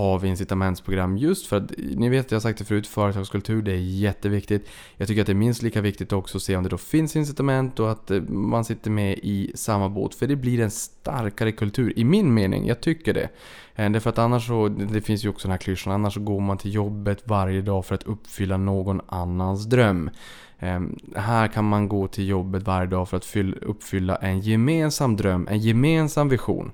av 0.00 0.26
incitamentsprogram 0.26 1.16
just 1.16 1.46
för 1.46 1.56
att, 1.56 1.72
ni 1.78 2.08
vet 2.08 2.30
jag 2.30 2.36
har 2.36 2.40
sagt 2.40 2.58
det 2.58 2.64
förut, 2.64 2.86
företagskultur 2.86 3.62
det 3.62 3.72
är 3.72 3.76
jätteviktigt. 3.76 4.68
Jag 4.96 5.08
tycker 5.08 5.20
att 5.20 5.26
det 5.26 5.32
är 5.32 5.34
minst 5.34 5.62
lika 5.62 5.80
viktigt 5.80 6.12
också 6.12 6.38
att 6.38 6.42
se 6.42 6.56
om 6.56 6.62
det 6.62 6.68
då 6.68 6.78
finns 6.78 7.16
incitament 7.16 7.80
och 7.80 7.90
att 7.90 8.10
eh, 8.10 8.20
man 8.22 8.64
sitter 8.64 8.90
med 8.90 9.18
i 9.22 9.52
samma 9.54 9.88
båt. 9.88 10.14
För 10.14 10.26
det 10.26 10.36
blir 10.36 10.60
en 10.60 10.70
starkare 10.70 11.52
kultur, 11.52 11.98
i 11.98 12.04
min 12.04 12.34
mening. 12.34 12.66
Jag 12.66 12.80
tycker 12.80 13.14
det. 13.14 13.28
Eh, 13.74 13.90
därför 13.90 14.10
att 14.10 14.18
annars 14.18 14.46
så, 14.46 14.68
det 14.68 15.00
finns 15.00 15.24
ju 15.24 15.28
också 15.28 15.48
den 15.48 15.52
här 15.52 15.58
klyschan, 15.58 15.92
annars 15.92 16.14
så 16.14 16.20
går 16.20 16.40
man 16.40 16.58
till 16.58 16.74
jobbet 16.74 17.22
varje 17.24 17.62
dag 17.62 17.86
för 17.86 17.94
att 17.94 18.02
uppfylla 18.02 18.56
någon 18.56 19.00
annans 19.06 19.64
dröm. 19.66 20.10
Ehm, 20.58 20.98
här 21.16 21.48
kan 21.48 21.64
man 21.64 21.88
gå 21.88 22.08
till 22.08 22.28
jobbet 22.28 22.62
varje 22.62 22.86
dag 22.86 23.08
för 23.08 23.16
att 23.16 23.36
uppfylla 23.62 24.16
en 24.16 24.40
gemensam 24.40 25.16
dröm, 25.16 25.48
en 25.50 25.58
gemensam 25.58 26.28
vision. 26.28 26.72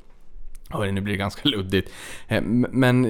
Hörni, 0.70 0.92
nu 0.92 1.00
blir 1.00 1.14
det 1.14 1.18
ganska 1.18 1.48
luddigt. 1.48 1.92
Eh, 2.28 2.42
men 2.42 3.02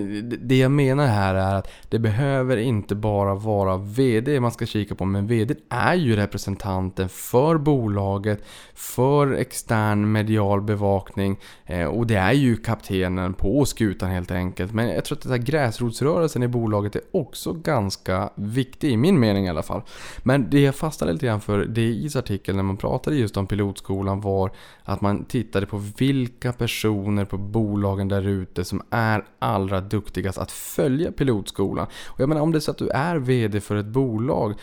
det 0.43 0.59
jag 0.59 0.71
menar 0.71 1.07
här 1.07 1.35
är 1.35 1.55
att 1.55 1.71
det 1.89 1.99
behöver 1.99 2.57
inte 2.57 2.95
bara 2.95 3.35
vara 3.35 3.77
VD 3.77 4.41
man 4.41 4.53
ska 4.53 4.67
kika 4.67 4.95
på. 4.95 5.05
Men 5.05 5.27
VD 5.27 5.55
är 5.69 5.95
ju 5.95 6.17
representanten 6.17 7.09
för 7.09 7.59
bolaget, 7.59 8.45
för 8.75 9.33
extern 9.33 10.13
medial 10.13 10.63
bevakning. 10.63 11.39
Eh, 11.65 11.85
och 11.85 12.07
det 12.07 12.17
är 12.17 12.33
ju 12.33 12.57
kaptenen 12.57 13.35
på 13.35 13.65
skutan 13.65 14.11
helt 14.11 14.31
enkelt. 14.31 14.73
Men 14.73 14.89
jag 14.89 15.05
tror 15.05 15.19
att 15.19 15.23
den 15.23 15.33
här 15.33 15.39
gräsrotsrörelsen 15.39 16.43
i 16.43 16.49
bolaget 16.49 16.97
är 16.97 17.03
också 17.11 17.53
ganska 17.53 18.31
viktig, 18.35 18.91
i 18.91 18.97
min 18.97 19.21
mening 19.21 19.47
i 19.47 19.51
alla 19.51 19.63
fall. 19.63 19.83
Men 20.23 20.51
det 20.51 20.61
jag 20.61 20.75
fastnade 20.75 21.13
lite 21.13 21.27
grann 21.27 21.41
för 21.41 21.65
DIs 21.65 22.17
artikel 22.17 22.57
när 22.57 22.63
man 22.63 22.77
pratade 22.77 23.17
just 23.17 23.37
om 23.37 23.47
pilotskolan 23.47 24.21
var 24.21 24.51
att 24.85 25.01
man 25.01 25.25
tittade 25.25 25.67
på 25.67 25.83
vilka 25.99 26.53
personer 26.53 27.25
på 27.25 27.46
bolagen 27.47 28.09
där 28.09 28.27
ute 28.27 28.65
som 28.65 28.83
är 28.91 29.25
allra 29.39 29.81
duktigast 29.81 30.39
att 30.39 30.53
följa 30.53 31.13
pilotskolan. 31.13 31.87
Och 32.07 32.21
jag 32.21 32.29
menar 32.29 32.43
om 32.43 32.53
det 32.53 32.59
är 32.59 32.61
så 32.61 32.71
att 32.71 32.79
du 32.79 32.89
är 32.89 33.17
VD 33.17 33.61
för 33.61 33.77
ett 33.77 33.87
bolag 33.87 34.55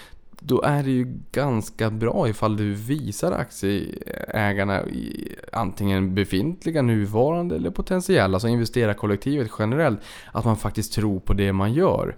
då 0.45 0.61
är 0.61 0.83
det 0.83 0.91
ju 0.91 1.19
ganska 1.31 1.89
bra 1.89 2.29
ifall 2.29 2.57
du 2.57 2.73
visar 2.73 3.31
aktieägarna, 3.31 4.81
antingen 5.51 6.15
befintliga, 6.15 6.81
nuvarande 6.81 7.55
eller 7.55 7.69
potentiella, 7.69 8.35
alltså 8.35 8.47
investerarkollektivet 8.47 9.51
generellt, 9.59 9.99
att 10.31 10.45
man 10.45 10.57
faktiskt 10.57 10.93
tror 10.93 11.19
på 11.19 11.33
det 11.33 11.53
man 11.53 11.73
gör. 11.73 12.15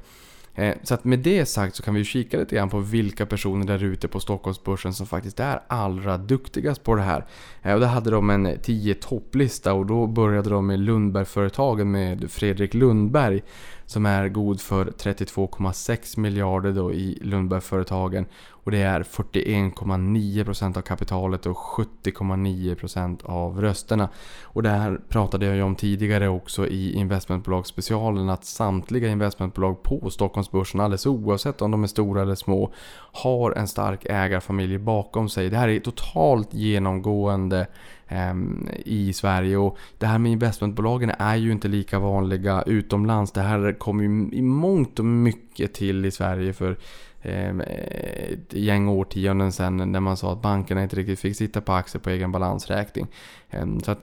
Eh, 0.56 0.76
så 0.84 0.94
att 0.94 1.04
med 1.04 1.20
det 1.20 1.46
sagt 1.46 1.76
så 1.76 1.84
kan 1.84 1.94
vi 1.94 2.00
ju 2.00 2.06
kika 2.06 2.38
lite 2.38 2.56
grann 2.56 2.70
på 2.70 2.80
vilka 2.80 3.26
personer 3.26 3.66
där 3.66 3.84
ute 3.84 4.08
på 4.08 4.20
Stockholmsbörsen 4.20 4.94
som 4.94 5.08
faktiskt 5.08 5.40
är 5.40 5.60
allra 5.68 6.18
duktigast 6.18 6.84
på 6.84 6.96
det 6.96 7.02
här. 7.02 7.26
Eh, 7.62 7.74
och 7.74 7.80
där 7.80 7.88
hade 7.88 8.12
de 8.12 8.30
en 8.30 8.60
10 8.62 8.94
topplista 8.94 9.74
och 9.74 9.86
då 9.86 10.08
började 10.08 10.50
de 10.50 10.68
med 10.68 10.80
Lundbergföretagen 10.80 11.92
med 11.92 12.32
Fredrik 12.32 12.74
Lundberg 12.74 13.42
som 13.86 14.06
är 14.06 14.30
god 14.30 14.62
för 14.62 14.86
32,6 14.86 16.20
miljarder 16.20 16.72
då 16.72 16.94
i 16.94 17.20
Lundbergföretagen. 17.22 18.26
Och 18.66 18.72
det 18.72 18.82
är 18.82 19.04
41,9% 19.04 20.78
av 20.78 20.82
kapitalet 20.82 21.46
och 21.46 21.58
70,9% 21.58 23.26
av 23.26 23.62
rösterna. 23.62 24.10
Och 24.44 24.64
det 24.64 24.70
här 24.70 25.00
pratade 25.10 25.46
jag 25.46 25.56
ju 25.56 25.62
om 25.62 25.76
tidigare 25.76 26.28
också 26.28 26.68
i 26.68 26.94
investmentbolagsspecialen 26.94 28.30
att 28.30 28.46
samtliga 28.46 29.10
investmentbolag 29.10 29.84
på 29.84 30.10
Stockholmsbörsen, 30.10 30.80
alldeles 30.80 31.06
oavsett 31.06 31.62
om 31.62 31.72
de 31.72 31.84
är 31.84 31.88
stora 31.88 32.22
eller 32.22 32.36
små, 32.36 32.74
har 33.12 33.52
en 33.52 33.68
stark 33.68 34.06
ägarfamilj 34.06 34.78
bakom 34.78 35.30
sig. 35.30 35.50
Det 35.50 35.58
här 35.58 35.70
är 35.70 35.80
totalt 35.80 36.54
genomgående 36.54 37.68
Ehm, 38.08 38.70
i 38.86 39.14
Sverige. 39.14 39.58
Och 39.58 39.78
det 39.98 40.06
här 40.06 40.18
med 40.18 40.32
investmentbolagen 40.32 41.12
är 41.20 41.36
ju 41.36 41.52
inte 41.52 41.68
lika 41.68 42.00
vanliga 42.00 42.62
utomlands. 42.62 43.32
Det 43.32 43.42
här 43.42 43.80
kom 43.80 44.00
ju 44.00 44.38
i 44.38 44.42
mångt 44.42 45.00
och 45.00 45.06
mycket 45.06 45.74
till 45.74 46.06
i 46.06 46.12
Sverige 46.12 46.54
för 46.54 46.78
ehm, 47.22 47.62
ett 47.62 48.54
gäng 48.54 48.88
årtionden 48.88 49.52
sedan 49.52 49.92
när 49.92 50.00
man 50.00 50.18
sa 50.18 50.32
att 50.32 50.42
bankerna 50.42 50.84
inte 50.84 50.96
riktigt 50.96 51.20
fick 51.20 51.38
sitta 51.38 51.62
på 51.62 51.74
aktier 51.74 52.02
på 52.02 52.10
egen 52.10 52.32
balansräkning. 52.32 53.08
Ehm, 53.50 53.80
så 53.80 53.92
att 53.92 54.02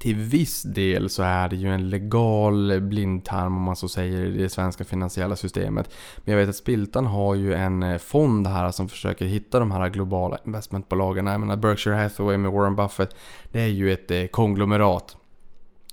till 0.00 0.16
viss 0.16 0.62
del 0.62 1.10
så 1.10 1.22
är 1.22 1.48
det 1.48 1.56
ju 1.56 1.68
en 1.74 1.90
legal 1.90 2.80
blindtarm 2.80 3.56
om 3.56 3.62
man 3.62 3.76
så 3.76 3.88
säger 3.88 4.24
i 4.24 4.42
det 4.42 4.48
svenska 4.48 4.84
finansiella 4.84 5.36
systemet. 5.36 5.90
Men 6.16 6.32
jag 6.32 6.40
vet 6.40 6.48
att 6.48 6.56
Spiltan 6.56 7.06
har 7.06 7.34
ju 7.34 7.54
en 7.54 7.82
eh, 7.82 7.98
fond 7.98 8.46
här 8.46 8.70
som 8.70 8.88
försöker 8.88 9.24
hitta 9.24 9.58
de 9.58 9.70
här 9.70 9.88
globala 9.88 10.38
investmentbolagen. 10.46 11.26
Jag 11.26 11.40
menar 11.40 11.56
Berkshire 11.56 11.94
Hathaway 11.94 12.36
med 12.36 12.52
Warren 12.52 12.76
Buffett. 12.76 13.16
Det 13.52 13.60
är 13.60 13.66
ju 13.66 13.92
ett 13.92 14.10
eh, 14.10 14.26
konglomerat. 14.26 15.16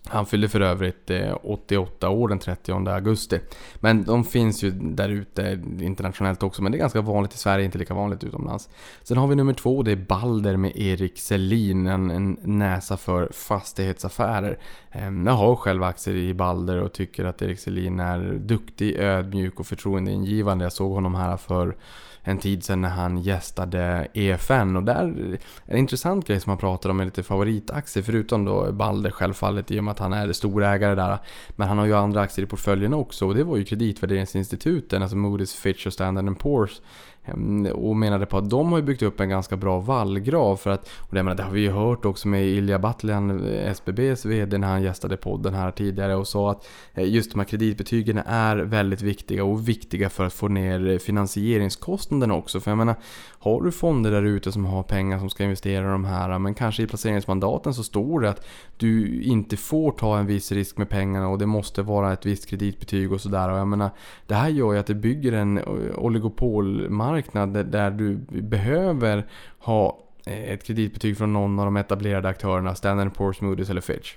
Han 0.09 0.25
fyllde 0.25 0.49
för 0.49 0.61
övrigt 0.61 1.09
eh, 1.09 1.37
88 1.43 2.09
år 2.09 2.27
den 2.27 2.39
30 2.39 2.89
augusti. 2.89 3.39
Men 3.75 4.03
de 4.03 4.23
finns 4.23 4.63
ju 4.63 4.71
där 4.71 5.09
ute 5.09 5.63
internationellt 5.81 6.43
också, 6.43 6.63
men 6.63 6.71
det 6.71 6.77
är 6.77 6.79
ganska 6.79 7.01
vanligt 7.01 7.33
i 7.33 7.37
Sverige, 7.37 7.65
inte 7.65 7.77
lika 7.77 7.93
vanligt 7.93 8.23
utomlands. 8.23 8.69
Sen 9.03 9.17
har 9.17 9.27
vi 9.27 9.35
nummer 9.35 9.53
två, 9.53 9.83
det 9.83 9.91
är 9.91 9.95
Balder 9.95 10.57
med 10.57 10.71
Erik 10.75 11.19
Selin, 11.19 11.87
en, 11.87 12.11
en 12.11 12.37
näsa 12.41 12.97
för 12.97 13.29
fastighetsaffärer. 13.33 14.57
Ehm, 14.91 15.27
jag 15.27 15.33
har 15.33 15.55
själv 15.55 15.83
aktier 15.83 16.15
i 16.15 16.33
Balder 16.33 16.81
och 16.81 16.93
tycker 16.93 17.25
att 17.25 17.41
Erik 17.41 17.59
Selin 17.59 17.99
är 17.99 18.33
duktig, 18.33 18.95
ödmjuk 18.95 19.59
och 19.59 19.67
förtroendeingivande. 19.67 20.65
Jag 20.65 20.73
såg 20.73 20.91
honom 20.91 21.15
här 21.15 21.37
för 21.37 21.75
en 22.23 22.37
tid 22.37 22.63
sedan 22.63 22.81
när 22.81 22.89
han 22.89 23.17
gästade 23.17 24.07
EFN 24.13 24.75
och 24.75 24.83
där 24.83 25.03
är 25.03 25.39
en 25.65 25.77
intressant 25.77 26.27
grej 26.27 26.39
som 26.39 26.49
han 26.49 26.57
pratar 26.57 26.89
om 26.89 26.99
är 26.99 27.05
lite 27.05 27.23
favoritaktier 27.23 28.03
förutom 28.03 28.45
då 28.45 28.71
Balder 28.71 29.11
självfallet 29.11 29.71
i 29.71 29.79
och 29.79 29.83
med 29.83 29.91
att 29.91 29.99
han 29.99 30.13
är 30.13 30.33
storägare 30.33 30.95
där. 30.95 31.17
Men 31.49 31.67
han 31.67 31.77
har 31.77 31.85
ju 31.85 31.95
andra 31.95 32.21
aktier 32.21 32.45
i 32.45 32.47
portföljen 32.47 32.93
också 32.93 33.25
och 33.25 33.35
det 33.35 33.43
var 33.43 33.57
ju 33.57 33.65
kreditvärderingsinstituten, 33.65 35.01
alltså 35.01 35.17
Moody's, 35.17 35.57
Fitch 35.57 35.85
och 35.85 35.93
Standard 35.93 36.25
Poor's 36.25 36.81
Ehm, 37.27 37.65
och 37.65 37.95
menade 37.95 38.25
på 38.25 38.37
att 38.37 38.49
de 38.49 38.71
har 38.71 38.81
byggt 38.81 39.01
upp 39.01 39.19
en 39.19 39.29
ganska 39.29 39.57
bra 39.57 39.79
vallgrav 39.79 40.55
för 40.55 40.69
att, 40.69 40.89
och 40.97 41.15
det, 41.15 41.23
menar, 41.23 41.35
det 41.35 41.43
har 41.43 41.51
vi 41.51 41.61
ju 41.61 41.71
hört 41.71 42.05
också 42.05 42.27
med 42.27 42.45
Ilja 42.45 42.79
Batljan, 42.79 43.47
eh, 43.47 43.71
SBBs 43.71 44.25
VD, 44.25 44.57
när 44.57 44.67
han 44.67 44.83
gästade 44.83 45.17
podden 45.17 45.53
här 45.53 45.71
tidigare 45.71 46.15
och 46.15 46.27
sa 46.27 46.51
att 46.51 46.67
eh, 46.93 47.09
just 47.09 47.31
de 47.31 47.39
här 47.39 47.45
kreditbetygen 47.45 48.17
är 48.17 48.57
väldigt 48.57 49.01
viktiga 49.01 49.43
och 49.43 49.69
viktiga 49.69 50.09
för 50.09 50.25
att 50.25 50.33
få 50.33 50.47
ner 50.47 50.99
finansieringskostnaderna 50.99 52.33
också. 52.33 52.59
För 52.59 52.71
jag 52.71 52.77
menar, 52.77 52.95
har 53.39 53.61
du 53.61 53.71
fonder 53.71 54.11
där 54.11 54.23
ute 54.23 54.51
som 54.51 54.65
har 54.65 54.83
pengar 54.83 55.19
som 55.19 55.29
ska 55.29 55.43
investera 55.43 55.85
i 55.85 55.91
de 55.91 56.05
här, 56.05 56.39
men 56.39 56.53
kanske 56.53 56.83
i 56.83 56.87
placeringsmandaten 56.87 57.73
så 57.73 57.83
står 57.83 58.19
det 58.19 58.29
att 58.29 58.47
du 58.77 59.21
inte 59.21 59.57
får 59.57 59.91
ta 59.91 60.19
en 60.19 60.25
viss 60.25 60.51
risk 60.51 60.77
med 60.77 60.89
pengarna 60.89 61.27
och 61.27 61.37
det 61.37 61.45
måste 61.45 61.81
vara 61.81 62.13
ett 62.13 62.25
visst 62.25 62.47
kreditbetyg 62.49 63.11
och 63.13 63.21
sådär. 63.21 63.49
Och 63.49 63.57
jag 63.57 63.67
menar, 63.67 63.89
det 64.27 64.35
här 64.35 64.49
gör 64.49 64.73
ju 64.73 64.79
att 64.79 64.87
det 64.87 64.95
bygger 64.95 65.31
en 65.31 65.57
eh, 65.57 65.63
oligopolmarknad 65.97 67.16
marknad 67.17 67.65
där 67.65 67.91
du 67.91 68.15
behöver 68.41 69.25
ha 69.59 69.99
eh, 70.25 70.51
ett 70.51 70.63
kreditbetyg 70.63 71.17
från 71.17 71.33
någon 71.33 71.59
av 71.59 71.65
de 71.65 71.77
etablerade 71.77 72.29
aktörerna, 72.29 72.75
Standard 72.75 73.07
Poor's, 73.07 73.41
Moody's 73.41 73.71
eller 73.71 73.81
Fitch. 73.81 74.15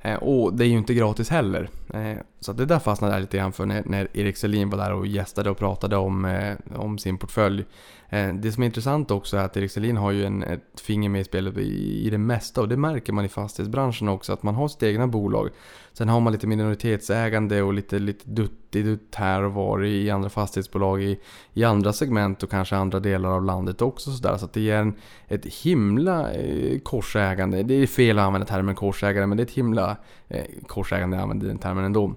Eh, 0.00 0.14
och 0.14 0.54
det 0.54 0.64
är 0.64 0.68
ju 0.68 0.78
inte 0.78 0.94
gratis 0.94 1.30
heller. 1.30 1.68
Eh, 1.94 2.18
så 2.40 2.52
det 2.52 2.66
där 2.66 2.78
fastnade 2.78 3.14
jag 3.14 3.20
lite 3.20 3.36
grann 3.36 3.52
för 3.52 3.66
när, 3.66 3.82
när 3.86 4.08
Erik 4.12 4.36
Selin 4.36 4.70
var 4.70 4.78
där 4.78 4.92
och 4.92 5.06
gästade 5.06 5.50
och 5.50 5.58
pratade 5.58 5.96
om, 5.96 6.56
om 6.76 6.98
sin 6.98 7.18
portfölj. 7.18 7.64
Eh, 8.08 8.34
det 8.34 8.52
som 8.52 8.62
är 8.62 8.66
intressant 8.66 9.10
också 9.10 9.36
är 9.36 9.44
att 9.44 9.56
Erik 9.56 9.70
Selin 9.70 9.96
har 9.96 10.10
ju 10.10 10.24
en, 10.24 10.42
ett 10.42 10.80
finger 10.80 11.08
med 11.08 11.20
i 11.20 11.24
spelet 11.24 11.56
i, 11.58 12.06
i 12.06 12.10
det 12.10 12.18
mesta 12.18 12.60
och 12.60 12.68
det 12.68 12.76
märker 12.76 13.12
man 13.12 13.24
i 13.24 13.28
fastighetsbranschen 13.28 14.08
också 14.08 14.32
att 14.32 14.42
man 14.42 14.54
har 14.54 14.68
sitt 14.68 14.82
egna 14.82 15.06
bolag 15.06 15.50
Sen 15.96 16.08
har 16.08 16.20
man 16.20 16.32
lite 16.32 16.46
minoritetsägande 16.46 17.62
och 17.62 17.74
lite, 17.74 17.98
lite 17.98 18.30
duttidutt 18.30 19.14
här 19.14 19.42
och 19.42 19.52
var 19.52 19.84
i 19.84 20.10
andra 20.10 20.30
fastighetsbolag 20.30 21.02
i, 21.02 21.20
i 21.52 21.64
andra 21.64 21.92
segment 21.92 22.42
och 22.42 22.50
kanske 22.50 22.76
andra 22.76 23.00
delar 23.00 23.28
av 23.28 23.44
landet 23.44 23.82
också. 23.82 24.10
Så, 24.10 24.22
där. 24.22 24.36
så 24.36 24.48
det 24.52 24.60
ger 24.60 24.76
en, 24.76 24.94
ett 25.28 25.46
himla 25.46 26.32
eh, 26.32 26.78
korsägande. 26.78 27.62
Det 27.62 27.74
är 27.74 27.86
fel 27.86 28.18
att 28.18 28.24
använda 28.24 28.46
termen 28.46 28.74
korsägare 28.74 29.26
men 29.26 29.36
det 29.36 29.42
är 29.42 29.46
ett 29.46 29.50
himla 29.50 29.96
eh, 30.28 30.44
korsägande, 30.66 31.16
jag 31.16 31.22
använder 31.22 31.46
den 31.46 31.58
termen 31.58 31.84
ändå 31.84 32.14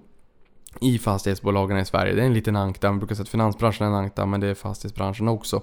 i 0.81 0.97
fastighetsbolagen 0.97 1.77
i 1.77 1.85
Sverige. 1.85 2.13
Det 2.13 2.21
är 2.21 2.25
en 2.25 2.33
liten 2.33 2.55
ankdamm. 2.55 2.91
Man 2.91 2.99
brukar 2.99 3.15
säga 3.15 3.23
att 3.23 3.29
finansbranschen 3.29 3.87
är 3.87 3.91
en 3.91 3.97
ankdamm, 3.97 4.29
men 4.29 4.39
det 4.39 4.47
är 4.47 4.53
fastighetsbranschen 4.53 5.27
också. 5.27 5.59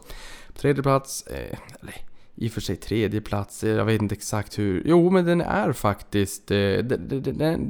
På 0.46 0.52
tredje 0.60 0.82
plats, 0.82 1.26
eh, 1.26 1.58
eller 1.80 1.94
i 2.38 2.48
och 2.48 2.52
för 2.52 2.60
sig 2.60 2.76
tredje 2.76 3.20
plats. 3.20 3.64
Eh, 3.64 3.70
jag 3.70 3.84
vet 3.84 4.02
inte 4.02 4.14
exakt 4.14 4.58
hur. 4.58 4.82
Jo, 4.86 5.10
men 5.10 5.24
den 5.24 5.40
är 5.40 5.72
faktiskt... 5.72 6.50
Eh, 6.50 6.78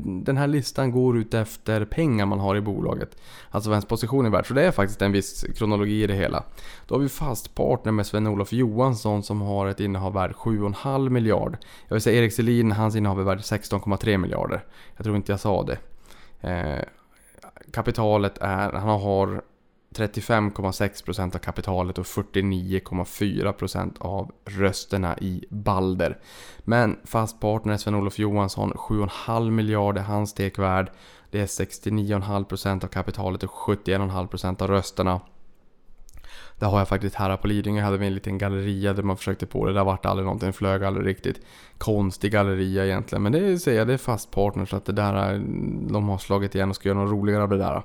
den 0.04 0.36
här 0.36 0.46
listan 0.46 0.90
går 0.90 1.18
ut 1.18 1.34
efter 1.34 1.84
pengar 1.84 2.26
man 2.26 2.40
har 2.40 2.56
i 2.56 2.60
bolaget. 2.60 3.16
Alltså 3.50 3.70
vad 3.70 3.74
ens 3.74 3.84
position 3.84 4.26
är 4.26 4.30
värd. 4.30 4.46
Så 4.46 4.54
det 4.54 4.62
är 4.62 4.70
faktiskt 4.70 5.02
en 5.02 5.12
viss 5.12 5.44
kronologi 5.56 6.02
i 6.02 6.06
det 6.06 6.14
hela. 6.14 6.44
Då 6.86 6.94
har 6.94 7.00
vi 7.00 7.08
fast 7.08 7.54
partner 7.54 7.92
med 7.92 8.06
Sven-Olof 8.06 8.52
Johansson 8.52 9.22
som 9.22 9.40
har 9.40 9.66
ett 9.66 9.80
innehav 9.80 10.12
värd 10.12 10.32
7,5 10.32 11.08
miljard. 11.08 11.56
Jag 11.88 11.94
vill 11.94 12.02
säga 12.02 12.22
Erik 12.22 12.32
Selin, 12.32 12.72
hans 12.72 12.96
innehav 12.96 13.20
är 13.20 13.24
värd 13.24 13.38
16,3 13.38 14.16
miljarder. 14.18 14.64
Jag 14.96 15.04
tror 15.04 15.16
inte 15.16 15.32
jag 15.32 15.40
sa 15.40 15.62
det. 15.62 15.78
Eh, 16.40 16.82
kapitalet 17.72 18.38
är... 18.38 18.72
Han 18.72 19.00
har 19.00 19.42
35,6% 19.96 21.34
av 21.34 21.38
kapitalet 21.38 21.98
och 21.98 22.04
49,4% 22.04 23.94
av 23.98 24.32
rösterna 24.44 25.18
i 25.18 25.44
Balder. 25.50 26.18
Men 26.58 26.96
fast 27.04 27.40
partner 27.40 27.76
Sven-Olof 27.76 28.18
Johansson, 28.18 28.72
7,5 28.72 29.50
miljarder 29.50 30.02
hans 30.02 30.30
stekvärd. 30.30 30.90
Det 31.30 31.40
är 31.40 31.46
69,5% 31.46 32.84
av 32.84 32.88
kapitalet 32.88 33.42
och 33.42 33.50
71,5% 33.50 34.62
av 34.62 34.68
rösterna. 34.68 35.20
Det 36.58 36.66
har 36.66 36.78
jag 36.78 36.88
faktiskt 36.88 37.14
här 37.14 37.36
på 37.36 37.46
Lidingö, 37.46 37.82
hade 37.82 37.98
vi 37.98 38.06
en 38.06 38.14
liten 38.14 38.38
galleria 38.38 38.92
där 38.92 39.02
man 39.02 39.16
försökte 39.16 39.46
på 39.46 39.66
det. 39.66 39.72
Där 39.72 39.84
vart 39.84 40.02
det 40.02 40.08
aldrig 40.08 40.24
någonting, 40.24 40.52
flög 40.52 40.84
aldrig 40.84 41.06
riktigt. 41.06 41.40
Konstig 41.78 42.32
galleria 42.32 42.86
egentligen, 42.86 43.22
men 43.22 43.32
det 43.32 43.58
säger 43.58 43.78
jag, 43.78 43.86
det 43.86 43.92
är 43.92 43.98
fast 43.98 44.30
partners. 44.30 44.70
så 44.70 44.76
att 44.76 44.84
det 44.84 44.92
där, 44.92 45.38
de 45.92 46.08
har 46.08 46.18
slagit 46.18 46.54
igen 46.54 46.70
och 46.70 46.76
ska 46.76 46.88
göra 46.88 46.98
något 46.98 47.12
roligare 47.12 47.42
av 47.42 47.48
det 47.48 47.58
där. 47.58 47.82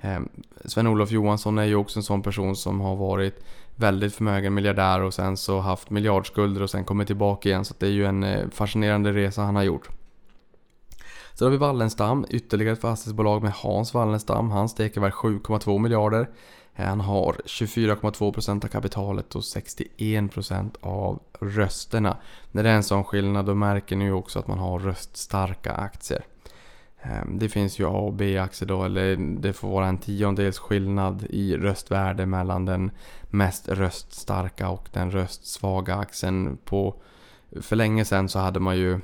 Ehm, 0.00 0.28
Sven-Olof 0.64 1.10
Johansson 1.10 1.58
är 1.58 1.64
ju 1.64 1.74
också 1.74 1.98
en 1.98 2.02
sån 2.02 2.22
person 2.22 2.56
som 2.56 2.80
har 2.80 2.96
varit 2.96 3.44
väldigt 3.76 4.14
förmögen 4.14 4.54
miljardär 4.54 5.02
och 5.02 5.14
sen 5.14 5.36
så 5.36 5.60
haft 5.60 5.90
miljardskulder 5.90 6.62
och 6.62 6.70
sen 6.70 6.84
kommit 6.84 7.06
tillbaka 7.06 7.48
igen. 7.48 7.64
Så 7.64 7.74
det 7.78 7.86
är 7.86 7.90
ju 7.90 8.06
en 8.06 8.22
eh, 8.22 8.48
fascinerande 8.50 9.12
resa 9.12 9.42
han 9.42 9.56
har 9.56 9.62
gjort. 9.62 9.88
Sen 11.34 11.46
har 11.46 11.50
vi 11.52 11.56
Wallenstam, 11.56 12.26
ytterligare 12.30 12.72
ett 12.72 12.80
fastighetsbolag 12.80 13.42
med 13.42 13.52
Hans 13.52 13.94
Wallenstam. 13.94 14.50
Han 14.50 14.68
steker 14.68 15.00
värd 15.00 15.12
7,2 15.12 15.78
miljarder. 15.78 16.28
Han 16.74 17.00
har 17.00 17.32
24,2% 17.44 18.64
av 18.64 18.68
kapitalet 18.68 19.34
och 19.34 19.40
61% 19.42 20.76
av 20.80 21.22
rösterna. 21.40 22.16
När 22.50 22.62
det 22.62 22.70
är 22.70 22.74
en 22.74 22.82
sån 22.82 23.04
skillnad 23.04 23.46
då 23.46 23.54
märker 23.54 23.96
ni 23.96 24.04
ju 24.04 24.12
också 24.12 24.38
att 24.38 24.46
man 24.46 24.58
har 24.58 24.78
röststarka 24.78 25.72
aktier. 25.72 26.24
Ehm, 27.02 27.38
det 27.38 27.48
finns 27.48 27.78
ju 27.78 27.86
A 27.86 27.90
och 27.90 28.12
B-aktier 28.12 28.68
då, 28.68 28.84
eller 28.84 29.16
det 29.16 29.52
får 29.52 29.68
vara 29.68 29.86
en 29.86 29.98
tiondels 29.98 30.58
skillnad 30.58 31.26
i 31.30 31.56
röstvärde 31.56 32.26
mellan 32.26 32.64
den 32.64 32.90
mest 33.30 33.68
röststarka 33.68 34.68
och 34.68 34.88
den 34.92 35.10
röstsvaga 35.10 35.94
aktien. 35.94 36.58
På, 36.64 36.94
för 37.60 37.76
länge 37.76 38.04
sedan 38.04 38.28
så 38.28 38.38
hade 38.38 38.60
man 38.60 38.76
ju 38.76 39.00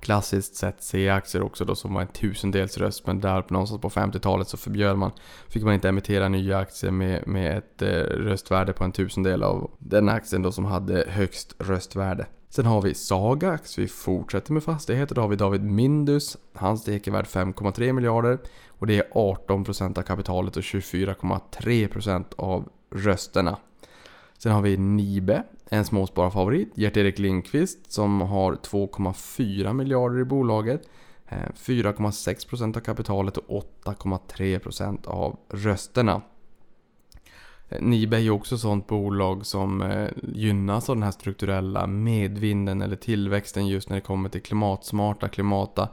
klassiskt 0.00 0.56
sett 0.56 0.82
C-aktier 0.82 1.42
också 1.42 1.64
då 1.64 1.74
som 1.74 1.94
var 1.94 2.02
en 2.02 2.08
tusendels 2.08 2.78
röst. 2.78 3.06
Men 3.06 3.20
där 3.20 3.44
någonstans 3.48 3.80
på 3.80 3.90
50-talet 3.90 4.48
så 4.48 4.56
förbjöd 4.56 4.98
man, 4.98 5.10
fick 5.48 5.62
man 5.62 5.74
inte 5.74 5.88
emittera 5.88 6.28
nya 6.28 6.58
aktier 6.58 6.90
med, 6.90 7.26
med 7.26 7.58
ett 7.58 7.82
eh, 7.82 7.88
röstvärde 8.02 8.72
på 8.72 8.84
en 8.84 8.92
tusendel 8.92 9.42
av 9.42 9.70
den 9.78 10.08
aktien 10.08 10.42
då 10.42 10.52
som 10.52 10.64
hade 10.64 11.04
högst 11.08 11.54
röstvärde. 11.58 12.26
Sen 12.48 12.66
har 12.66 12.82
vi 12.82 12.94
Sagax, 12.94 13.78
vi 13.78 13.88
fortsätter 13.88 14.52
med 14.52 14.62
fastigheter. 14.62 15.14
Då 15.14 15.20
har 15.20 15.28
vi 15.28 15.36
David 15.36 15.62
Mindus, 15.62 16.36
hans 16.54 16.80
stek 16.80 17.06
är 17.06 17.10
värd 17.10 17.26
5,3 17.26 17.92
miljarder. 17.92 18.38
Och 18.68 18.86
det 18.86 18.98
är 18.98 19.04
18% 19.14 19.98
av 19.98 20.02
kapitalet 20.02 20.56
och 20.56 20.62
24,3% 20.62 22.24
av 22.36 22.68
rösterna. 22.90 23.58
Sen 24.42 24.52
har 24.52 24.62
vi 24.62 24.76
Nibe, 24.76 25.42
en 25.70 25.84
småspararfavorit. 25.84 26.72
Gert-Erik 26.74 27.18
Lindqvist 27.18 27.92
som 27.92 28.20
har 28.20 28.52
2,4 28.52 29.72
miljarder 29.72 30.20
i 30.20 30.24
bolaget. 30.24 30.88
Eh, 31.28 31.38
4,6% 31.54 32.76
av 32.76 32.80
kapitalet 32.80 33.36
och 33.36 33.46
8,3% 33.84 35.06
av 35.06 35.36
rösterna. 35.48 36.22
Eh, 37.68 37.82
Nibe 37.82 38.16
är 38.16 38.20
ju 38.20 38.30
också 38.30 38.54
ett 38.54 38.60
sånt 38.60 38.86
bolag 38.86 39.46
som 39.46 39.82
eh, 39.82 40.08
gynnas 40.22 40.90
av 40.90 40.96
den 40.96 41.02
här 41.02 41.10
strukturella 41.10 41.86
medvinden 41.86 42.82
eller 42.82 42.96
tillväxten 42.96 43.66
just 43.66 43.88
när 43.88 43.96
det 43.96 44.00
kommer 44.00 44.28
till 44.28 44.42
klimatsmarta, 44.42 45.28
klimata 45.28 45.88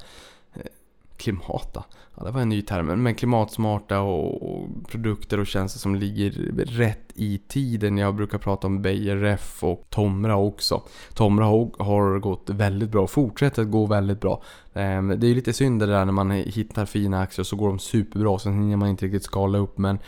klimata. 1.19 1.83
Ja, 2.19 2.25
det 2.25 2.32
var 2.32 2.41
en 2.41 2.49
ny 2.49 2.62
term. 2.62 3.03
Men 3.03 3.15
klimatsmarta 3.15 3.99
och, 3.99 4.51
och, 4.51 4.67
produkter 4.88 5.39
och 5.39 5.47
tjänster 5.47 5.79
som 5.79 5.95
ligger 5.95 6.32
rätt 6.65 7.12
i 7.15 7.41
tiden. 7.47 7.97
Jag 7.97 8.15
brukar 8.15 8.38
prata 8.38 8.67
om 8.67 8.82
Beijer 8.82 9.15
Ref 9.15 9.63
och 9.63 9.86
Tomra 9.89 10.38
också. 10.38 10.82
Tomra 11.13 11.45
har 11.45 12.19
gått 12.19 12.49
väldigt 12.49 12.89
bra 12.89 13.03
och 13.03 13.10
fortsätter 13.10 13.62
att 13.62 13.71
gå 13.71 13.86
väldigt 13.86 14.21
bra. 14.21 14.43
Ehm, 14.73 15.19
det 15.19 15.27
är 15.27 15.36
lite 15.36 15.53
synd 15.53 15.79
det 15.79 15.86
där 15.86 16.05
när 16.05 16.13
man 16.13 16.32
hittar 16.32 16.86
fina 16.86 17.21
aktier 17.21 17.43
så 17.43 17.55
går 17.55 17.67
de 17.67 17.79
superbra. 17.79 18.39
Sen 18.39 18.53
hinner 18.53 18.77
man 18.77 18.89
inte 18.89 19.05
riktigt 19.05 19.23
skala 19.23 19.58
upp. 19.58 19.77
Men 19.77 19.99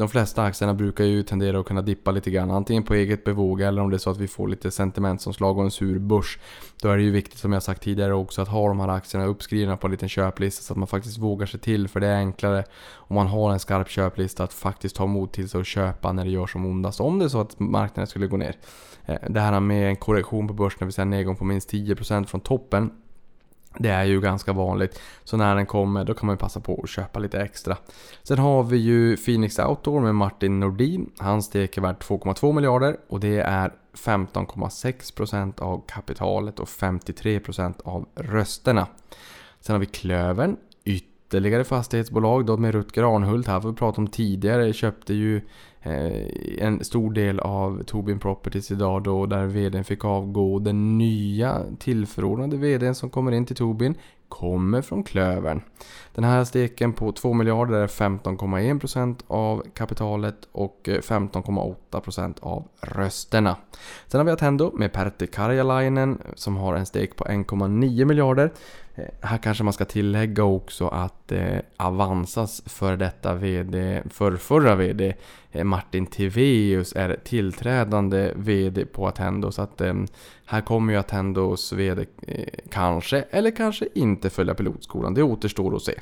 de 0.00 0.08
flesta 0.08 0.42
aktierna 0.42 0.74
brukar 0.74 1.04
ju 1.04 1.22
tendera 1.22 1.60
att 1.60 1.66
kunna 1.66 1.82
dippa 1.82 2.10
lite 2.10 2.30
grann. 2.30 2.50
Antingen 2.50 2.82
på 2.82 2.94
eget 2.94 3.24
bevåg 3.24 3.60
eller 3.60 3.82
om 3.82 3.90
det 3.90 3.96
är 3.96 3.98
så 3.98 4.10
att 4.10 4.18
vi 4.18 4.28
får 4.28 4.48
lite 4.48 4.70
sentimentomslag 4.70 5.58
och 5.58 5.64
en 5.64 5.70
sur 5.70 5.98
börs. 5.98 6.38
Då 6.82 6.88
är 6.88 6.96
det 6.96 7.02
ju 7.02 7.10
viktigt 7.10 7.38
som 7.38 7.52
jag 7.52 7.62
sagt 7.62 7.82
tidigare 7.82 8.14
också 8.14 8.42
att 8.42 8.48
ha 8.48 8.68
de 8.68 8.80
här 8.80 8.88
aktierna 8.88 9.26
uppskrivna 9.26 9.76
på 9.76 9.86
en 9.86 9.90
liten 9.90 10.08
köplista 10.08 10.62
så 10.62 10.72
att 10.72 10.78
man 10.78 10.86
faktiskt 10.86 11.18
vågar 11.18 11.46
sig 11.46 11.59
till. 11.60 11.88
För 11.88 12.00
det 12.00 12.06
är 12.06 12.16
enklare 12.16 12.64
om 12.94 13.16
man 13.16 13.26
har 13.26 13.52
en 13.52 13.58
skarp 13.58 13.88
köplista 13.88 14.44
att 14.44 14.52
faktiskt 14.52 14.96
ta 14.96 15.06
mod 15.06 15.32
till 15.32 15.48
sig 15.48 15.58
och 15.58 15.66
köpa 15.66 16.12
när 16.12 16.24
det 16.24 16.30
gör 16.30 16.46
som 16.46 16.66
ondast. 16.66 17.00
Om 17.00 17.18
det 17.18 17.24
är 17.24 17.28
så 17.28 17.40
att 17.40 17.60
marknaden 17.60 18.06
skulle 18.06 18.26
gå 18.26 18.36
ner. 18.36 18.56
Eh, 19.06 19.18
det 19.28 19.40
här 19.40 19.60
med 19.60 19.88
en 19.88 19.96
korrektion 19.96 20.48
på 20.48 20.54
börsen, 20.54 20.78
det 20.78 20.84
vill 20.84 20.94
säga 20.94 21.02
en 21.02 21.10
nedgång 21.10 21.36
på 21.36 21.44
minst 21.44 21.72
10% 21.72 22.26
från 22.26 22.40
toppen 22.40 22.90
det 23.78 23.88
är 23.88 24.04
ju 24.04 24.20
ganska 24.20 24.52
vanligt. 24.52 25.00
Så 25.24 25.36
när 25.36 25.56
den 25.56 25.66
kommer 25.66 26.04
då 26.04 26.14
kan 26.14 26.26
man 26.26 26.36
passa 26.36 26.60
på 26.60 26.80
att 26.82 26.90
köpa 26.90 27.18
lite 27.18 27.40
extra. 27.40 27.76
Sen 28.22 28.38
har 28.38 28.62
vi 28.62 28.76
ju 28.76 29.16
Phoenix 29.16 29.58
Outdoor 29.58 30.00
med 30.00 30.14
Martin 30.14 30.60
Nordin. 30.60 31.10
Hans 31.18 31.46
stek 31.46 31.76
är 31.76 31.82
värt 31.82 32.04
2,2 32.04 32.52
miljarder 32.52 32.96
och 33.08 33.20
det 33.20 33.38
är 33.38 33.72
15,6% 33.94 35.60
av 35.60 35.82
kapitalet 35.86 36.60
och 36.60 36.68
53% 36.68 37.74
av 37.84 38.08
rösterna. 38.14 38.86
Sen 39.60 39.74
har 39.74 39.80
vi 39.80 39.86
Klövern. 39.86 40.56
Ytterligare 41.30 41.64
fastighetsbolag 41.64 42.46
då 42.46 42.56
med 42.56 42.74
Rutger 42.74 43.14
Arnhult. 43.14 43.46
Här 43.46 43.60
får 43.60 43.68
vi 43.68 43.76
prata 43.76 44.00
om 44.00 44.06
tidigare. 44.06 44.72
Köpte 44.72 45.14
ju 45.14 45.36
eh, 45.82 46.64
en 46.66 46.84
stor 46.84 47.12
del 47.12 47.40
av 47.40 47.82
Tobin 47.82 48.18
Properties 48.18 48.70
idag 48.70 49.02
då 49.02 49.26
där 49.26 49.46
vdn 49.46 49.84
fick 49.84 50.04
avgå. 50.04 50.58
Den 50.58 50.98
nya 50.98 51.62
tillförordnade 51.78 52.56
vdn 52.56 52.94
som 52.94 53.10
kommer 53.10 53.32
in 53.32 53.46
till 53.46 53.56
Tobin 53.56 53.94
kommer 54.28 54.82
från 54.82 55.02
Klövern. 55.02 55.62
Den 56.14 56.24
här 56.24 56.44
steken 56.44 56.92
på 56.92 57.12
2 57.12 57.32
miljarder 57.32 57.74
är 57.74 57.86
15,1% 57.86 59.20
av 59.26 59.62
kapitalet 59.74 60.48
och 60.52 60.88
eh, 60.88 60.98
15,8% 60.98 62.34
av 62.40 62.68
rösterna. 62.80 63.56
Sen 64.06 64.18
har 64.20 64.24
vi 64.24 64.32
Attendo 64.32 64.72
med 64.74 64.92
Pertti 64.92 65.26
Karjalainen 65.26 66.22
som 66.34 66.56
har 66.56 66.74
en 66.74 66.86
stek 66.86 67.16
på 67.16 67.24
1,9 67.24 68.04
miljarder. 68.04 68.52
Eh, 68.94 69.04
här 69.20 69.38
kanske 69.38 69.64
man 69.64 69.72
ska 69.72 69.84
tillägga 69.84 70.44
också 70.44 70.88
att 70.88 71.32
eh, 71.32 71.58
Avanzas 71.76 72.62
före 72.66 72.96
detta 72.96 73.34
VD, 73.34 74.02
förrförra 74.10 74.74
VD 74.74 75.14
eh, 75.52 75.64
Martin 75.64 76.06
Tiveus 76.06 76.92
är 76.96 77.16
tillträdande 77.24 78.32
VD 78.36 78.86
på 78.86 79.08
Attendo. 79.08 79.52
Så 79.52 79.62
att 79.62 79.80
eh, 79.80 79.94
här 80.44 80.60
kommer 80.60 80.92
ju 80.92 80.98
Attendos 80.98 81.72
VD 81.72 82.06
eh, 82.22 82.44
kanske, 82.70 83.24
eller 83.30 83.50
kanske 83.50 83.88
inte 83.94 84.30
följa 84.30 84.54
pilotskolan. 84.54 85.14
Det 85.14 85.22
återstår 85.22 85.76
att 85.76 85.82
se. 85.82 85.94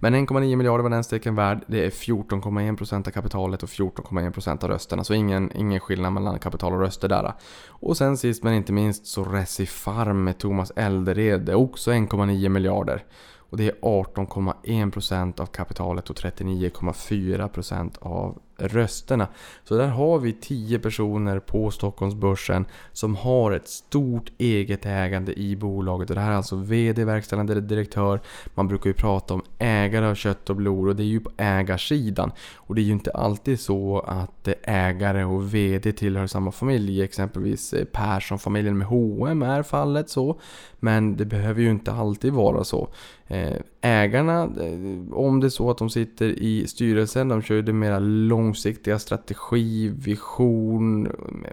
Men 0.00 0.14
1,9 0.14 0.56
miljarder 0.56 0.82
var 0.82 0.90
den 0.90 1.04
steken 1.04 1.34
värd. 1.34 1.64
Det 1.66 1.84
är 1.84 1.90
14,1% 1.90 3.08
av 3.08 3.10
kapitalet 3.10 3.62
och 3.62 3.68
14,1% 3.68 4.64
av 4.64 4.70
rösterna. 4.70 5.04
Så 5.04 5.14
ingen, 5.14 5.56
ingen 5.56 5.80
skillnad 5.80 6.12
mellan 6.12 6.38
kapital 6.38 6.72
och 6.72 6.80
röster 6.80 7.08
där. 7.08 7.32
Och 7.68 7.96
sen 7.96 8.16
sist 8.16 8.42
men 8.42 8.54
inte 8.54 8.72
minst 8.72 9.06
så 9.06 9.24
Recifarm 9.24 10.24
med 10.24 10.38
Thomas 10.38 10.72
Eldered. 10.76 11.40
Det 11.40 11.52
är 11.52 11.56
också 11.56 11.90
1,9 11.90 12.48
miljarder. 12.48 13.04
Och 13.50 13.56
det 13.56 13.68
är 13.68 13.74
18,1% 13.82 15.40
av 15.40 15.46
kapitalet 15.46 16.10
och 16.10 16.16
39,4% 16.16 17.98
av 17.98 18.38
rösterna. 18.58 19.28
Så 19.64 19.76
där 19.76 19.88
har 19.88 20.18
vi 20.18 20.32
10 20.32 20.78
personer 20.78 21.38
på 21.38 21.70
Stockholmsbörsen 21.70 22.66
som 22.92 23.16
har 23.16 23.52
ett 23.52 23.68
stort 23.68 24.32
eget 24.38 24.86
ägande 24.86 25.40
i 25.40 25.56
bolaget. 25.56 26.10
Och 26.10 26.16
det 26.16 26.22
här 26.22 26.32
är 26.32 26.36
alltså 26.36 26.56
VD, 26.56 27.04
verkställande 27.04 27.60
direktör. 27.60 28.20
Man 28.54 28.68
brukar 28.68 28.90
ju 28.90 28.94
prata 28.94 29.34
om 29.34 29.42
ägare 29.58 30.06
av 30.06 30.14
kött 30.14 30.50
och 30.50 30.56
blod 30.56 30.88
och 30.88 30.96
det 30.96 31.02
är 31.02 31.04
ju 31.04 31.20
på 31.20 31.30
ägarsidan. 31.36 32.32
Och 32.56 32.74
det 32.74 32.80
är 32.80 32.84
ju 32.84 32.92
inte 32.92 33.10
alltid 33.10 33.60
så 33.60 34.00
att 34.00 34.48
ägare 34.62 35.24
och 35.24 35.54
VD 35.54 35.92
tillhör 35.92 36.26
samma 36.26 36.52
familj. 36.52 37.02
Exempelvis 37.02 37.72
eh, 37.72 37.84
Persson-familjen 37.84 38.78
med 38.78 38.86
H&M 38.86 39.42
är 39.42 39.62
fallet 39.62 40.10
så. 40.10 40.40
Men 40.80 41.16
det 41.16 41.24
behöver 41.24 41.62
ju 41.62 41.70
inte 41.70 41.92
alltid 41.92 42.32
vara 42.32 42.64
så. 42.64 42.88
Eh, 43.26 43.56
ägarna, 43.80 44.42
eh, 44.42 45.12
om 45.12 45.40
det 45.40 45.46
är 45.46 45.50
så 45.50 45.70
att 45.70 45.78
de 45.78 45.90
sitter 45.90 46.26
i 46.26 46.66
styrelsen, 46.66 47.28
de 47.28 47.42
kör 47.42 47.54
ju 47.54 47.62
det 47.62 47.72
mera 47.72 47.98
långsiktiga 48.48 48.98
strategi, 48.98 49.88
vision 49.88 51.02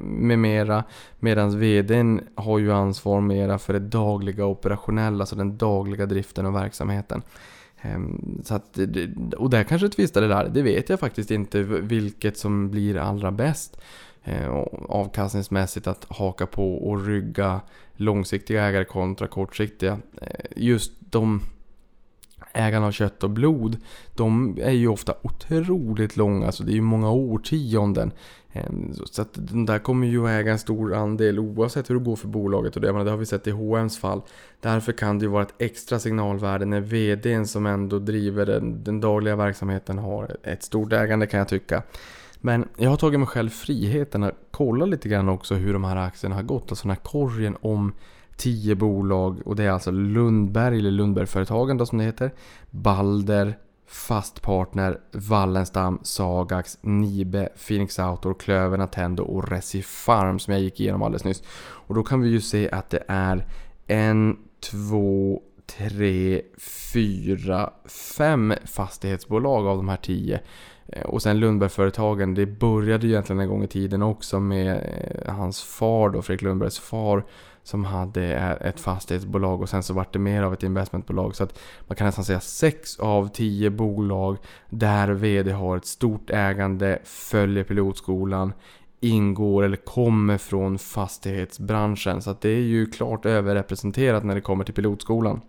med 0.02 0.40
mera. 0.40 0.84
Medan 1.20 1.60
VDn 1.60 2.20
har 2.36 2.60
ju 2.60 2.72
ansvar 2.72 3.22
mera 3.22 3.60
för 3.60 3.74
det 3.74 3.80
dagliga 3.80 4.46
operationella, 4.46 5.22
alltså 5.24 5.36
den 5.36 5.58
dagliga 5.58 6.06
driften 6.06 6.46
och 6.46 6.56
verksamheten. 6.56 7.22
Ehm, 7.82 8.42
så 8.44 8.56
att, 8.56 8.80
och 9.38 9.50
där 9.50 9.64
kanske 9.64 9.90
tvistar 9.90 10.22
det 10.22 10.28
där, 10.28 10.50
det 10.50 10.62
vet 10.62 10.90
jag 10.90 11.00
faktiskt 11.00 11.32
inte 11.32 11.64
vilket 11.64 12.38
som 12.38 12.72
blir 12.72 12.98
allra 12.98 13.32
bäst 13.32 13.78
ehm, 14.24 14.52
avkastningsmässigt 14.90 15.88
att 15.88 16.06
haka 16.10 16.46
på 16.46 16.76
och 16.76 17.06
rygga 17.06 17.62
långsiktiga 17.96 18.64
ägare 18.64 18.86
kontra 18.86 19.28
kortsiktiga. 19.28 19.92
Ehm, 20.22 20.30
just 20.56 20.92
de 21.00 21.42
ägarna 22.56 22.88
av 22.88 22.92
kött 22.92 23.24
och 23.24 23.30
blod, 23.30 23.78
de 24.16 24.58
är 24.62 24.72
ju 24.72 24.88
ofta 24.88 25.14
otroligt 25.22 26.18
långa, 26.18 26.52
så 26.52 26.64
det 26.64 26.72
är 26.72 26.76
ju 26.76 26.82
många 26.82 27.12
årtionden. 27.12 28.12
Ehm, 28.54 28.94
så 29.06 29.22
att 29.22 29.30
den 29.34 29.66
där 29.66 29.80
kommer 29.80 30.08
ju 30.08 30.28
äga 30.28 30.52
en 30.52 30.60
stor 30.60 30.94
andel 30.94 31.40
oavsett 31.40 31.90
hur 31.90 31.96
det 31.96 32.04
går 32.04 32.16
för 32.16 32.28
bolaget 32.28 32.76
och 32.76 32.82
det, 32.82 33.04
det 33.04 33.10
har 33.10 33.18
vi 33.18 33.26
sett 33.26 33.48
i 33.48 33.52
H&M's 33.52 34.00
fall. 34.00 34.22
Därför 34.62 34.92
kan 34.92 35.20
det 35.20 35.26
ju 35.26 35.32
vara 35.32 35.44
ett 35.44 35.54
extra 35.58 36.00
signalvärde 36.00 36.66
när 36.66 36.82
VDn 36.82 37.46
som 37.46 37.66
ändå 37.66 38.00
driver 38.00 38.46
den, 38.46 38.84
den 38.84 39.02
dagliga 39.02 39.36
verksamheten 39.36 39.98
har 39.98 40.38
ett 40.44 40.64
stort 40.64 40.94
ägande 40.94 41.28
kan 41.28 41.38
jag 41.38 41.48
tycka. 41.48 41.84
Men 42.42 42.68
jag 42.78 42.90
har 42.90 42.98
tagit 42.98 43.20
mig 43.20 43.28
själv 43.28 43.50
friheten 43.50 44.24
att 44.24 44.36
kolla 44.52 44.86
lite 44.86 45.10
grann 45.10 45.30
också 45.30 45.56
hur 45.56 45.74
de 45.74 45.84
här 45.84 45.96
aktierna 45.96 46.36
har 46.36 46.44
gått. 46.44 46.72
Alltså 46.72 46.84
den 46.84 46.96
här 46.96 47.04
korgen 47.04 47.58
om 47.62 47.94
10 48.36 48.76
bolag 48.76 49.42
och 49.46 49.56
det 49.56 49.64
är 49.64 49.72
alltså 49.72 49.92
Lundberg 49.92 50.80
eller 50.80 50.92
Lundbergföretagen 50.92 51.78
då 51.78 51.86
som 51.86 51.98
det 51.98 52.04
heter. 52.04 52.32
Balder, 52.70 53.58
Fastpartner, 53.88 55.00
Wallenstam, 55.12 56.00
Sagax, 56.04 56.78
Nibe, 56.82 57.50
Phoenix 57.68 58.00
Outdoor, 58.00 58.34
Klöver, 58.34 58.80
Attendo 58.80 59.24
och 59.24 59.50
Recifarm 59.50 60.40
som 60.40 60.54
jag 60.54 60.62
gick 60.62 60.80
igenom 60.80 61.04
alldeles 61.04 61.24
nyss. 61.24 61.44
Och 61.58 61.96
då 61.96 62.04
kan 62.04 62.22
vi 62.22 62.30
ju 62.30 62.42
se 62.42 62.70
att 62.72 62.90
det 62.90 63.04
är 63.08 63.48
en, 63.88 64.38
två, 64.72 65.42
tre, 65.66 66.42
fyra, 66.94 67.70
fem 68.18 68.54
fastighetsbolag 68.66 69.68
av 69.68 69.78
de 69.78 69.90
här 69.90 69.98
tio. 69.98 70.40
Eh, 70.88 71.06
och 71.06 71.22
sen 71.22 71.40
Lundbergföretagen, 71.40 72.34
det 72.34 72.46
började 72.46 73.08
ju 73.08 73.14
egentligen 73.14 73.40
en 73.40 73.50
gång 73.50 73.64
i 73.64 73.68
tiden 73.68 74.02
också 74.02 74.40
med 74.40 74.76
eh, 75.26 75.34
hans 75.34 75.64
far 75.64 76.10
då, 76.10 76.22
Fredrik 76.22 76.42
Lundbergs 76.42 76.80
far 76.80 77.26
som 77.66 77.86
hade 77.86 78.24
ett 78.62 78.80
fastighetsbolag 78.80 79.62
och 79.62 79.70
sen 79.70 79.84
så 79.84 79.94
vart 79.94 80.14
det 80.14 80.20
mer 80.20 80.44
av 80.44 80.54
ett 80.54 80.64
investmentbolag. 80.64 81.36
Så 81.36 81.44
att 81.44 81.60
man 81.88 81.96
kan 81.96 82.06
nästan 82.06 82.26
säga 82.26 82.40
6 82.40 83.00
av 83.00 83.28
10 83.28 83.70
bolag 83.70 84.38
där 84.70 85.08
VD 85.08 85.52
har 85.52 85.78
ett 85.78 85.86
stort 85.86 86.30
ägande, 86.30 87.00
följer 87.04 87.64
pilotskolan, 87.64 88.54
ingår 89.00 89.64
eller 89.64 89.78
kommer 89.78 90.38
från 90.38 90.78
fastighetsbranschen. 90.78 92.22
Så 92.22 92.30
att 92.30 92.42
det 92.42 92.50
är 92.50 92.62
ju 92.62 92.86
klart 92.86 93.26
överrepresenterat 93.26 94.24
när 94.24 94.36
det 94.36 94.42
kommer 94.42 94.64
till 94.64 94.74
pilotskolan. 94.74 95.42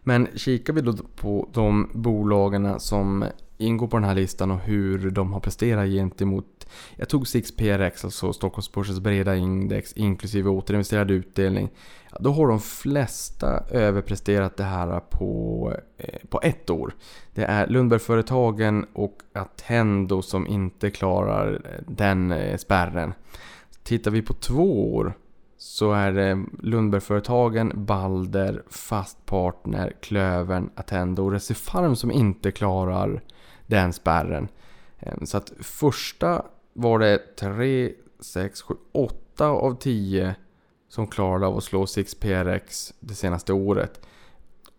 Men 0.00 0.28
kikar 0.34 0.72
vi 0.72 0.80
då 0.80 0.94
på 1.16 1.48
de 1.52 1.90
bolagen 1.94 2.80
som 2.80 3.24
ingår 3.58 3.86
på 3.86 3.96
den 3.96 4.08
här 4.08 4.14
listan 4.14 4.50
och 4.50 4.60
hur 4.60 5.10
de 5.10 5.32
har 5.32 5.40
presterat 5.40 5.88
gentemot 5.88 6.61
jag 6.96 7.08
tog 7.08 7.24
6PRX, 7.24 8.04
alltså 8.04 8.32
Stockholmsbörsens 8.32 9.00
breda 9.00 9.36
index 9.36 9.92
inklusive 9.92 10.50
återinvesterad 10.50 11.10
utdelning. 11.10 11.70
Då 12.20 12.32
har 12.32 12.48
de 12.48 12.60
flesta 12.60 13.64
överpresterat 13.70 14.56
det 14.56 14.64
här 14.64 15.00
på, 15.00 15.72
eh, 15.98 16.18
på 16.28 16.40
ett 16.42 16.70
år. 16.70 16.94
Det 17.34 17.44
är 17.44 17.66
Lundbergföretagen 17.66 18.86
och 18.92 19.18
Attendo 19.32 20.22
som 20.22 20.46
inte 20.46 20.90
klarar 20.90 21.52
eh, 21.52 21.84
den 21.88 22.32
eh, 22.32 22.56
spärren. 22.56 23.14
Tittar 23.82 24.10
vi 24.10 24.22
på 24.22 24.34
två 24.34 24.94
år 24.94 25.14
så 25.56 25.92
är 25.92 26.12
det 26.12 26.44
Lundbergföretagen, 26.58 27.72
Balder, 27.74 28.62
Fastpartner, 28.70 29.92
Klövern, 30.00 30.70
Attendo 30.74 31.24
och 31.24 31.32
Recipharm 31.32 31.96
som 31.96 32.10
inte 32.10 32.50
klarar 32.50 33.22
den 33.66 33.92
spärren. 33.92 34.48
Eh, 34.98 35.14
så 35.24 35.36
att 35.36 35.52
första 35.60 36.44
var 36.72 36.98
det 36.98 37.36
3, 37.36 37.92
6, 38.20 38.62
7, 38.62 38.74
8 38.92 39.46
av 39.46 39.74
10 39.74 40.34
som 40.88 41.06
klarade 41.06 41.46
av 41.46 41.56
att 41.56 41.64
slå 41.64 41.84
6PRX 41.84 42.94
det 43.00 43.14
senaste 43.14 43.52
året. 43.52 44.00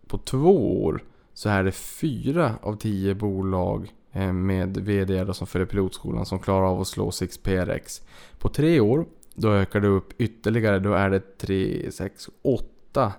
På 0.06 0.18
två 0.18 0.84
år 0.84 1.04
så 1.34 1.48
är 1.48 1.64
det 1.64 1.72
4 1.72 2.54
av 2.62 2.76
10 2.76 3.14
bolag 3.14 3.92
eh, 4.12 4.32
med 4.32 4.76
VD 4.76 5.34
som 5.34 5.46
följer 5.46 5.66
pilotskolan 5.66 6.26
som 6.26 6.38
klarar 6.38 6.66
av 6.66 6.80
att 6.80 6.86
slå 6.86 7.10
6PRX. 7.10 8.02
På 8.38 8.48
tre 8.48 8.80
år 8.80 9.06
då 9.34 9.52
ökar 9.52 9.80
det 9.80 9.88
upp 9.88 10.20
ytterligare. 10.20 10.78
Då 10.78 10.92
är 10.92 11.10
det 11.10 11.38
3, 11.38 11.90
6, 11.92 12.28
8 12.42 13.12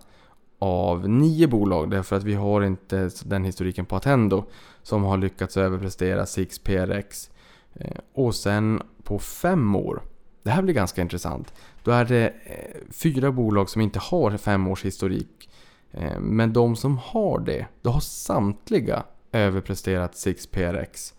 av 0.59 1.09
9 1.09 1.47
bolag. 1.47 1.91
Därför 1.91 2.15
att 2.15 2.23
vi 2.23 2.33
har 2.33 2.61
inte 2.61 3.09
den 3.25 3.43
historiken 3.43 3.85
på 3.85 3.95
Attendo 3.95 4.43
som 4.83 5.03
har 5.03 5.17
lyckats 5.17 5.57
överprestera 5.57 6.23
6PRX. 6.23 7.29
Eh, 7.75 7.97
och 8.13 8.35
sen 8.35 8.81
på 9.03 9.19
5 9.19 9.75
år. 9.75 10.01
Det 10.43 10.49
här 10.49 10.61
blir 10.61 10.73
ganska 10.73 11.01
intressant. 11.01 11.53
Då 11.83 11.91
är 11.91 12.05
det 12.05 12.27
eh, 12.43 12.81
fyra 12.91 13.31
bolag 13.31 13.69
som 13.69 13.81
inte 13.81 13.99
har 13.99 14.38
fem 14.38 14.67
års 14.67 14.85
historik. 14.85 15.49
Eh, 15.91 16.19
men 16.19 16.53
de 16.53 16.75
som 16.75 16.97
har 16.97 17.39
det, 17.39 17.67
då 17.81 17.89
har 17.89 17.99
samtliga 17.99 19.03
överpresterat 19.31 20.13
6PRX. 20.13 21.13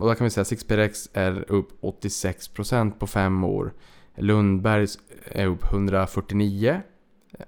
Och 0.00 0.08
där 0.08 0.14
kan 0.14 0.24
vi 0.24 0.30
säga 0.30 0.42
att 0.42 0.48
6PRX 0.48 1.08
är 1.12 1.52
upp 1.52 1.82
86% 1.82 2.92
på 2.98 3.06
fem 3.06 3.44
år. 3.44 3.72
Lundbergs 4.14 4.98
är 5.24 5.46
upp 5.46 5.64
149. 5.72 6.82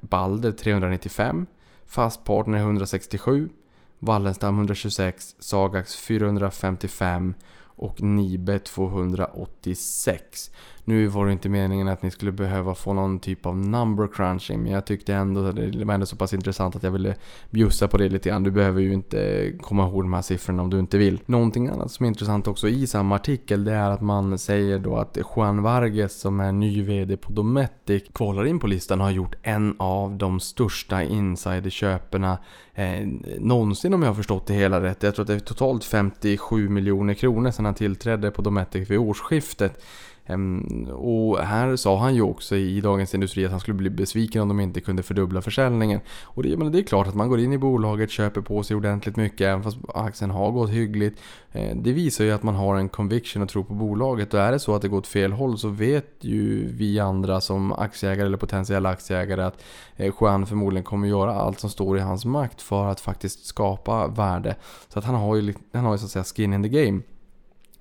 Balder 0.01 0.53
395. 0.53 1.47
Fastpartner 1.87 2.59
167. 2.59 3.49
Wallenstam 3.99 4.55
126. 4.55 5.37
Sagax 5.39 5.97
455 5.97 7.35
och 7.77 8.03
Nibe 8.03 8.59
286. 8.59 10.51
Nu 10.85 11.07
var 11.07 11.27
det 11.27 11.33
inte 11.33 11.49
meningen 11.49 11.89
att 11.89 12.03
ni 12.03 12.11
skulle 12.11 12.33
behöva 12.33 12.75
få 12.75 12.93
någon 12.93 13.19
typ 13.19 13.47
av 13.47 13.57
number 13.57 14.09
crunching 14.15 14.63
men 14.63 14.73
jag 14.73 14.87
tyckte 14.87 15.15
ändå 15.15 15.47
att 15.47 15.57
det 15.57 15.85
var 15.85 15.95
ändå 15.95 16.07
så 16.07 16.17
pass 16.17 16.35
intressant 16.35 16.77
att 16.77 16.83
jag 16.83 16.91
ville 16.91 17.15
bjussa 17.51 17.89
på 17.89 17.97
det 17.97 18.09
lite 18.09 18.29
grann. 18.29 18.43
Du 18.43 18.51
behöver 18.51 18.81
ju 18.81 18.93
inte 18.93 19.53
komma 19.61 19.87
ihåg 19.89 20.05
de 20.05 20.13
här 20.13 20.23
siffrorna 20.23 20.63
om 20.63 20.71
du 20.71 20.79
inte 20.79 20.99
vill. 20.99 21.21
Någonting 21.27 21.69
annat 21.69 21.91
som 21.91 22.05
är 22.05 22.09
intressant 22.09 22.49
också 22.49 22.69
i 22.69 22.87
samma 22.87 23.15
artikel 23.15 23.65
det 23.65 23.73
är 23.73 23.91
att 23.91 24.01
man 24.01 24.39
säger 24.39 24.79
då 24.79 24.97
att 24.97 25.19
Juan 25.37 25.63
Vargas 25.63 26.13
som 26.13 26.41
är 26.41 26.53
ny 26.53 26.83
VD 26.83 27.17
på 27.17 27.33
Dometic 27.33 28.05
kvalar 28.13 28.47
in 28.47 28.59
på 28.59 28.67
listan 28.67 29.01
och 29.01 29.07
har 29.07 29.13
gjort 29.13 29.35
en 29.43 29.75
av 29.79 30.17
de 30.17 30.41
största 30.41 31.03
insiderköperna 31.03 32.39
eh, 32.75 33.07
någonsin 33.39 33.95
om 33.95 34.03
jag 34.03 34.09
har 34.09 34.15
förstått 34.15 34.47
det 34.47 34.55
hela 34.55 34.81
rätt. 34.81 35.03
Jag 35.03 35.15
tror 35.15 35.23
att 35.23 35.29
det 35.29 35.35
är 35.35 35.39
totalt 35.39 35.85
57 35.85 36.69
miljoner 36.69 37.15
kronor 37.15 37.51
sedan 37.51 37.65
han 37.65 37.75
tillträdde 37.75 38.31
på 38.31 38.43
Dometic 38.43 38.91
vid 38.91 38.99
årsskiftet. 38.99 39.83
Ehm, 40.27 40.87
och 40.93 41.39
här 41.39 41.77
sa 41.77 41.99
han 41.99 42.15
ju 42.15 42.23
också 42.23 42.57
i 42.57 42.81
Dagens 42.81 43.15
Industri 43.15 43.45
att 43.45 43.51
han 43.51 43.61
skulle 43.61 43.75
bli 43.75 43.91
besviken 43.91 44.43
om 44.43 44.49
de 44.49 44.61
inte 44.61 44.81
kunde 44.81 45.03
fördubbla 45.03 45.43
försäljningen. 45.43 46.01
Och 46.25 46.43
det, 46.43 46.57
men 46.57 46.73
det 46.73 46.79
är 46.79 46.83
klart 46.83 47.07
att 47.07 47.15
man 47.15 47.29
går 47.29 47.41
in 47.41 47.53
i 47.53 47.59
bolaget, 47.59 48.11
köper 48.11 48.41
på 48.41 48.63
sig 48.63 48.77
ordentligt 48.77 49.17
mycket 49.17 49.41
även 49.41 49.63
fast 49.63 49.79
aktien 49.95 50.31
har 50.31 50.51
gått 50.51 50.71
hyggligt. 50.71 51.21
Ehm, 51.53 51.83
det 51.83 51.93
visar 51.93 52.25
ju 52.25 52.31
att 52.31 52.43
man 52.43 52.55
har 52.55 52.77
en 52.77 52.89
conviction 52.89 53.43
och 53.43 53.49
tro 53.49 53.65
på 53.65 53.75
bolaget 53.75 54.35
och 54.35 54.41
är 54.41 54.53
det 54.53 54.59
så 54.59 54.75
att 54.75 54.83
det 54.83 54.89
går 54.89 54.99
åt 54.99 55.07
fel 55.07 55.33
håll 55.33 55.59
så 55.59 55.69
vet 55.69 56.11
ju 56.21 56.69
vi 56.73 57.01
andra 57.01 57.41
som 57.41 57.73
aktieägare 57.73 58.27
eller 58.27 58.39
potentiella 58.39 58.89
aktieägare 58.89 59.43
att 59.43 59.63
eh, 59.97 60.13
Juan 60.21 60.47
förmodligen 60.47 60.85
kommer 60.85 61.09
göra 61.09 61.35
allt 61.35 61.61
som 61.61 61.71
står 61.71 61.99
i 61.99 62.01
hans 62.01 62.25
makt 62.25 62.63
för 62.63 62.87
att 62.87 63.01
faktiskt 63.01 63.47
skapa 63.47 64.07
värde. 64.07 64.57
Så 64.89 64.99
att 64.99 65.05
han 65.05 65.15
har 65.15 65.37
ju, 65.37 65.55
han 65.73 65.85
har 65.85 65.93
ju 65.93 65.99
så 65.99 66.05
att 66.05 66.11
säga 66.11 66.25
skin 66.25 66.53
in 66.53 66.63
the 66.63 66.69
game. 66.69 67.01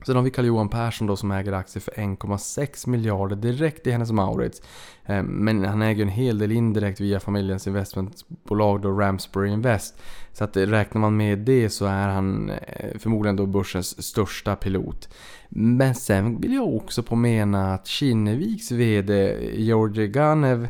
Sen 0.05 0.15
har 0.15 0.23
vi 0.23 0.31
Carl-Johan 0.31 0.69
Persson 0.69 1.07
då 1.07 1.15
som 1.15 1.31
äger 1.31 1.53
aktier 1.53 1.81
för 1.81 1.91
1,6 1.91 2.89
miljarder 2.89 3.35
direkt 3.35 3.87
i 3.87 3.91
Hennes 3.91 4.11
Maurits. 4.11 4.61
Eh, 5.05 5.23
men 5.23 5.65
han 5.65 5.81
äger 5.81 6.01
en 6.01 6.09
hel 6.09 6.37
del 6.37 6.51
indirekt 6.51 6.99
via 6.99 7.19
familjens 7.19 7.67
investmentbolag 7.67 8.81
då 8.81 8.91
Ramsbury 8.91 9.49
Invest. 9.49 10.01
Så 10.33 10.43
att 10.43 10.57
eh, 10.57 10.61
räknar 10.61 11.01
man 11.01 11.17
med 11.17 11.39
det 11.39 11.69
så 11.69 11.85
är 11.85 12.07
han 12.07 12.49
eh, 12.49 12.97
förmodligen 12.99 13.35
då 13.35 13.45
börsens 13.45 14.03
största 14.03 14.55
pilot. 14.55 15.09
Men 15.49 15.95
sen 15.95 16.41
vill 16.41 16.53
jag 16.53 16.75
också 16.75 17.03
påmena 17.03 17.73
att 17.73 17.87
Kinneviks 17.87 18.71
VD 18.71 19.37
Georgi 19.55 20.07
Ganev 20.07 20.67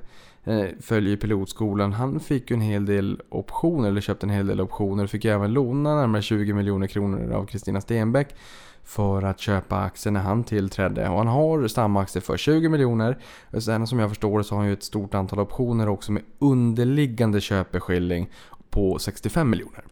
följer 0.80 1.18
pilotskolan. 1.18 1.94
Han 1.94 2.20
fick 2.20 2.50
ju 2.50 2.54
en 2.54 2.62
hel 2.62 2.86
del 2.86 3.22
optioner, 3.30 3.90
eller 3.90 4.02
köpte 4.02 4.26
en 4.26 4.30
hel 4.30 4.48
del 4.48 4.62
optioner. 4.62 5.08
Fick 5.08 5.26
även 5.26 5.54
låna 5.54 5.96
närmare 5.96 6.22
20 6.22 6.54
miljoner 6.54 6.88
kronor 6.88 7.32
av 7.32 7.46
Kristina 7.46 7.82
Stenbeck 7.82 8.36
för 8.84 9.22
att 9.22 9.40
köpa 9.40 9.78
aktier 9.78 10.14
när 10.14 10.20
han 10.20 10.44
tillträdde. 10.44 11.10
Och 11.10 11.18
han 11.18 11.28
har 11.28 11.68
stamaktier 11.68 12.22
för 12.22 12.38
20 12.38 12.70
miljoner. 12.70 13.18
Sen 13.60 13.88
som 13.88 14.00
jag 14.00 14.10
förstår 14.10 14.44
så 14.44 14.56
har 14.56 14.60
han 14.60 14.68
ju 14.68 14.74
ett 14.74 14.84
stort 14.84 15.14
antal 15.14 15.40
optioner 15.40 15.90
också 15.90 16.12
med 16.12 16.24
underliggande 16.40 17.42
köpeskilling 17.42 18.30
på 18.70 19.00
65 19.00 19.50
miljoner. 19.50 19.84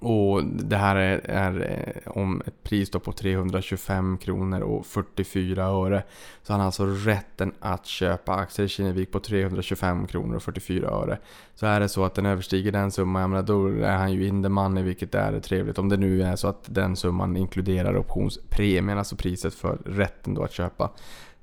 Och 0.00 0.44
det 0.44 0.76
här 0.76 0.96
är, 0.96 1.20
är 1.24 1.70
eh, 2.04 2.12
om 2.12 2.42
ett 2.46 2.62
pris 2.62 2.90
då 2.90 3.00
på 3.00 3.12
325 3.12 4.18
kronor 4.18 4.60
och 4.60 4.86
44 4.86 5.64
öre. 5.64 6.02
Så 6.42 6.52
han 6.52 6.60
har 6.60 6.66
alltså 6.66 6.86
rätten 6.86 7.52
att 7.60 7.86
köpa 7.86 8.34
aktier 8.34 8.66
i 8.66 8.68
Kinnevik 8.68 9.12
på 9.12 9.20
325 9.20 10.06
kronor 10.06 10.36
och 10.36 10.42
44 10.42 10.88
öre. 10.88 11.18
Så 11.54 11.66
är 11.66 11.80
det 11.80 11.88
så 11.88 12.04
att 12.04 12.14
den 12.14 12.26
överstiger 12.26 12.72
den 12.72 12.90
summan, 12.90 13.22
jag 13.22 13.30
menar, 13.30 13.42
då 13.42 13.68
är 13.68 13.96
han 13.96 14.12
ju 14.12 14.26
in 14.26 14.42
the 14.42 14.48
money 14.48 14.84
vilket 14.84 15.14
är 15.14 15.40
trevligt. 15.40 15.78
Om 15.78 15.88
det 15.88 15.96
nu 15.96 16.22
är 16.22 16.36
så 16.36 16.48
att 16.48 16.64
den 16.66 16.96
summan 16.96 17.36
inkluderar 17.36 17.96
optionspremien, 17.96 18.98
alltså 18.98 19.16
priset 19.16 19.54
för 19.54 19.78
rätten 19.84 20.34
då 20.34 20.42
att 20.42 20.52
köpa 20.52 20.90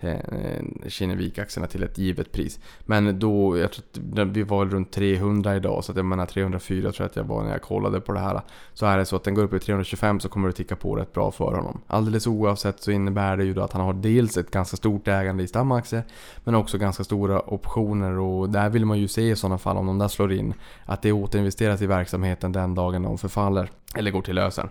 Eh, 0.04 0.88
Kinnevik-aktierna 0.88 1.68
till 1.68 1.84
ett 1.84 1.98
givet 1.98 2.32
pris. 2.32 2.60
Men 2.86 3.20
då, 3.20 3.58
jag 3.58 3.72
tror 3.72 4.20
att 4.22 4.28
vi 4.28 4.44
var 4.44 4.66
runt 4.66 4.92
300 4.92 5.56
idag, 5.56 5.84
så 5.84 5.92
att 5.92 5.96
jag 5.96 6.06
menar 6.06 6.26
304 6.26 6.82
tror 6.82 6.96
jag 6.98 7.06
att 7.06 7.16
jag 7.16 7.24
var 7.24 7.44
när 7.44 7.52
jag 7.52 7.62
kollade 7.62 8.02
på 8.02 8.14
det 8.14 8.20
här. 8.20 8.42
Så 8.74 8.86
är 8.86 8.98
det 8.98 9.06
så 9.06 9.16
att 9.16 9.24
den 9.24 9.34
går 9.34 9.44
upp 9.44 9.54
i 9.54 9.60
325 9.60 10.20
så 10.20 10.30
kommer 10.30 10.48
det 10.48 10.54
ticka 10.54 10.76
på 10.76 10.96
rätt 10.96 11.14
bra 11.14 11.32
för 11.32 11.56
honom. 11.56 11.82
Alldeles 11.88 12.28
oavsett 12.28 12.82
så 12.82 12.92
innebär 12.92 13.38
det 13.38 13.44
ju 13.44 13.54
då 13.54 13.62
att 13.62 13.74
han 13.74 13.82
har 13.82 13.94
dels 13.94 14.38
ett 14.38 14.52
ganska 14.52 14.78
stort 14.78 15.08
ägande 15.08 15.44
i 15.44 15.48
stamaktier, 15.48 16.04
men 16.44 16.56
också 16.56 16.78
ganska 16.78 17.04
stora 17.04 17.40
optioner 17.40 18.20
och 18.20 18.50
där 18.50 18.70
vill 18.70 18.86
man 18.86 19.00
ju 19.00 19.08
se 19.08 19.30
i 19.30 19.36
sådana 19.36 19.58
fall 19.58 19.78
om 19.78 19.86
de 19.86 19.98
där 19.98 20.08
slår 20.08 20.34
in, 20.34 20.54
att 20.86 21.02
det 21.02 21.12
återinvesteras 21.12 21.82
i 21.82 21.88
verksamheten 21.88 22.52
den 22.52 22.76
dagen 22.76 23.04
de 23.04 23.18
förfaller, 23.18 23.70
eller 23.96 24.12
går 24.12 24.22
till 24.22 24.36
lösen. 24.36 24.70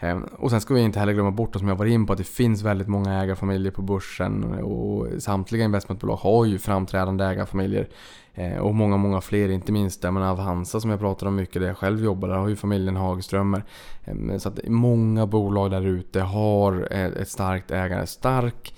Ehm, 0.00 0.22
och 0.22 0.50
sen 0.50 0.60
ska 0.60 0.74
vi 0.74 0.80
inte 0.80 0.98
heller 0.98 1.12
glömma 1.12 1.30
bort, 1.30 1.56
som 1.56 1.68
jag 1.68 1.76
var 1.76 1.86
in 1.86 2.06
på, 2.06 2.12
att 2.12 2.18
det 2.18 2.24
finns 2.24 2.62
väldigt 2.62 2.88
många 2.88 3.22
ägarfamiljer 3.22 3.72
på 3.72 3.82
börsen 3.82 4.44
och 4.44 5.22
samtliga 5.22 5.64
investmentbolag 5.64 6.16
har 6.16 6.44
ju 6.44 6.58
framträdande 6.58 7.24
ägarfamiljer. 7.24 7.88
Ehm, 8.34 8.62
och 8.62 8.74
många, 8.74 8.96
många 8.96 9.20
fler, 9.20 9.48
inte 9.48 9.72
minst 9.72 10.02
där 10.02 10.10
man 10.10 10.22
Avanza 10.22 10.80
som 10.80 10.90
jag 10.90 11.00
pratar 11.00 11.26
om 11.26 11.36
mycket, 11.36 11.62
där 11.62 11.68
jag 11.68 11.76
själv 11.76 12.04
jobbar, 12.04 12.28
där 12.28 12.36
har 12.36 12.48
ju 12.48 12.56
familjen 12.56 12.96
Hagströmer. 12.96 13.64
Ehm, 14.04 14.40
så 14.40 14.48
att 14.48 14.68
många 14.68 15.26
bolag 15.26 15.70
där 15.70 15.86
ute 15.86 16.20
har 16.20 16.88
eh, 16.90 17.06
ett 17.06 17.28
starkt 17.28 17.70
ägande. 17.70 18.06
Stark 18.06 18.74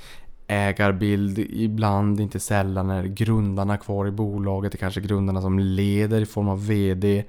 ägarbild, 0.50 1.38
ibland, 1.38 2.20
inte 2.20 2.40
sällan 2.40 2.90
är 2.90 3.04
grundarna 3.04 3.76
kvar 3.76 4.06
i 4.06 4.10
bolaget. 4.10 4.72
Det 4.72 4.76
är 4.76 4.80
kanske 4.80 5.00
grundarna 5.00 5.40
som 5.40 5.58
leder 5.58 6.20
i 6.20 6.26
form 6.26 6.48
av 6.48 6.66
VD. 6.66 7.24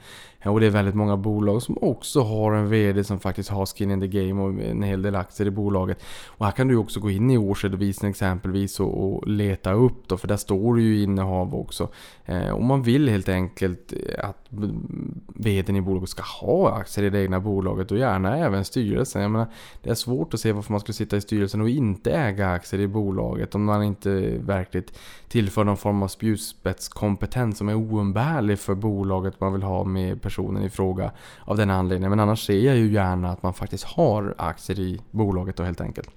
Och 0.45 0.60
det 0.60 0.65
är 0.65 0.69
väldigt 0.69 0.95
många 0.95 1.17
bolag 1.17 1.62
som 1.62 1.77
också 1.82 2.21
har 2.21 2.54
en 2.54 2.69
VD 2.69 3.04
som 3.04 3.19
faktiskt 3.19 3.49
har 3.49 3.65
skin 3.65 3.91
in 3.91 4.01
the 4.01 4.08
game 4.08 4.41
och 4.41 4.63
en 4.63 4.84
hel 4.84 5.01
del 5.01 5.15
aktier 5.15 5.47
i 5.47 5.51
bolaget. 5.51 6.04
Och 6.27 6.45
här 6.45 6.51
kan 6.51 6.67
du 6.67 6.75
också 6.75 6.99
gå 6.99 7.12
in 7.12 7.32
i 7.32 7.38
årsredovisningen 7.38 8.10
exempelvis 8.10 8.80
och, 8.80 9.04
och 9.04 9.27
leta 9.27 9.73
upp 9.73 10.08
då, 10.08 10.17
för 10.17 10.27
där 10.27 10.38
står 10.38 10.75
det 10.75 10.82
ju 10.82 11.04
innehav 11.04 11.56
också. 11.56 11.89
Eh, 12.31 12.49
och 12.49 12.63
man 12.63 12.81
vill 12.81 13.09
helt 13.09 13.29
enkelt 13.29 13.93
eh, 13.93 14.29
att 14.29 14.47
VDn 15.27 15.75
i 15.75 15.81
bolaget 15.81 16.09
ska 16.09 16.23
ha 16.23 16.71
aktier 16.71 17.05
i 17.05 17.09
det 17.09 17.23
egna 17.23 17.39
bolaget 17.39 17.91
och 17.91 17.97
gärna 17.97 18.37
även 18.37 18.65
styrelsen. 18.65 19.21
Jag 19.21 19.31
menar, 19.31 19.47
det 19.81 19.89
är 19.89 19.95
svårt 19.95 20.33
att 20.33 20.39
se 20.39 20.51
varför 20.51 20.71
man 20.73 20.79
skulle 20.79 20.93
sitta 20.93 21.17
i 21.17 21.21
styrelsen 21.21 21.61
och 21.61 21.69
inte 21.69 22.11
äga 22.11 22.49
aktier 22.49 22.81
i 22.81 22.87
bolaget 22.87 23.55
om 23.55 23.63
man 23.63 23.83
inte 23.83 24.09
verkligt 24.39 24.97
tillför 25.27 25.63
någon 25.63 25.77
form 25.77 26.03
av 26.03 26.07
spjutspetskompetens 26.07 27.57
som 27.57 27.69
är 27.69 27.75
oumbärlig 27.75 28.59
för 28.59 28.75
bolaget 28.75 29.39
man 29.39 29.53
vill 29.53 29.63
ha 29.63 29.83
med 29.83 30.21
personen 30.21 30.63
i 30.63 30.69
fråga 30.69 31.11
av 31.45 31.57
den 31.57 31.69
anledningen. 31.69 32.09
Men 32.09 32.19
annars 32.19 32.45
ser 32.45 32.59
jag 32.59 32.77
ju 32.77 32.91
gärna 32.91 33.31
att 33.31 33.43
man 33.43 33.53
faktiskt 33.53 33.83
har 33.83 34.35
aktier 34.37 34.79
i 34.79 35.01
bolaget 35.11 35.55
då 35.55 35.63
helt 35.63 35.81
enkelt. 35.81 36.09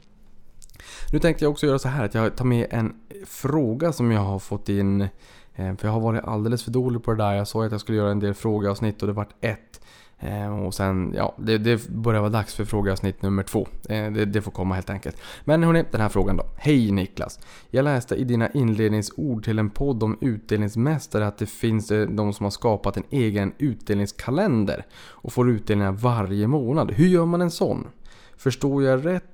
Nu 1.12 1.18
tänkte 1.18 1.44
jag 1.44 1.52
också 1.52 1.66
göra 1.66 1.78
så 1.78 1.88
här 1.88 2.04
att 2.04 2.14
jag 2.14 2.36
tar 2.36 2.44
med 2.44 2.66
en 2.70 2.94
fråga 3.26 3.92
som 3.92 4.10
jag 4.10 4.20
har 4.20 4.38
fått 4.38 4.68
in. 4.68 5.08
Eh, 5.54 5.76
för 5.76 5.88
jag 5.88 5.92
har 5.92 6.00
varit 6.00 6.24
alldeles 6.24 6.62
för 6.62 6.70
dålig 6.70 7.02
på 7.02 7.10
det 7.10 7.16
där. 7.16 7.32
Jag 7.32 7.48
sa 7.48 7.64
att 7.64 7.72
jag 7.72 7.80
skulle 7.80 7.98
göra 7.98 8.10
en 8.10 8.20
del 8.20 8.34
frågeavsnitt 8.34 9.02
och 9.02 9.06
det 9.06 9.12
vart 9.12 9.34
ett. 9.40 9.80
Eh, 10.18 10.58
och 10.66 10.74
sen, 10.74 11.12
ja, 11.16 11.34
det, 11.38 11.58
det 11.58 11.88
börjar 11.88 12.20
vara 12.20 12.30
dags 12.30 12.54
för 12.54 12.64
frågeavsnitt 12.64 13.22
nummer 13.22 13.42
två. 13.42 13.68
Eh, 13.88 14.12
det, 14.12 14.24
det 14.24 14.42
får 14.42 14.50
komma 14.50 14.74
helt 14.74 14.90
enkelt. 14.90 15.16
Men 15.44 15.62
hörni, 15.62 15.84
den 15.90 16.00
här 16.00 16.08
frågan 16.08 16.36
då. 16.36 16.46
Hej 16.56 16.90
Niklas! 16.90 17.40
Jag 17.70 17.84
läste 17.84 18.14
i 18.14 18.24
dina 18.24 18.50
inledningsord 18.50 19.44
till 19.44 19.58
en 19.58 19.70
podd 19.70 20.02
om 20.02 20.18
utdelningsmästare 20.20 21.26
att 21.26 21.38
det 21.38 21.46
finns 21.46 21.88
de 22.08 22.32
som 22.32 22.44
har 22.44 22.50
skapat 22.50 22.96
en 22.96 23.04
egen 23.10 23.52
utdelningskalender 23.58 24.86
och 24.94 25.32
får 25.32 25.50
utdelningar 25.50 25.92
varje 25.92 26.46
månad. 26.46 26.90
Hur 26.90 27.06
gör 27.06 27.26
man 27.26 27.42
en 27.42 27.50
sån? 27.50 27.86
Förstår 28.36 28.82
jag 28.82 29.06
rätt 29.06 29.24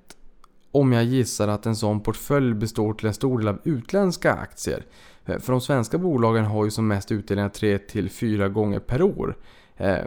om 0.72 0.92
jag 0.92 1.04
gissar 1.04 1.48
att 1.48 1.66
en 1.66 1.76
sån 1.76 2.00
portfölj 2.00 2.54
består 2.54 2.94
till 2.94 3.06
en 3.06 3.14
stor 3.14 3.38
del 3.38 3.48
av 3.48 3.58
utländska 3.64 4.32
aktier? 4.32 4.84
Eh, 5.30 5.38
för 5.38 5.52
de 5.52 5.60
svenska 5.60 5.98
bolagen 5.98 6.44
har 6.44 6.64
ju 6.64 6.70
som 6.70 6.88
mest 6.88 7.12
utdelningar 7.12 7.48
3-4 7.48 8.48
gånger 8.48 8.78
per 8.78 9.02
år. 9.02 9.36
Eh, 9.80 10.04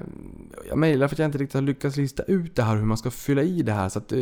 jag 0.70 0.78
mejlar 0.78 1.08
för 1.08 1.16
att 1.16 1.20
jag 1.20 1.28
inte 1.28 1.38
riktigt 1.38 1.54
har 1.54 1.62
lyckats 1.62 1.98
lista 1.98 2.24
ut 2.24 2.56
det 2.56 2.64
här 2.64 2.76
hur 2.76 2.86
man 2.86 2.98
ska 2.98 3.12
fylla 3.12 3.42
i 3.42 3.62
det 3.62 3.72
här 3.72 3.90
så 3.90 4.00
att, 4.00 4.12
eh, 4.12 4.20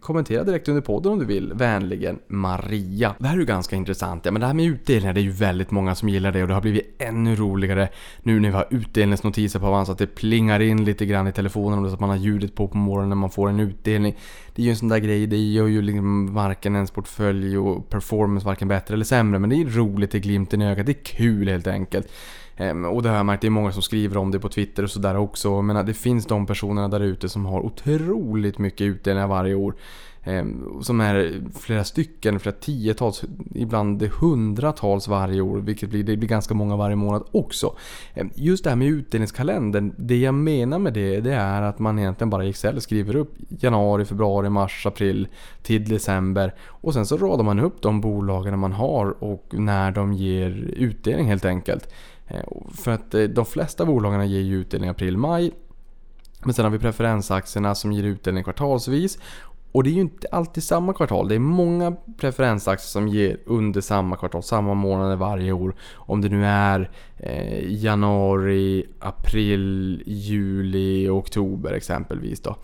kommentera 0.00 0.44
direkt 0.44 0.68
under 0.68 0.82
podden 0.82 1.12
om 1.12 1.18
du 1.18 1.24
vill. 1.24 1.52
Vänligen 1.54 2.18
Maria. 2.26 3.14
Det 3.18 3.26
här 3.26 3.34
är 3.34 3.40
ju 3.40 3.46
ganska 3.46 3.76
intressant. 3.76 4.24
Ja, 4.24 4.30
men 4.30 4.40
det 4.40 4.46
här 4.46 4.54
med 4.54 4.66
utdelningar 4.66 5.12
det 5.12 5.20
är 5.20 5.22
ju 5.22 5.30
väldigt 5.30 5.70
många 5.70 5.94
som 5.94 6.08
gillar 6.08 6.32
det 6.32 6.42
och 6.42 6.48
det 6.48 6.54
har 6.54 6.60
blivit 6.60 6.96
ännu 6.98 7.36
roligare 7.36 7.88
nu 8.22 8.40
när 8.40 8.48
vi 8.48 8.54
har 8.54 8.66
utdelningsnotiser 8.70 9.58
på 9.58 9.66
Avanza 9.66 9.92
att 9.92 9.98
det 9.98 10.06
plingar 10.06 10.60
in 10.60 10.84
lite 10.84 11.06
grann 11.06 11.28
i 11.28 11.32
telefonen 11.32 11.88
så 11.88 11.94
att 11.94 12.00
man 12.00 12.10
har 12.10 12.16
ljudet 12.16 12.54
på 12.54 12.68
på 12.68 12.76
morgonen 12.76 13.08
när 13.08 13.16
man 13.16 13.30
får 13.30 13.48
en 13.48 13.60
utdelning. 13.60 14.16
Det 14.54 14.62
är 14.62 14.64
ju 14.64 14.70
en 14.70 14.76
sån 14.76 14.88
där 14.88 14.98
grej, 14.98 15.26
det 15.26 15.36
gör 15.36 15.66
ju 15.66 15.82
liksom 15.82 16.34
varken 16.34 16.74
ens 16.74 16.90
portfölj 16.90 17.58
och 17.58 17.88
performance 17.88 18.46
varken 18.46 18.68
bättre 18.68 18.94
eller 18.94 19.04
sämre 19.04 19.38
men 19.38 19.50
det 19.50 19.56
är 19.56 19.64
roligt, 19.64 20.10
det 20.10 20.18
är 20.18 20.22
glimten 20.22 20.62
i 20.62 20.66
ögat, 20.66 20.86
det 20.86 20.92
är 20.92 21.04
kul 21.04 21.48
helt 21.48 21.66
enkelt. 21.66 22.08
Ehm, 22.56 22.84
och 22.84 23.02
det 23.02 23.08
har 23.08 23.16
jag 23.16 23.26
märkt, 23.26 23.40
det 23.40 23.48
är 23.48 23.50
många 23.50 23.72
som 23.72 23.82
skriver 23.82 24.16
om 24.16 24.30
det 24.30 24.40
på 24.40 24.48
Twitter 24.48 24.82
och 24.82 24.90
sådär 24.90 25.16
också. 25.16 25.48
Jag 25.48 25.64
menar, 25.64 25.84
det 25.84 25.94
finns 25.94 26.26
de 26.26 26.46
personerna 26.46 26.88
där 26.88 27.00
ute 27.00 27.28
som 27.28 27.46
har 27.46 27.60
otroligt 27.60 28.58
mycket 28.58 28.84
utdelningar 28.84 29.28
varje 29.28 29.54
år. 29.54 29.74
Ehm, 30.26 30.82
som 30.82 31.00
är 31.00 31.42
flera 31.58 31.84
stycken, 31.84 32.40
flera 32.40 32.56
tiotals, 32.56 33.24
ibland 33.54 34.02
hundratals 34.02 35.08
varje 35.08 35.40
år. 35.40 35.58
Vilket 35.58 35.90
blir, 35.90 36.04
det 36.04 36.16
blir 36.16 36.28
ganska 36.28 36.54
många 36.54 36.76
varje 36.76 36.96
månad 36.96 37.24
också. 37.30 37.76
Ehm, 38.14 38.30
just 38.34 38.64
det 38.64 38.70
här 38.70 38.76
med 38.76 38.88
utdelningskalendern, 38.88 39.94
det 39.98 40.16
jag 40.16 40.34
menar 40.34 40.78
med 40.78 40.92
det, 40.92 41.20
det 41.20 41.34
är 41.34 41.62
att 41.62 41.78
man 41.78 41.98
egentligen 41.98 42.30
bara 42.30 42.44
i 42.44 42.48
Excel 42.48 42.80
skriver 42.80 43.16
upp 43.16 43.34
januari, 43.48 44.04
februari, 44.04 44.50
mars, 44.50 44.86
april 44.86 45.28
till 45.62 45.88
december. 45.88 46.54
Och 46.66 46.94
sen 46.94 47.06
så 47.06 47.16
radar 47.16 47.44
man 47.44 47.60
upp 47.60 47.82
de 47.82 48.00
bolagen 48.00 48.58
man 48.58 48.72
har 48.72 49.24
och 49.24 49.46
när 49.50 49.90
de 49.90 50.12
ger 50.12 50.50
utdelning 50.76 51.26
helt 51.26 51.44
enkelt. 51.44 51.88
Eh, 52.26 52.42
för 52.74 52.90
att 52.90 53.14
eh, 53.14 53.22
de 53.22 53.46
flesta 53.46 53.84
bolagen 53.84 54.30
ger 54.30 54.40
ju 54.40 54.56
utdelning 54.56 54.88
i 54.88 54.90
april-maj. 54.90 55.52
Men 56.44 56.54
sen 56.54 56.64
har 56.64 56.72
vi 56.72 56.78
preferensaktierna 56.78 57.74
som 57.74 57.92
ger 57.92 58.04
utdelning 58.04 58.44
kvartalsvis. 58.44 59.18
Och 59.72 59.84
det 59.84 59.90
är 59.90 59.94
ju 59.94 60.00
inte 60.00 60.26
alltid 60.32 60.64
samma 60.64 60.92
kvartal. 60.92 61.28
Det 61.28 61.34
är 61.34 61.38
många 61.38 61.96
preferensaktier 62.16 62.86
som 62.86 63.08
ger 63.08 63.38
under 63.46 63.80
samma 63.80 64.16
kvartal, 64.16 64.42
samma 64.42 64.74
månader 64.74 65.16
varje 65.16 65.52
år. 65.52 65.74
Om 65.94 66.20
det 66.20 66.28
nu 66.28 66.46
är 66.46 66.90
eh, 67.16 67.72
januari, 67.72 68.86
april, 68.98 70.02
juli, 70.06 71.08
oktober 71.08 71.72
exempelvis 71.72 72.40
då. 72.40 72.56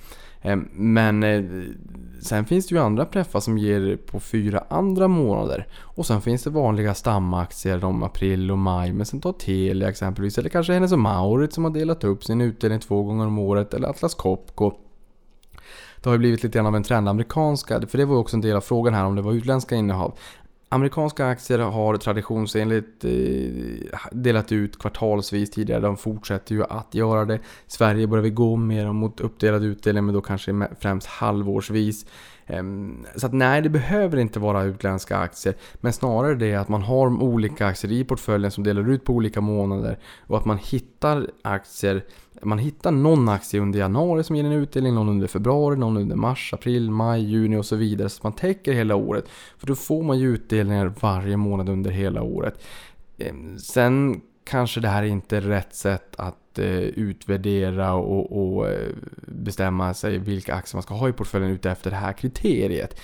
Eh, 0.42 0.58
men 0.72 1.22
eh, 1.22 1.44
sen 2.22 2.44
finns 2.44 2.66
det 2.66 2.74
ju 2.74 2.80
andra 2.80 3.04
preffar 3.04 3.40
som 3.40 3.58
ger 3.58 3.96
på 3.96 4.20
fyra 4.20 4.64
andra 4.68 5.08
månader. 5.08 5.66
Och 5.80 6.06
sen 6.06 6.20
finns 6.20 6.42
det 6.42 6.50
vanliga 6.50 6.94
stamaktier 6.94 7.84
om 7.84 8.02
april 8.02 8.50
och 8.50 8.58
maj. 8.58 8.92
Men 8.92 9.06
sen 9.06 9.20
tar 9.20 9.32
Telia 9.32 9.88
exempelvis. 9.88 10.38
Eller 10.38 10.48
kanske 10.48 10.72
Hennes 10.72 10.92
och 10.92 10.98
Mauritz 10.98 11.54
som 11.54 11.64
har 11.64 11.70
delat 11.70 12.04
upp 12.04 12.24
sin 12.24 12.40
utdelning 12.40 12.80
två 12.80 13.02
gånger 13.02 13.26
om 13.26 13.38
året. 13.38 13.74
Eller 13.74 13.88
Atlas 13.88 14.14
Copco. 14.14 14.72
Det 16.02 16.08
har 16.08 16.14
ju 16.14 16.18
blivit 16.18 16.42
lite 16.42 16.58
grann 16.58 16.66
av 16.66 16.76
en 16.76 16.82
trend. 16.82 17.08
Amerikanska, 17.08 17.80
för 17.86 17.98
det 17.98 18.04
var 18.04 18.14
ju 18.14 18.20
också 18.20 18.36
en 18.36 18.40
del 18.40 18.56
av 18.56 18.60
frågan 18.60 18.94
här 18.94 19.04
om 19.04 19.16
det 19.16 19.22
var 19.22 19.32
utländska 19.32 19.74
innehav. 19.74 20.18
Amerikanska 20.72 21.26
aktier 21.26 21.58
har 21.58 21.96
traditionsenligt 21.96 23.04
eh, 23.04 23.10
delat 24.12 24.52
ut 24.52 24.78
kvartalsvis 24.78 25.50
tidigare. 25.50 25.80
De 25.80 25.96
fortsätter 25.96 26.54
ju 26.54 26.64
att 26.64 26.94
göra 26.94 27.24
det. 27.24 27.34
I 27.34 27.40
Sverige 27.66 28.06
börjar 28.06 28.22
vi 28.22 28.30
gå 28.30 28.56
mer 28.56 28.92
mot 28.92 29.20
uppdelad 29.20 29.64
utdelning 29.64 30.04
men 30.04 30.14
då 30.14 30.20
kanske 30.20 30.68
främst 30.80 31.06
halvårsvis. 31.06 32.06
Ehm, 32.50 33.06
så 33.16 33.26
att 33.26 33.32
nej, 33.32 33.62
det 33.62 33.68
behöver 33.68 34.18
inte 34.18 34.38
vara 34.38 34.62
utländska 34.62 35.16
aktier. 35.16 35.54
Men 35.74 35.92
snarare 35.92 36.34
det 36.34 36.54
att 36.54 36.68
man 36.68 36.82
har 36.82 37.22
olika 37.22 37.66
aktier 37.66 37.92
i 37.92 38.04
portföljen 38.04 38.50
som 38.50 38.64
delar 38.64 38.90
ut 38.90 39.04
på 39.04 39.12
olika 39.12 39.40
månader. 39.40 39.98
Och 40.26 40.38
att 40.38 40.44
man 40.44 40.58
hittar 40.58 41.30
aktier 41.42 42.04
man 42.42 42.58
hittar 42.58 42.90
någon 42.90 43.28
aktie 43.28 43.60
under 43.60 43.78
januari 43.78 44.24
som 44.24 44.36
ger 44.36 44.44
en 44.44 44.52
utdelning, 44.52 44.94
någon 44.94 45.08
under 45.08 45.26
februari, 45.26 45.76
någon 45.76 45.96
under 45.96 46.16
mars, 46.16 46.54
april, 46.54 46.90
maj, 46.90 47.22
juni 47.22 47.56
och 47.56 47.66
så 47.66 47.76
vidare. 47.76 48.08
Så 48.08 48.18
att 48.18 48.22
man 48.22 48.32
täcker 48.32 48.72
hela 48.72 48.94
året. 48.94 49.28
För 49.58 49.66
då 49.66 49.74
får 49.74 50.02
man 50.02 50.18
ju 50.18 50.34
utdelningar 50.34 50.92
varje 51.00 51.36
månad 51.36 51.68
under 51.68 51.90
hela 51.90 52.22
året. 52.22 52.62
Ehm, 53.18 53.58
sen 53.58 54.20
kanske 54.44 54.80
det 54.80 54.88
här 54.88 55.02
inte 55.02 55.36
är 55.36 55.40
rätt 55.40 55.74
sätt 55.74 56.14
att 56.18 56.49
eh, 56.58 56.66
utvärdera 56.78 57.94
och, 57.94 58.56
och 58.56 58.68
eh, 58.68 58.88
bestämma 59.26 59.94
sig 59.94 60.18
vilka 60.18 60.54
aktier 60.54 60.76
man 60.76 60.82
ska 60.82 60.94
ha 60.94 61.08
i 61.08 61.12
portföljen 61.12 61.50
utefter 61.50 61.90
det 61.90 61.96
här 61.96 62.12
kriteriet. 62.12 63.00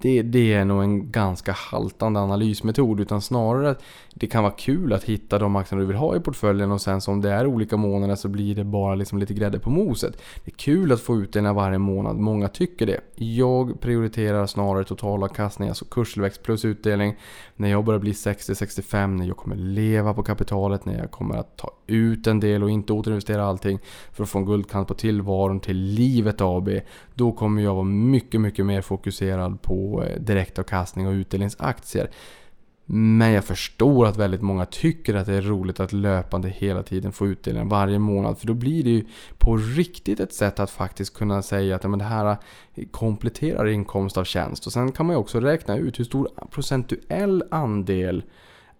Det, 0.00 0.22
det 0.22 0.52
är 0.52 0.64
nog 0.64 0.82
en 0.82 1.10
ganska 1.10 1.52
haltande 1.52 2.20
analysmetod 2.20 3.00
utan 3.00 3.22
snarare 3.22 3.70
att 3.70 3.82
det 4.14 4.26
kan 4.26 4.42
vara 4.42 4.52
kul 4.52 4.92
att 4.92 5.04
hitta 5.04 5.38
de 5.38 5.56
aktier 5.56 5.78
du 5.78 5.86
vill 5.86 5.96
ha 5.96 6.16
i 6.16 6.20
portföljen 6.20 6.70
och 6.70 6.80
sen 6.80 7.00
som 7.00 7.20
det 7.20 7.30
är 7.30 7.46
olika 7.46 7.76
månader 7.76 8.14
så 8.14 8.28
blir 8.28 8.54
det 8.54 8.64
bara 8.64 8.94
liksom 8.94 9.18
lite 9.18 9.34
grädde 9.34 9.58
på 9.58 9.70
moset. 9.70 10.22
Det 10.44 10.50
är 10.50 10.56
kul 10.56 10.92
att 10.92 11.00
få 11.00 11.16
utdelningar 11.16 11.54
varje 11.54 11.78
månad, 11.78 12.16
många 12.16 12.48
tycker 12.48 12.86
det. 12.86 13.00
Jag 13.14 13.80
prioriterar 13.80 14.46
snarare 14.46 14.84
totalavkastning, 14.84 15.68
alltså 15.68 15.84
kurstillväxt 15.84 16.42
plus 16.42 16.64
utdelning. 16.64 17.16
När 17.56 17.70
jag 17.70 17.84
börjar 17.84 18.00
bli 18.00 18.12
60-65, 18.12 19.06
när 19.06 19.26
jag 19.26 19.36
kommer 19.36 19.56
leva 19.56 20.14
på 20.14 20.22
kapitalet, 20.22 20.84
när 20.84 20.98
jag 20.98 21.10
kommer 21.10 21.36
att 21.36 21.56
ta 21.56 21.70
ut 21.92 22.26
en 22.26 22.40
del 22.40 22.62
och 22.62 22.70
inte 22.70 22.92
återinvestera 22.92 23.44
allting 23.44 23.78
för 24.12 24.22
att 24.22 24.30
få 24.30 24.38
en 24.38 24.46
guldkant 24.46 24.88
på 24.88 24.94
tillvaron 24.94 25.60
till 25.60 25.76
livet 25.76 26.40
AB. 26.40 26.68
Då 27.14 27.32
kommer 27.32 27.62
jag 27.62 27.74
vara 27.74 27.84
mycket, 27.84 28.40
mycket 28.40 28.66
mer 28.66 28.80
fokuserad 28.80 29.62
på 29.62 30.04
eh, 30.04 30.20
direktavkastning 30.20 31.06
och 31.06 31.12
utdelningsaktier. 31.12 32.10
Men 32.86 33.32
jag 33.32 33.44
förstår 33.44 34.06
att 34.06 34.16
väldigt 34.16 34.42
många 34.42 34.66
tycker 34.66 35.14
att 35.14 35.26
det 35.26 35.34
är 35.34 35.42
roligt 35.42 35.80
att 35.80 35.92
löpande 35.92 36.48
hela 36.48 36.82
tiden 36.82 37.12
få 37.12 37.26
utdelning 37.26 37.68
varje 37.68 37.98
månad. 37.98 38.38
För 38.38 38.46
då 38.46 38.54
blir 38.54 38.84
det 38.84 38.90
ju 38.90 39.04
på 39.38 39.56
riktigt 39.56 40.20
ett 40.20 40.34
sätt 40.34 40.60
att 40.60 40.70
faktiskt 40.70 41.14
kunna 41.14 41.42
säga 41.42 41.76
att 41.76 41.82
ja, 41.82 41.90
men 41.90 41.98
det 41.98 42.04
här 42.04 42.36
eh, 42.74 42.84
kompletterar 42.90 43.66
inkomst 43.66 44.16
av 44.16 44.24
tjänst. 44.24 44.66
Och 44.66 44.72
sen 44.72 44.92
kan 44.92 45.06
man 45.06 45.16
ju 45.16 45.20
också 45.20 45.40
räkna 45.40 45.76
ut 45.76 45.98
hur 45.98 46.04
stor 46.04 46.28
procentuell 46.50 47.44
andel 47.50 48.22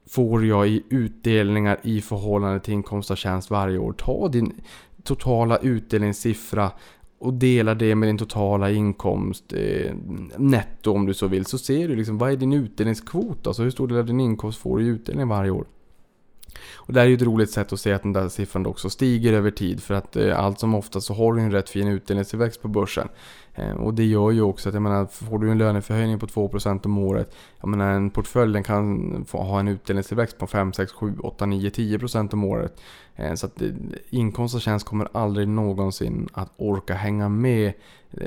får 0.09 0.47
jag 0.47 0.69
i 0.69 0.83
utdelningar 0.89 1.79
i 1.83 2.01
förhållande 2.01 2.61
till 2.61 2.75
inkomst 2.75 3.11
av 3.11 3.17
tjänst 3.17 3.51
varje 3.51 3.79
år. 3.79 3.93
Ta 3.93 4.29
din 4.29 4.53
totala 5.03 5.57
utdelningssiffra 5.57 6.71
och 7.19 7.35
dela 7.35 7.75
det 7.75 7.95
med 7.95 8.09
din 8.09 8.19
totala 8.19 8.71
inkomst 8.71 9.53
eh, 9.53 9.95
netto 10.37 10.93
om 10.93 11.07
du 11.07 11.15
så 11.15 11.27
vill. 11.27 11.47
Så 11.47 11.59
ser 11.59 11.89
du 11.89 11.97
liksom 11.97 12.19
vad 12.19 12.33
är 12.33 12.37
din 12.37 12.53
utdelningskvot? 12.53 13.47
Alltså 13.47 13.63
hur 13.63 13.71
stor 13.71 13.89
del 13.89 13.99
av 13.99 14.07
din 14.07 14.21
inkomst 14.21 14.59
får 14.59 14.79
du 14.79 14.85
i 14.85 14.89
utdelning 14.89 15.29
varje 15.29 15.51
år? 15.51 15.67
Och 16.77 16.93
det 16.93 17.01
här 17.01 17.07
är 17.07 17.11
ju 17.11 17.17
ett 17.17 17.23
roligt 17.23 17.51
sätt 17.51 17.73
att 17.73 17.81
se 17.81 17.93
att 17.93 18.03
den 18.03 18.13
där 18.13 18.29
siffran 18.29 18.67
också 18.67 18.91
stiger 18.91 19.33
över 19.33 19.51
tid 19.51 19.83
för 19.83 19.95
att 19.95 20.17
eh, 20.17 20.39
allt 20.39 20.61
som 20.61 20.75
oftast 20.75 21.07
så 21.07 21.15
har 21.15 21.33
du 21.33 21.41
en 21.41 21.53
rätt 21.53 21.71
fin 21.71 21.89
utdelningstillväxt 21.89 22.63
på 22.63 22.69
börsen. 22.69 23.09
Eh, 23.55 23.73
och 23.73 23.95
det 23.95 24.05
gör 24.05 24.31
ju 24.31 24.43
också 24.43 24.69
att 24.69 24.75
jag 24.75 24.83
menar, 24.83 25.07
får 25.07 25.39
du 25.39 25.51
en 25.51 25.59
löneförhöjning 25.59 26.19
på 26.19 26.27
2% 26.27 26.87
om 26.87 26.99
året, 26.99 27.35
jag 27.61 27.69
menar 27.69 27.91
en 27.91 28.11
portfölj 28.11 28.53
den 28.53 28.63
kan 28.63 29.25
få 29.29 29.39
ha 29.39 29.61
en 29.61 29.69
utdelningstillväxt 29.69 30.39
på 30.39 30.47
5, 30.47 30.73
6, 30.73 30.93
7, 30.93 31.15
8, 31.23 31.47
9, 31.47 31.71
10% 31.71 32.33
om 32.33 32.45
året. 32.45 32.81
Eh, 33.17 33.35
så 33.35 33.47
att 33.47 33.63
inkomst 34.11 34.55
och 34.55 34.61
tjänst 34.61 34.87
kommer 34.87 35.09
aldrig 35.13 35.49
någonsin 35.49 36.29
att 36.33 36.53
orka 36.57 36.95
hänga 36.95 37.29
med 37.29 37.73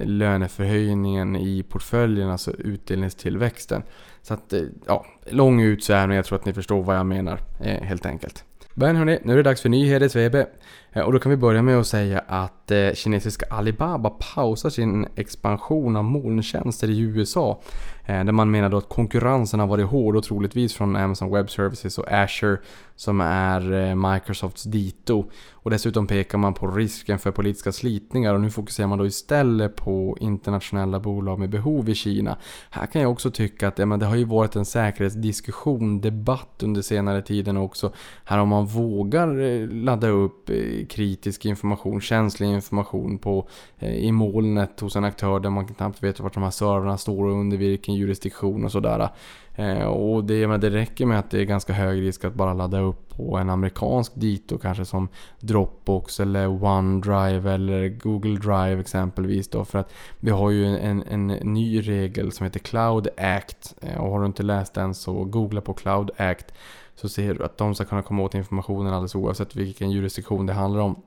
löneförhöjningen 0.04 1.36
i 1.36 1.64
portföljen, 1.64 2.30
alltså 2.30 2.52
utdelningstillväxten. 2.52 3.84
Så 4.28 4.34
att, 4.34 4.54
eh, 4.54 4.62
ja, 4.88 5.06
lång 5.26 5.62
utsvävning, 5.62 6.16
jag 6.16 6.26
tror 6.26 6.40
att 6.40 6.46
ni 6.46 6.54
förstår 6.54 6.84
vad 6.84 6.96
jag 6.98 7.06
menar 7.06 7.40
eh, 7.62 7.82
helt 7.84 8.06
enkelt. 8.06 8.44
Men 8.74 8.96
hörni, 8.96 9.20
nu 9.24 9.34
är 9.34 9.38
det 9.38 9.44
dags 9.44 9.62
för 9.62 9.70
nyheter 9.70 10.08
VB. 10.30 10.46
Eh, 10.94 11.02
Och 11.02 11.14
då 11.14 11.20
kan 11.20 11.30
vi 11.30 11.38
börja 11.38 11.62
med 11.62 11.78
att 11.78 11.88
säga 11.88 12.24
att 12.28 12.72
eh, 12.72 12.94
kinesiska 12.94 13.46
Alibaba 13.50 14.10
pausar 14.10 14.70
sin 14.70 15.08
expansion 15.16 15.96
av 15.96 16.04
molntjänster 16.04 16.90
i 16.90 17.00
USA. 17.00 17.62
Eh, 18.06 18.24
där 18.24 18.32
man 18.32 18.52
menar 18.52 18.70
då 18.70 18.78
att 18.78 18.90
konkurrensen 18.90 19.60
har 19.60 19.68
varit 19.68 19.86
hård 19.86 20.16
och 20.16 20.24
troligtvis 20.24 20.74
från 20.74 20.96
Amazon 20.96 21.32
Web 21.32 21.50
Services 21.50 21.98
och 21.98 22.12
Azure 22.12 22.58
som 22.96 23.22
är 23.22 23.74
eh, 23.74 23.96
Microsofts 23.96 24.64
dito. 24.64 25.26
Och 25.54 25.72
dessutom 25.72 26.08
pekar 26.08 26.38
man 26.38 26.54
på 26.54 26.68
risken 26.68 27.20
för 27.20 27.32
politiska 27.32 27.72
slitningar 27.72 28.34
och 28.34 28.42
nu 28.42 28.50
fokuserar 28.50 28.88
man 28.88 28.98
då 28.98 29.06
istället 29.06 29.76
på 29.76 30.18
internationella 30.20 31.00
bolag 31.00 31.40
med 31.40 31.50
behov 31.50 31.90
i 31.90 31.96
Kina. 31.96 32.38
Här 32.70 32.86
kan 32.86 33.02
jag 33.02 33.12
också 33.12 33.32
tycka 33.32 33.68
att 33.68 33.80
ja, 33.80 33.86
men 33.86 34.00
det 34.00 34.06
har 34.06 34.16
ju 34.16 34.26
varit 34.26 34.56
en 34.56 34.66
säkerhetsdiskussion, 34.66 36.02
debatt 36.02 36.64
under 36.64 36.82
senare 36.82 37.22
tiden 37.22 37.58
också. 37.58 37.94
Här 38.24 38.40
om 38.40 38.50
man 38.50 38.66
vågar 38.66 39.40
eh, 39.40 39.68
ladda 39.68 40.08
upp 40.08 40.50
kritisk 40.90 41.46
information, 41.46 42.02
känslig 42.02 42.48
information 42.48 43.18
på, 43.18 43.48
i 43.80 44.12
molnet 44.12 44.80
hos 44.80 44.96
en 44.96 45.04
aktör 45.04 45.40
där 45.40 45.50
man 45.50 45.68
knappt 45.68 46.04
vet 46.04 46.20
vart 46.20 46.34
de 46.34 46.44
här 46.44 46.50
servrarna 46.50 46.98
står 46.98 47.26
och 47.26 47.40
under 47.40 47.58
vilken 47.58 47.95
jurisdiktion 47.96 48.66
och 48.66 48.72
sådär. 48.72 49.10
Eh, 49.56 49.86
och 49.86 50.24
det, 50.24 50.48
men 50.48 50.60
det 50.60 50.70
räcker 50.70 51.06
med 51.06 51.20
att 51.20 51.30
det 51.32 51.42
är 51.42 51.46
ganska 51.46 51.74
hög 51.74 52.02
risk 52.02 52.26
att 52.26 52.34
bara 52.34 52.54
ladda 52.54 52.80
upp 52.80 53.10
på 53.10 53.38
en 53.38 53.50
amerikansk 53.50 54.12
dito 54.16 54.58
kanske 54.58 54.86
som 54.86 55.08
Dropbox 55.40 56.20
eller 56.20 56.64
OneDrive 56.64 57.54
eller 57.54 57.88
Google 57.88 58.40
Drive 58.40 58.80
exempelvis 58.80 59.48
då. 59.48 59.66
För 59.66 59.80
att 59.80 59.94
vi 60.20 60.32
har 60.32 60.50
ju 60.52 60.66
en, 60.66 61.04
en, 61.04 61.30
en 61.30 61.54
ny 61.54 61.82
regel 61.82 62.32
som 62.32 62.44
heter 62.44 62.60
Cloud 62.60 63.08
Act. 63.18 63.76
Eh, 63.82 63.98
och 63.98 64.12
har 64.12 64.20
du 64.20 64.26
inte 64.26 64.44
läst 64.44 64.74
den 64.74 64.94
så 64.94 65.24
googla 65.24 65.62
på 65.62 65.74
Cloud 65.74 66.12
Act. 66.18 66.54
Så 66.96 67.10
ser 67.10 67.34
du 67.34 67.44
att 67.44 67.58
de 67.58 67.76
ska 67.76 67.86
kunna 67.86 68.02
komma 68.02 68.24
åt 68.24 68.36
informationen 68.36 68.94
alldeles 68.94 69.16
oavsett 69.16 69.56
vilken 69.56 69.92
jurisdiktion 69.92 70.46
det 70.46 70.54
handlar 70.54 70.82
om. 70.82 71.02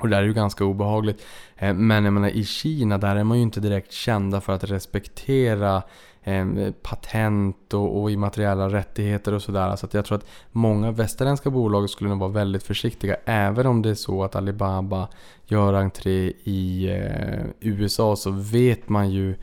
Och 0.00 0.08
det 0.08 0.16
där 0.16 0.22
är 0.22 0.26
ju 0.26 0.32
ganska 0.32 0.64
obehagligt. 0.64 1.22
Eh, 1.56 1.74
men 1.74 2.04
jag 2.04 2.12
menar 2.12 2.28
i 2.28 2.44
Kina 2.44 2.98
där 2.98 3.16
är 3.16 3.24
man 3.24 3.36
ju 3.36 3.42
inte 3.42 3.60
direkt 3.60 3.92
kända 3.92 4.40
för 4.40 4.52
att 4.52 4.64
respektera 4.64 5.82
eh, 6.22 6.46
patent 6.82 7.74
och, 7.74 8.02
och 8.02 8.10
immateriella 8.10 8.68
rättigheter 8.68 9.32
och 9.32 9.42
sådär. 9.42 9.76
Så 9.76 9.86
att 9.86 9.94
jag 9.94 10.04
tror 10.04 10.18
att 10.18 10.26
många 10.52 10.90
västerländska 10.90 11.50
bolag 11.50 11.90
skulle 11.90 12.10
nog 12.10 12.18
vara 12.18 12.30
väldigt 12.30 12.62
försiktiga. 12.62 13.16
Även 13.24 13.66
om 13.66 13.82
det 13.82 13.90
är 13.90 13.94
så 13.94 14.24
att 14.24 14.36
Alibaba 14.36 15.08
gör 15.46 15.74
entré 15.74 16.32
i 16.44 16.88
eh, 16.90 17.44
USA 17.60 18.16
så 18.16 18.30
vet 18.30 18.88
man 18.88 19.10
ju 19.10 19.34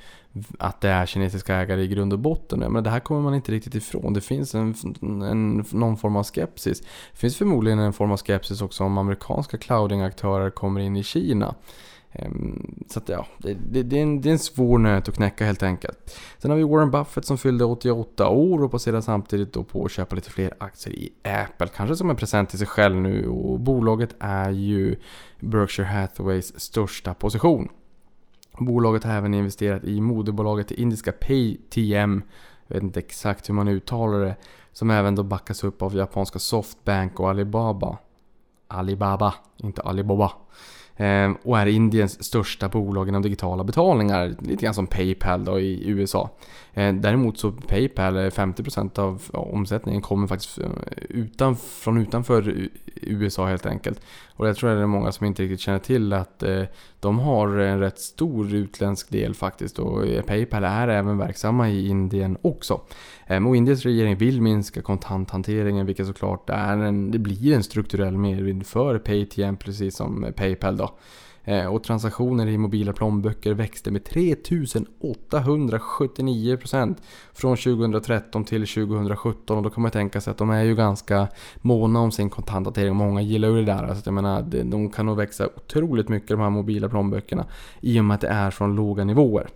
att 0.60 0.82
det 0.82 0.90
är 0.90 1.06
kinesiska 1.06 1.56
ägare 1.56 1.82
i 1.82 1.88
grund 1.88 2.14
och 2.14 2.20
botten. 2.20 2.60
Men 2.74 2.84
det 2.84 2.90
här 2.90 3.00
kommer 3.00 3.22
man 3.22 3.36
inte 3.36 3.52
riktigt 3.52 3.76
ifrån. 3.76 4.14
Det 4.14 4.22
finns 4.22 4.56
en, 4.56 4.76
en, 5.02 5.66
någon 5.72 5.98
form 5.98 6.16
av 6.16 6.24
skepsis. 6.24 6.82
Det 6.82 7.18
finns 7.18 7.38
förmodligen 7.38 7.80
en 7.80 7.94
form 7.94 8.12
av 8.12 8.18
skepsis 8.18 8.62
också 8.62 8.84
om 8.84 8.98
amerikanska 8.98 9.58
clouding-aktörer 9.58 10.50
kommer 10.50 10.82
in 10.82 10.98
i 10.98 11.04
Kina. 11.04 11.56
Ehm, 12.12 12.84
så 12.90 13.00
att 13.00 13.10
ja, 13.10 13.28
det, 13.38 13.58
det, 13.72 13.84
det, 13.84 13.98
är 13.98 14.04
en, 14.04 14.22
det 14.22 14.30
är 14.30 14.32
en 14.32 14.40
svår 14.40 14.78
nöt 14.78 15.10
att 15.10 15.16
knäcka 15.16 15.46
helt 15.46 15.64
enkelt. 15.64 16.18
Sen 16.38 16.52
har 16.52 16.58
vi 16.58 16.64
Warren 16.64 16.92
Buffett 16.92 17.26
som 17.26 17.38
fyllde 17.38 17.66
88 17.66 18.30
år 18.30 18.64
och 18.64 18.72
passerar 18.72 19.02
samtidigt 19.02 19.54
då 19.54 19.64
på 19.64 19.86
att 19.86 19.92
köpa 19.92 20.16
lite 20.16 20.30
fler 20.30 20.54
aktier 20.58 20.96
i 20.96 21.12
Apple. 21.24 21.68
Kanske 21.68 21.96
som 21.96 22.10
en 22.10 22.16
present 22.16 22.50
till 22.50 22.60
sig 22.60 22.68
själv 22.68 22.96
nu 22.96 23.28
och 23.28 23.60
bolaget 23.60 24.16
är 24.20 24.52
ju 24.52 24.96
Berkshire 25.40 25.88
Hathaways 25.88 26.60
största 26.60 27.14
position. 27.14 27.70
Bolaget 28.60 29.04
har 29.04 29.14
även 29.14 29.34
investerat 29.34 29.84
i 29.84 30.02
moderbolaget 30.02 30.68
till 30.68 30.80
indiska 30.80 31.12
Paytm, 31.12 32.22
jag 32.68 32.76
vet 32.76 32.84
inte 32.84 33.00
exakt 33.00 33.50
hur 33.50 33.54
man 33.54 33.68
uttalar 33.68 34.20
det, 34.20 34.36
som 34.72 34.90
även 34.90 35.16
då 35.16 35.24
backas 35.24 35.64
upp 35.64 35.82
av 35.82 35.96
japanska 35.96 36.40
Softbank 36.40 37.20
och 37.20 37.30
Alibaba. 37.30 37.98
Alibaba, 38.68 39.34
inte 39.58 39.82
Alibaba. 39.82 40.32
Ehm, 40.98 41.38
och 41.44 41.60
är 41.60 41.66
Indiens 41.66 42.24
största 42.24 42.70
bolag 42.70 43.08
inom 43.08 43.22
digitala 43.22 43.64
betalningar. 43.64 44.36
Lite 44.40 44.66
grann 44.66 44.74
som 44.74 44.88
Paypal 44.88 45.46
då 45.46 45.60
i 45.60 45.90
USA. 45.90 46.30
Ehm, 46.74 47.02
däremot 47.02 47.38
så 47.38 47.52
Paypal, 47.52 48.30
50% 48.30 49.00
av 49.00 49.22
omsättningen 49.34 50.02
kommer 50.02 50.28
faktiskt 50.28 50.58
eh, 50.58 50.70
utan, 51.10 51.56
från 51.56 51.98
utanför 51.98 52.70
USA 53.02 53.48
helt 53.48 53.66
enkelt. 53.66 54.02
Och 54.42 54.48
jag 54.48 54.56
tror 54.56 54.70
att 54.70 54.78
det 54.78 54.82
är 54.82 54.88
många 54.88 55.12
som 55.12 55.26
inte 55.26 55.44
riktigt 55.44 55.60
känner 55.60 55.80
till 55.80 56.14
att 56.14 56.44
eh, 56.44 56.64
de 57.00 57.20
har 57.20 57.58
en 57.58 57.80
rätt 57.80 58.00
stor 58.00 58.54
utländsk 58.54 59.10
del 59.10 59.34
faktiskt. 59.34 59.80
Och 59.80 60.08
eh, 60.08 60.24
Paypal 60.24 60.64
är 60.64 60.88
även 60.88 61.18
verksamma 61.18 61.70
i 61.70 61.88
Indien 61.88 62.38
också. 62.42 62.82
Ehm, 63.28 63.48
och 63.48 63.56
Indiens 63.56 63.84
regering 63.84 64.16
vill 64.18 64.42
minska 64.42 64.82
kontanthanteringen 64.82 65.86
vilket 65.86 66.08
såklart 66.08 66.50
är 66.50 66.78
en, 66.78 67.12
det 67.12 67.20
blir 67.20 67.56
en 67.56 67.64
strukturell 67.64 68.18
mervind 68.18 68.66
för 68.66 69.00
Paytm 69.00 69.58
precis 69.58 69.96
som 69.96 70.34
Paypal 70.36 70.78
då. 70.78 70.92
Eh, 71.44 71.66
och 71.66 71.84
transaktioner 71.84 72.48
i 72.48 72.58
mobila 72.58 72.94
plånböcker 72.94 73.54
växte 73.54 73.92
med 73.92 74.04
3879% 74.04 76.96
från 77.34 77.58
2013 77.58 78.46
till 78.46 78.68
2017 78.68 79.58
och 79.58 79.64
då 79.64 79.70
kan 79.70 79.82
man 79.82 79.92
tänka 79.92 80.22
sig 80.22 80.32
att 80.32 80.38
de 80.38 80.50
är 80.50 80.64
ju 80.64 80.76
ganska 80.76 81.28
måna 81.62 82.00
om 82.00 82.12
sin 82.12 82.30
kontanthantering. 82.30 82.96
Många 82.96 83.22
gillar 83.22 83.50
ju 83.50 83.56
det 83.56 83.66
där. 83.66 83.96
Så 83.96 84.02
jag 84.06 84.14
menar, 84.14 84.42
de 84.64 84.90
kan 84.90 85.06
nog 85.06 85.18
växa 85.18 85.50
otroligt 85.56 86.10
mycket 86.10 86.30
de 86.30 86.40
här 86.40 86.50
mobila 86.50 86.90
plånböckerna 86.90 87.46
i 87.82 88.00
och 88.00 88.06
med 88.06 88.16
att 88.16 88.22
det 88.22 88.28
är 88.28 88.52
från 88.52 88.76
låga 88.76 89.04
nivåer. 89.04 89.50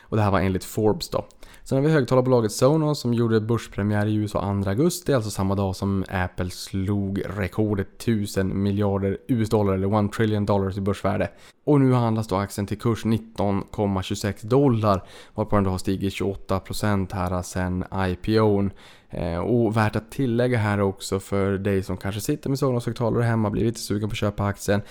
Och 0.00 0.16
det 0.16 0.22
här 0.22 0.30
var 0.30 0.40
enligt 0.40 0.64
Forbes 0.64 1.08
då. 1.08 1.24
Sen 1.64 1.78
har 1.78 1.82
vi 1.82 1.92
högtalarbolaget 1.92 2.52
Sonos 2.52 3.00
som 3.00 3.14
gjorde 3.14 3.40
börspremiär 3.40 4.06
i 4.06 4.14
USA 4.14 4.62
2 4.64 4.70
augusti, 4.70 5.12
alltså 5.12 5.30
samma 5.30 5.54
dag 5.54 5.76
som 5.76 6.04
Apple 6.08 6.50
slog 6.50 7.22
rekordet 7.36 7.88
1000 8.02 8.62
miljarder 8.62 9.18
US-dollar 9.28 9.74
eller 9.74 10.04
1 10.06 10.12
trillion 10.12 10.46
dollars 10.46 10.76
i 10.76 10.80
börsvärde. 10.80 11.30
Och 11.64 11.80
nu 11.80 11.92
handlas 11.92 12.28
då 12.28 12.36
aktien 12.36 12.66
till 12.66 12.78
kurs 12.78 13.04
19,26 13.04 14.46
dollar, 14.46 15.04
varpå 15.34 15.56
den 15.56 15.64
då 15.64 15.70
har 15.70 15.78
stigit 15.78 16.14
28% 16.14 17.14
här 17.14 17.42
sen 17.42 17.84
IPOn. 17.94 18.70
Eh, 19.10 19.38
och 19.38 19.76
värt 19.76 19.96
att 19.96 20.10
tillägga 20.10 20.58
här 20.58 20.80
också 20.80 21.20
för 21.20 21.58
dig 21.58 21.82
som 21.82 21.96
kanske 21.96 22.20
sitter 22.20 22.48
med 22.48 22.58
Sonos 22.58 22.86
högtalare 22.86 23.22
hemma, 23.22 23.50
blir 23.50 23.64
lite 23.64 23.80
sugen 23.80 24.08
på 24.08 24.12
att 24.12 24.18
köpa 24.18 24.44
aktien. 24.44 24.82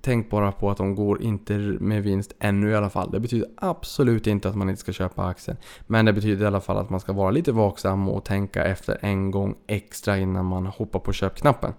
Tänk 0.00 0.30
bara 0.30 0.52
på 0.52 0.70
att 0.70 0.76
de 0.76 0.94
går 0.94 1.22
inte 1.22 1.52
med 1.58 2.02
vinst 2.02 2.32
ännu 2.38 2.70
i 2.70 2.74
alla 2.74 2.90
fall. 2.90 3.10
Det 3.10 3.20
betyder 3.20 3.48
absolut 3.56 4.26
inte 4.26 4.48
att 4.48 4.54
man 4.54 4.70
inte 4.70 4.80
ska 4.80 4.92
köpa 4.92 5.24
aktien. 5.24 5.56
Men 5.86 6.04
det 6.04 6.12
betyder 6.12 6.44
i 6.44 6.46
alla 6.46 6.60
fall 6.60 6.76
att 6.76 6.90
man 6.90 7.00
ska 7.00 7.12
vara 7.12 7.30
lite 7.30 7.52
vaksam 7.52 8.08
och 8.08 8.24
tänka 8.24 8.64
efter 8.64 8.98
en 9.00 9.30
gång 9.30 9.54
extra 9.66 10.18
innan 10.18 10.44
man 10.44 10.66
hoppar 10.66 10.98
på 10.98 11.12
köpknappen. 11.12 11.72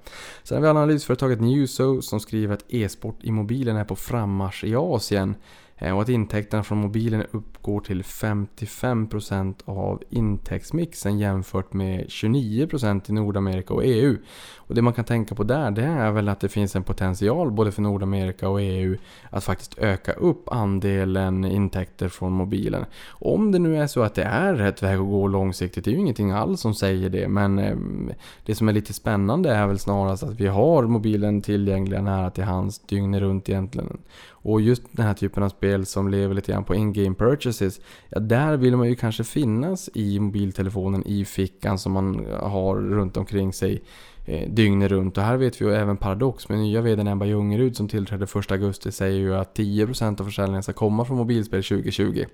Sen 0.44 0.56
har 0.56 0.62
vi 0.62 0.70
analysföretaget 0.70 1.42
Newso 1.42 2.02
som 2.02 2.20
skriver 2.20 2.54
att 2.54 2.66
e-sport 2.68 3.18
i 3.22 3.32
mobilen 3.32 3.78
är 3.78 3.86
på 3.86 3.96
frammarsch 3.96 4.64
i 4.64 4.76
Asien. 4.76 5.36
Eh, 5.80 5.96
och 5.96 6.02
att 6.02 6.10
intäkterna 6.10 6.64
från 6.64 6.78
mobilen 6.78 7.26
uppgår 7.32 7.80
till 7.80 8.04
55% 8.04 9.56
av 9.66 10.04
intäktsmixen 10.10 11.20
jämfört 11.20 11.74
med 11.74 12.06
29% 12.08 13.10
i 13.10 13.14
Nordamerika 13.14 13.74
och 13.74 13.86
EU. 13.86 14.18
Och 14.58 14.76
det 14.76 14.82
man 14.82 14.94
kan 14.94 15.06
tänka 15.06 15.36
på 15.36 15.44
där, 15.44 15.72
det 15.72 15.84
är 15.84 16.12
väl 16.12 16.30
att 16.30 16.40
det 16.40 16.50
finns 16.50 16.76
en 16.76 16.84
potential 16.84 17.52
både 17.52 17.72
för 17.72 17.82
Nordamerika 17.82 18.50
och 18.50 18.62
EU 18.62 18.98
att 19.30 19.44
faktiskt 19.44 19.78
öka 19.78 20.14
upp 20.14 20.50
andelen 20.50 21.46
intäkter 21.46 22.08
från 22.08 22.32
mobilen. 22.34 22.86
Om 23.10 23.52
det 23.52 23.60
nu 23.60 23.78
är 23.78 23.88
så 23.88 24.02
att 24.02 24.16
det 24.16 24.24
är 24.24 24.54
rätt 24.54 24.84
väg 24.84 25.00
att 25.00 25.06
gå 25.06 25.28
långsiktigt, 25.28 25.86
det 25.86 25.92
är 25.92 25.94
ju 25.94 26.00
ingenting 26.00 26.32
alls 26.32 26.62
som 26.62 26.74
säger 26.74 27.10
det, 27.10 27.28
men 27.28 27.60
ehm, 27.60 28.12
det 28.46 28.56
som 28.56 28.70
är 28.70 28.74
lite 28.74 28.94
spännande 28.94 29.54
är 29.54 29.68
väl 29.68 29.80
snarast 29.80 30.24
att 30.24 30.40
vi 30.40 30.48
har 30.48 30.84
mobilen 30.84 31.42
tillgängliga 31.42 32.02
nära 32.02 32.30
till 32.30 32.44
hands 32.44 32.80
dygnet 32.80 33.22
runt 33.22 33.50
egentligen. 33.50 33.98
Och 34.42 34.62
just 34.62 34.84
den 34.92 35.06
här 35.06 35.14
typen 35.14 35.44
av 35.44 35.50
spel 35.50 35.86
som 35.86 36.10
lever 36.10 36.36
lite 36.36 36.52
grann 36.52 36.64
på 36.64 36.76
in-game 36.76 37.16
purchases, 37.16 37.82
ja 38.10 38.20
där 38.20 38.58
vill 38.58 38.78
man 38.78 38.90
ju 38.90 38.96
kanske 38.96 39.24
finnas 39.24 39.90
i 39.94 40.20
mobiltelefonen 40.20 41.08
i 41.08 41.26
fickan 41.26 41.80
som 41.80 41.92
man 41.92 42.26
har 42.40 42.76
runt 42.76 43.18
omkring 43.18 43.54
sig 43.54 43.84
eh, 44.26 44.50
dygnet 44.50 44.92
runt. 44.92 45.18
Och 45.18 45.24
här 45.24 45.38
vet 45.38 45.62
vi 45.62 45.66
ju 45.66 45.74
även 45.74 45.98
Paradox 45.98 46.50
med 46.50 46.60
nya 46.60 46.82
vdn 46.82 47.08
Ebba 47.08 47.26
Ljungerud 47.26 47.76
som 47.76 47.88
tillträdde 47.88 48.26
1 48.40 48.52
augusti 48.52 48.92
säger 48.92 49.20
ju 49.20 49.36
att 49.36 49.58
10% 49.58 50.22
av 50.22 50.26
försäljningen 50.26 50.64
ska 50.64 50.74
komma 50.74 51.06
från 51.06 51.18
mobilspel 51.18 51.64
2020. 51.64 52.26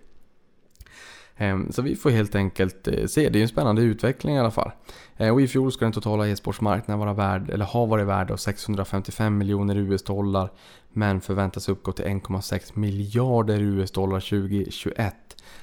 Ehm, 1.37 1.71
så 1.71 1.81
vi 1.81 1.95
får 1.95 2.09
helt 2.09 2.35
enkelt 2.35 2.87
eh, 2.87 3.05
se, 3.05 3.29
det 3.29 3.37
är 3.37 3.39
ju 3.39 3.41
en 3.41 3.47
spännande 3.47 3.81
utveckling 3.81 4.35
i 4.35 4.39
alla 4.39 4.51
fall. 4.51 4.71
Eh, 5.17 5.33
och 5.33 5.41
i 5.41 5.47
fjol 5.47 5.71
ska 5.71 5.85
den 5.85 5.91
totala 5.91 6.27
e-sportsmarknaden 6.27 6.99
vara 6.99 7.13
värd, 7.13 7.49
eller 7.49 7.65
ha 7.65 7.85
varit 7.85 8.07
värd 8.07 8.31
av 8.31 8.37
655 8.37 9.37
miljoner 9.37 9.75
US-dollar 9.75 10.51
men 10.93 11.21
förväntas 11.21 11.69
uppgå 11.69 11.91
till 11.91 12.05
1,6 12.05 12.71
miljarder 12.73 13.59
US-dollar 13.59 14.19
2021. 14.19 15.15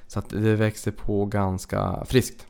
Så 0.07 0.19
att 0.19 0.29
det 0.29 0.57
växer 0.57 0.91
på 0.91 1.27
ganska 1.27 2.05
friskt. 2.05 2.47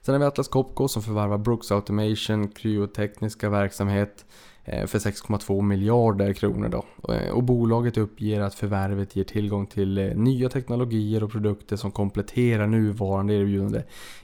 Sen 0.00 0.14
har 0.14 0.18
vi 0.18 0.26
Atlas 0.26 0.48
Copco 0.48 0.88
som 0.88 1.02
förvärvar 1.02 1.38
Brooks 1.38 1.72
Automation, 1.72 2.48
kryotekniska 2.48 3.50
verksamhet. 3.50 4.24
Eh, 4.68 4.86
för 4.86 4.98
6,2 4.98 5.62
miljarder 5.62 6.32
kronor 6.32 6.68
då. 6.68 7.12
Eh, 7.14 7.30
och 7.30 7.42
bolaget 7.42 7.96
uppger 7.98 8.40
att 8.40 8.54
förvärvet 8.54 9.16
ger 9.16 9.24
tillgång 9.24 9.66
till 9.66 9.98
eh, 9.98 10.04
nya 10.04 10.48
teknologier 10.48 11.24
och 11.24 11.32
produkter 11.32 11.76
som 11.76 11.90
kompletterar 11.90 12.66
nuvarande 12.66 13.34
erbjudande 13.34 13.82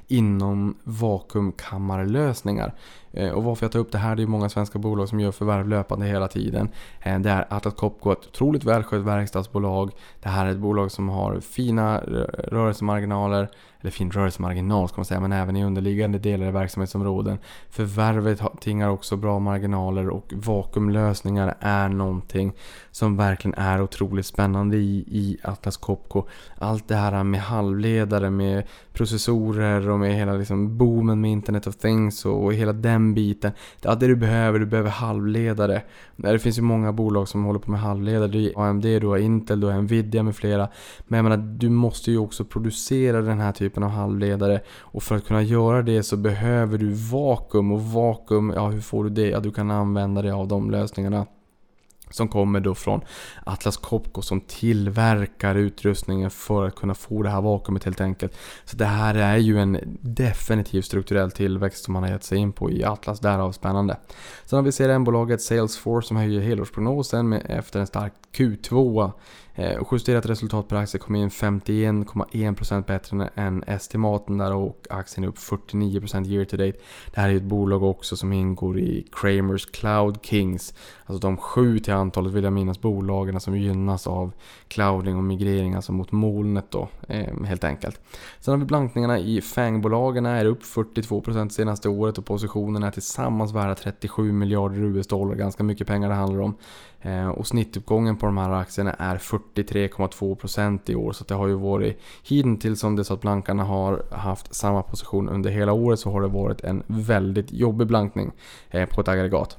inom 0.09 0.75
vakuumkammarlösningar. 0.85 2.75
Och 3.35 3.45
varför 3.45 3.65
jag 3.65 3.73
tar 3.73 3.79
upp 3.79 3.93
det 3.93 3.99
här, 3.99 4.17
det 4.17 4.23
är 4.23 4.27
många 4.27 4.49
svenska 4.49 4.79
bolag 4.79 5.09
som 5.09 5.21
gör 5.21 5.33
förvärv 5.33 5.69
löpande 5.69 6.07
hela 6.07 6.29
tiden. 6.29 6.69
Det 7.05 7.31
är 7.31 7.47
Atlas 7.51 7.75
Copco, 7.75 8.13
ett 8.13 8.27
otroligt 8.27 8.65
välskött 8.65 9.03
verkstadsbolag. 9.03 9.91
Det 10.23 10.29
här 10.29 10.47
är 10.47 10.51
ett 10.51 10.59
bolag 10.59 10.91
som 10.91 11.09
har 11.09 11.41
fina 11.41 11.99
rörelsemarginaler, 12.49 13.49
eller 13.83 13.91
fin 13.91 14.11
rörelsemarginal 14.11 14.89
ska 14.89 14.97
man 14.99 15.05
säga, 15.05 15.21
men 15.21 15.33
även 15.33 15.57
i 15.57 15.65
underliggande 15.65 16.19
delar 16.19 16.47
i 16.47 16.51
verksamhetsområden. 16.51 17.39
Förvärvet 17.71 18.41
tingar 18.61 18.89
också 18.89 19.17
bra 19.17 19.39
marginaler 19.39 20.09
och 20.09 20.33
vakuumlösningar 20.37 21.57
är 21.61 21.89
någonting 21.89 22.53
som 22.93 23.17
verkligen 23.17 23.55
är 23.59 23.83
otroligt 23.83 24.27
spännande 24.27 24.77
i, 24.77 25.05
i 25.09 25.37
Atlas 25.43 25.77
Copco. 25.77 26.25
Allt 26.59 26.89
det 26.89 26.95
här 26.95 27.25
med 27.25 27.41
halvledare, 27.41 28.31
med 28.31 28.63
processorer 28.93 29.89
och 29.91 29.99
med 29.99 30.15
hela 30.15 30.33
liksom 30.33 30.79
boomen 30.79 31.21
med 31.21 31.31
Internet 31.31 31.67
of 31.67 31.77
Things 31.77 32.27
och, 32.27 32.45
och 32.45 32.55
hela 32.55 32.73
den 32.73 33.15
biten. 33.15 33.53
Ja, 33.81 33.95
det 33.95 34.07
du 34.07 34.17
behöver, 34.17 34.59
du 34.59 34.67
behöver 34.67 34.91
halvledare. 34.91 35.83
Det 36.17 36.39
finns 36.39 36.59
ju 36.59 36.63
många 36.63 36.93
bolag 36.93 37.29
som 37.29 37.45
håller 37.45 37.61
på 37.61 37.71
med 37.71 37.81
halvledare. 37.81 38.29
Det 38.29 38.39
är 38.39 38.69
AMD, 38.69 38.83
du 38.83 39.07
har 39.07 39.19
Intel, 39.19 39.61
du 39.61 39.67
har 39.67 39.83
Nvidia 39.83 40.23
med 40.23 40.37
flera. 40.37 40.69
Men 41.09 41.17
jag 41.17 41.25
menar, 41.25 41.37
du 41.37 41.69
måste 41.69 42.11
ju 42.11 42.19
också 42.19 42.45
producera 42.45 43.23
den 43.23 43.41
här 43.41 43.53
typen 43.53 43.83
av 43.83 43.91
halvledare. 43.91 44.61
Och 44.79 45.03
för 45.03 45.17
att 45.17 45.27
kunna 45.27 45.43
göra 45.43 45.83
det 45.83 46.03
så 46.03 46.17
behöver 46.17 46.79
du 46.79 46.93
vakuum. 46.93 47.73
Och 47.73 47.83
vakuum, 47.83 48.53
ja 48.57 48.69
hur 48.69 48.81
får 48.81 49.05
du 49.05 49.11
det? 49.11 49.29
Ja, 49.29 49.41
du 49.41 49.51
kan 49.51 49.71
använda 49.71 50.23
dig 50.23 50.31
av 50.31 50.49
de 50.49 50.71
lösningarna 50.71 51.27
som 52.13 52.29
kommer 52.29 52.61
då 52.61 52.75
från 52.75 53.01
Atlas 53.45 53.77
Copco 53.77 54.23
som 54.23 54.41
tillverkar 54.41 55.55
utrustningen 55.55 56.31
för 56.31 56.67
att 56.67 56.75
kunna 56.75 56.95
få 56.95 57.23
det 57.23 57.29
här 57.29 57.41
vakuumet 57.41 57.85
helt 57.85 58.01
enkelt. 58.01 58.37
Så 58.65 58.77
det 58.77 58.85
här 58.85 59.15
är 59.15 59.37
ju 59.37 59.59
en 59.59 59.99
definitiv 60.01 60.83
strukturell 60.83 61.31
tillväxt 61.31 61.85
som 61.85 61.95
man 61.95 62.03
har 62.03 62.11
gett 62.11 62.25
sig 62.25 62.39
in 62.39 62.53
på 62.53 62.71
i 62.71 62.85
Atlas, 62.85 63.21
därav 63.21 63.53
spännande. 63.53 63.97
Sen 64.45 64.57
har 64.57 64.63
vi 64.63 64.73
CRM-bolaget 64.73 65.43
Salesforce 65.43 66.09
som 66.09 66.17
höjer 66.17 66.41
helårsprognosen 66.41 67.33
efter 67.33 67.81
en 67.81 67.87
stark 67.87 68.13
Q2 68.33 69.13
Eh, 69.55 69.77
och 69.77 69.93
justerat 69.93 70.27
resultat 70.27 70.69
per 70.69 70.77
aktie 70.77 71.01
kom 71.01 71.15
in 71.15 71.29
51,1% 71.29 72.87
bättre 72.87 73.31
än 73.35 73.63
estimaten 73.63 74.39
där 74.39 74.53
och 74.53 74.87
aktien 74.91 75.25
är 75.25 75.29
upp 75.29 75.39
49% 75.39 76.27
year 76.27 76.45
to 76.45 76.57
date. 76.57 76.79
Det 77.15 77.21
här 77.21 77.31
är 77.31 77.37
ett 77.37 77.43
bolag 77.43 77.83
också 77.83 78.17
som 78.17 78.33
ingår 78.33 78.79
i 78.79 79.07
Kramers 79.13 79.67
Cloud 79.67 80.19
Kings. 80.23 80.75
Alltså 81.05 81.29
de 81.29 81.37
sju 81.37 81.79
till 81.79 81.93
antalet 82.03 82.33
vill 82.33 82.45
jag 82.45 82.53
minnas 82.53 82.81
bolagen 82.81 83.41
som 83.41 83.59
gynnas 83.59 84.07
av 84.07 84.33
clouding 84.69 85.17
och 85.17 85.25
migrering 85.25 85.75
alltså 85.75 85.93
mot 85.93 86.13
molnet 86.13 86.65
då 86.71 86.89
eh, 87.09 87.45
helt 87.45 87.65
enkelt. 87.65 88.01
Sen 88.41 88.53
har 88.53 88.59
vi 88.59 88.65
blankningarna 88.65 89.19
i 89.19 89.41
FANG-bolagen 89.41 90.27
är 90.27 90.45
upp 90.45 90.63
42% 90.63 91.49
senaste 91.49 91.89
året 91.89 92.19
och 92.19 92.25
positionerna 92.25 92.87
är 92.87 92.91
tillsammans 92.91 93.53
värda 93.53 93.75
37 93.75 94.33
miljarder 94.33 94.79
US 94.79 95.07
dollar. 95.07 95.35
Ganska 95.35 95.65
mycket 95.65 95.87
pengar 95.87 96.09
det 96.09 96.15
handlar 96.15 96.41
om. 96.41 96.55
Eh, 97.03 97.29
och 97.29 97.47
snittuppgången 97.47 98.17
på 98.17 98.27
de 98.27 98.39
här 98.39 98.51
aktierna 98.51 98.93
är 98.93 99.17
43,2% 99.17 100.91
i 100.91 100.95
år. 100.95 101.13
Så 101.13 101.25
det 101.25 101.35
har 101.35 101.47
ju 101.47 101.55
varit 101.55 102.01
hittills 102.23 102.81
som 102.81 102.97
det 102.97 103.05
så 103.05 103.15
att 103.15 103.21
blankarna 103.21 103.65
har 103.65 104.03
haft 104.11 104.55
samma 104.55 104.83
position 104.83 105.29
under 105.29 105.51
hela 105.51 105.73
året 105.73 106.01
så 106.01 106.11
har 106.11 106.23
det 106.23 106.29
varit 106.29 106.61
en 106.61 106.83
väldigt 106.87 107.53
jobbig 107.53 107.87
blankning 107.87 108.33
eh, 108.71 108.89
på 108.89 109.01
ett 109.01 109.09
aggregat. 109.09 109.59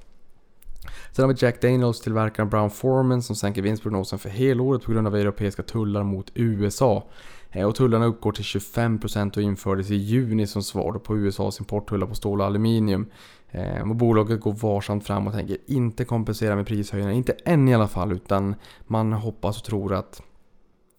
Sen 1.15 1.25
har 1.25 1.33
vi 1.33 1.45
Jack 1.45 1.61
Daniels 1.61 2.01
tillverkaren 2.01 2.49
Brown 2.49 2.69
Forman 2.69 3.21
som 3.21 3.35
sänker 3.35 3.61
vinstprognosen 3.61 4.19
för 4.19 4.29
helåret 4.29 4.83
på 4.83 4.91
grund 4.91 5.07
av 5.07 5.15
europeiska 5.15 5.63
tullar 5.63 6.03
mot 6.03 6.31
USA. 6.33 7.03
Eh, 7.51 7.67
och 7.67 7.75
tullarna 7.75 8.05
uppgår 8.05 8.31
till 8.31 8.43
25% 8.43 9.37
och 9.37 9.43
infördes 9.43 9.91
i 9.91 9.95
juni 9.95 10.47
som 10.47 10.63
svar 10.63 10.93
på 10.93 11.17
USAs 11.17 11.59
importtullar 11.59 12.07
på 12.07 12.15
stål 12.15 12.41
och 12.41 12.47
aluminium. 12.47 13.05
Eh, 13.51 13.89
och 13.89 13.95
bolaget 13.95 14.41
går 14.41 14.53
varsamt 14.53 15.07
fram 15.07 15.27
och 15.27 15.33
tänker 15.33 15.57
inte 15.65 16.05
kompensera 16.05 16.55
med 16.55 16.67
prishöjningar, 16.67 17.11
inte 17.11 17.35
än 17.45 17.67
i 17.67 17.75
alla 17.75 17.87
fall, 17.87 18.11
utan 18.11 18.55
man 18.87 19.13
hoppas 19.13 19.57
och 19.57 19.63
tror 19.63 19.93
att 19.93 20.21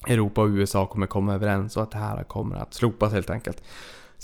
Europa 0.06 0.42
och 0.42 0.48
USA 0.48 0.86
kommer 0.86 1.06
komma 1.06 1.34
överens 1.34 1.76
och 1.76 1.82
att 1.82 1.90
det 1.90 1.98
här 1.98 2.24
kommer 2.24 2.56
att 2.56 2.74
slopas 2.74 3.12
helt 3.12 3.30
enkelt. 3.30 3.62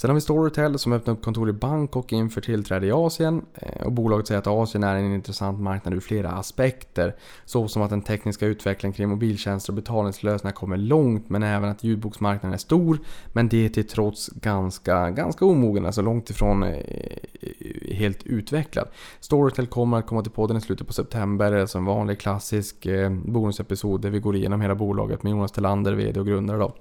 Sen 0.01 0.11
har 0.11 0.15
vi 0.15 0.21
Storytel 0.21 0.79
som 0.79 0.93
öppnar 0.93 1.15
upp 1.15 1.23
kontor 1.23 1.49
i 1.49 1.53
Bangkok 1.53 2.13
inför 2.13 2.41
tillträde 2.41 2.87
i 2.87 2.93
Asien. 2.93 3.43
Eh, 3.55 3.87
och 3.87 3.93
bolaget 3.93 4.27
säger 4.27 4.39
att 4.39 4.47
Asien 4.47 4.85
är 4.85 4.97
en 4.97 5.15
intressant 5.15 5.61
marknad 5.61 5.95
ur 5.95 6.01
flera 6.01 6.31
aspekter. 6.31 7.17
Såsom 7.45 7.83
att 7.83 7.91
den 7.91 8.03
tekniska 8.03 8.47
utvecklingen 8.47 8.93
kring 8.93 9.09
mobiltjänster 9.09 9.73
och 9.73 9.77
betalningslösningar 9.77 10.55
kommer 10.55 10.77
långt 10.77 11.29
men 11.29 11.43
även 11.43 11.71
att 11.71 11.85
ljudboksmarknaden 11.85 12.55
är 12.55 12.59
stor. 12.59 12.99
Men 13.33 13.49
det 13.49 13.65
är 13.65 13.69
till 13.69 13.89
trots 13.89 14.29
ganska, 14.29 15.11
ganska 15.11 15.45
omogen, 15.45 15.87
alltså 15.87 16.03
långt 16.03 16.31
ifrån 16.31 16.63
eh, 16.63 16.71
eh, 16.71 17.95
helt 17.95 18.23
utvecklad. 18.23 18.89
Storytel 19.21 19.67
kommer 19.67 19.99
att 19.99 20.07
komma 20.07 20.23
till 20.23 20.33
podden 20.33 20.57
i 20.57 20.61
slutet 20.61 20.87
på 20.87 20.93
september, 20.93 21.53
alltså 21.53 21.79
en 21.79 21.85
vanlig 21.85 22.21
klassisk 22.21 22.87
bonusepisod 23.25 24.01
där 24.01 24.11
vi 24.11 24.19
går 24.21 24.37
igenom 24.37 24.61
hela 24.61 24.75
bolaget 24.75 25.23
med 25.23 25.31
Jonas 25.31 25.53
Telander, 25.53 25.93
VD 25.93 26.21
och 26.21 26.27
grundare 26.27 26.59
då. 26.59 26.75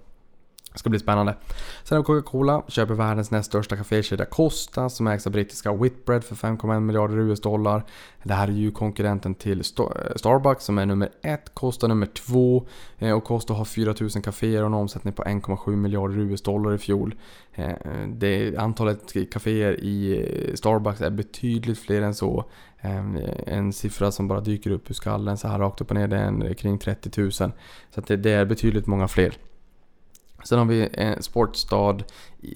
Ska 0.79 0.89
bli 0.89 0.99
spännande. 0.99 1.35
Sen 1.83 1.95
har 1.95 2.03
vi 2.03 2.05
Coca-Cola, 2.05 2.63
köper 2.67 2.93
världens 2.93 3.31
näst 3.31 3.47
största 3.47 3.75
kafékedja 3.75 4.25
Costa 4.25 4.89
som 4.89 5.07
ägs 5.07 5.27
av 5.27 5.33
brittiska 5.33 5.73
Whitbread 5.73 6.23
för 6.23 6.35
5,1 6.35 6.79
miljarder 6.79 7.17
US-dollar. 7.17 7.83
Det 8.23 8.33
här 8.33 8.47
är 8.47 8.51
ju 8.51 8.71
konkurrenten 8.71 9.35
till 9.35 9.59
eh, 9.59 9.65
Starbucks 10.15 10.65
som 10.65 10.77
är 10.77 10.85
nummer 10.85 11.09
ett, 11.21 11.53
Costa 11.53 11.87
nummer 11.87 12.05
två. 12.05 12.67
Eh, 12.97 13.11
och 13.11 13.23
Costa 13.23 13.53
har 13.53 13.65
4000 13.65 14.21
kaféer 14.21 14.61
och 14.61 14.67
en 14.67 14.73
omsättning 14.73 15.13
på 15.13 15.23
1,7 15.23 15.75
miljarder 15.75 16.17
US-dollar 16.17 16.75
i 16.75 16.77
fjol. 16.77 17.15
Eh, 17.53 17.73
det, 18.07 18.57
antalet 18.57 19.31
kaféer 19.31 19.73
i 19.73 20.51
Starbucks 20.55 21.01
är 21.01 21.09
betydligt 21.09 21.79
fler 21.79 22.01
än 22.01 22.15
så. 22.15 22.45
En 23.47 23.73
siffra 23.73 24.11
som 24.11 24.27
bara 24.27 24.41
dyker 24.41 24.71
upp 24.71 24.89
ur 24.89 24.93
skallen 24.93 25.37
så 25.37 25.47
här 25.47 25.59
rakt 25.59 25.81
upp 25.81 25.89
och 25.89 25.95
ner 25.95 26.07
det 26.07 26.17
är 26.17 26.53
kring 26.53 26.79
30 26.79 27.21
000. 27.21 27.31
Så 27.31 27.51
det 28.05 28.31
är 28.31 28.45
betydligt 28.45 28.87
många 28.87 29.07
fler. 29.07 29.37
Sen 30.49 30.59
har 30.59 30.65
vi 30.65 30.89
en 30.93 31.23
sportstad, 31.23 31.97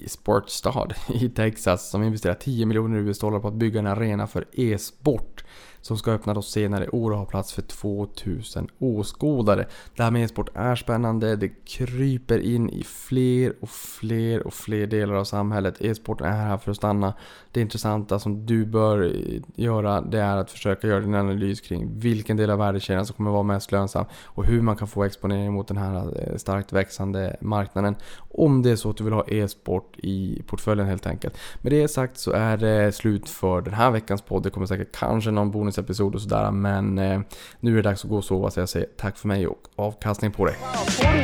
sportstad 0.06 0.88
i 1.14 1.28
Texas 1.28 1.90
som 1.90 2.02
investerar 2.02 2.34
10 2.34 2.66
miljoner 2.66 2.98
US-dollar 2.98 3.40
på 3.40 3.48
att 3.48 3.54
bygga 3.54 3.78
en 3.78 3.86
arena 3.86 4.26
för 4.26 4.46
e-sport 4.52 5.44
som 5.80 5.98
ska 5.98 6.12
öppna 6.12 6.34
då 6.34 6.42
senare 6.42 6.84
i 6.84 6.88
år 6.88 7.10
och 7.10 7.18
ha 7.18 7.24
plats 7.24 7.52
för 7.52 7.62
2000 7.62 8.68
åskådare. 8.78 9.66
Det 9.96 10.02
här 10.02 10.10
med 10.10 10.24
e-sport 10.24 10.48
är 10.54 10.76
spännande, 10.76 11.36
det 11.36 11.48
kryper 11.48 12.38
in 12.38 12.70
i 12.70 12.82
fler 12.82 13.54
och 13.60 13.70
fler 13.70 14.46
och 14.46 14.54
fler 14.54 14.86
delar 14.86 15.14
av 15.14 15.24
samhället. 15.24 15.80
E-sport 15.80 16.20
är 16.20 16.30
här 16.30 16.58
för 16.58 16.70
att 16.70 16.76
stanna. 16.76 17.14
Det 17.54 17.60
intressanta 17.60 18.14
alltså, 18.14 18.24
som 18.24 18.46
du 18.46 18.66
bör 18.66 19.12
göra 19.54 20.00
det 20.00 20.20
är 20.20 20.36
att 20.36 20.50
försöka 20.50 20.86
göra 20.86 21.00
din 21.00 21.14
analys 21.14 21.60
kring 21.60 21.98
vilken 21.98 22.36
del 22.36 22.50
av 22.50 22.58
värdekedjan 22.58 23.06
som 23.06 23.16
kommer 23.16 23.30
vara 23.30 23.42
mest 23.42 23.72
lönsam 23.72 24.04
och 24.24 24.44
hur 24.44 24.62
man 24.62 24.76
kan 24.76 24.88
få 24.88 25.04
exponering 25.04 25.52
mot 25.52 25.68
den 25.68 25.76
här 25.76 25.96
eh, 25.96 26.36
starkt 26.36 26.72
växande 26.72 27.36
marknaden. 27.40 27.94
Om 28.18 28.62
det 28.62 28.70
är 28.70 28.76
så 28.76 28.90
att 28.90 28.96
du 28.96 29.04
vill 29.04 29.12
ha 29.12 29.24
e-sport 29.28 29.96
i 29.98 30.42
portföljen 30.46 30.86
helt 30.86 31.06
enkelt. 31.06 31.38
Med 31.60 31.72
det 31.72 31.88
sagt 31.88 32.18
så 32.18 32.32
är 32.32 32.56
det 32.56 32.92
slut 32.92 33.28
för 33.28 33.60
den 33.60 33.74
här 33.74 33.90
veckans 33.90 34.22
podd. 34.22 34.42
Det 34.42 34.50
kommer 34.50 34.66
säkert 34.66 34.96
kanske 34.96 35.30
någon 35.30 35.50
bonusepisod 35.50 36.14
och 36.14 36.22
sådär 36.22 36.50
men 36.50 36.98
eh, 36.98 37.20
nu 37.60 37.72
är 37.72 37.76
det 37.76 37.82
dags 37.82 38.04
att 38.04 38.10
gå 38.10 38.16
och 38.16 38.24
sova 38.24 38.50
så 38.50 38.60
jag 38.60 38.68
säger 38.68 38.88
tack 38.96 39.18
för 39.18 39.28
mig 39.28 39.46
och 39.46 39.68
avkastning 39.76 40.32
på 40.32 40.44
dig. 40.44 40.56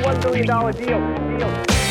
Wow, 0.04 1.89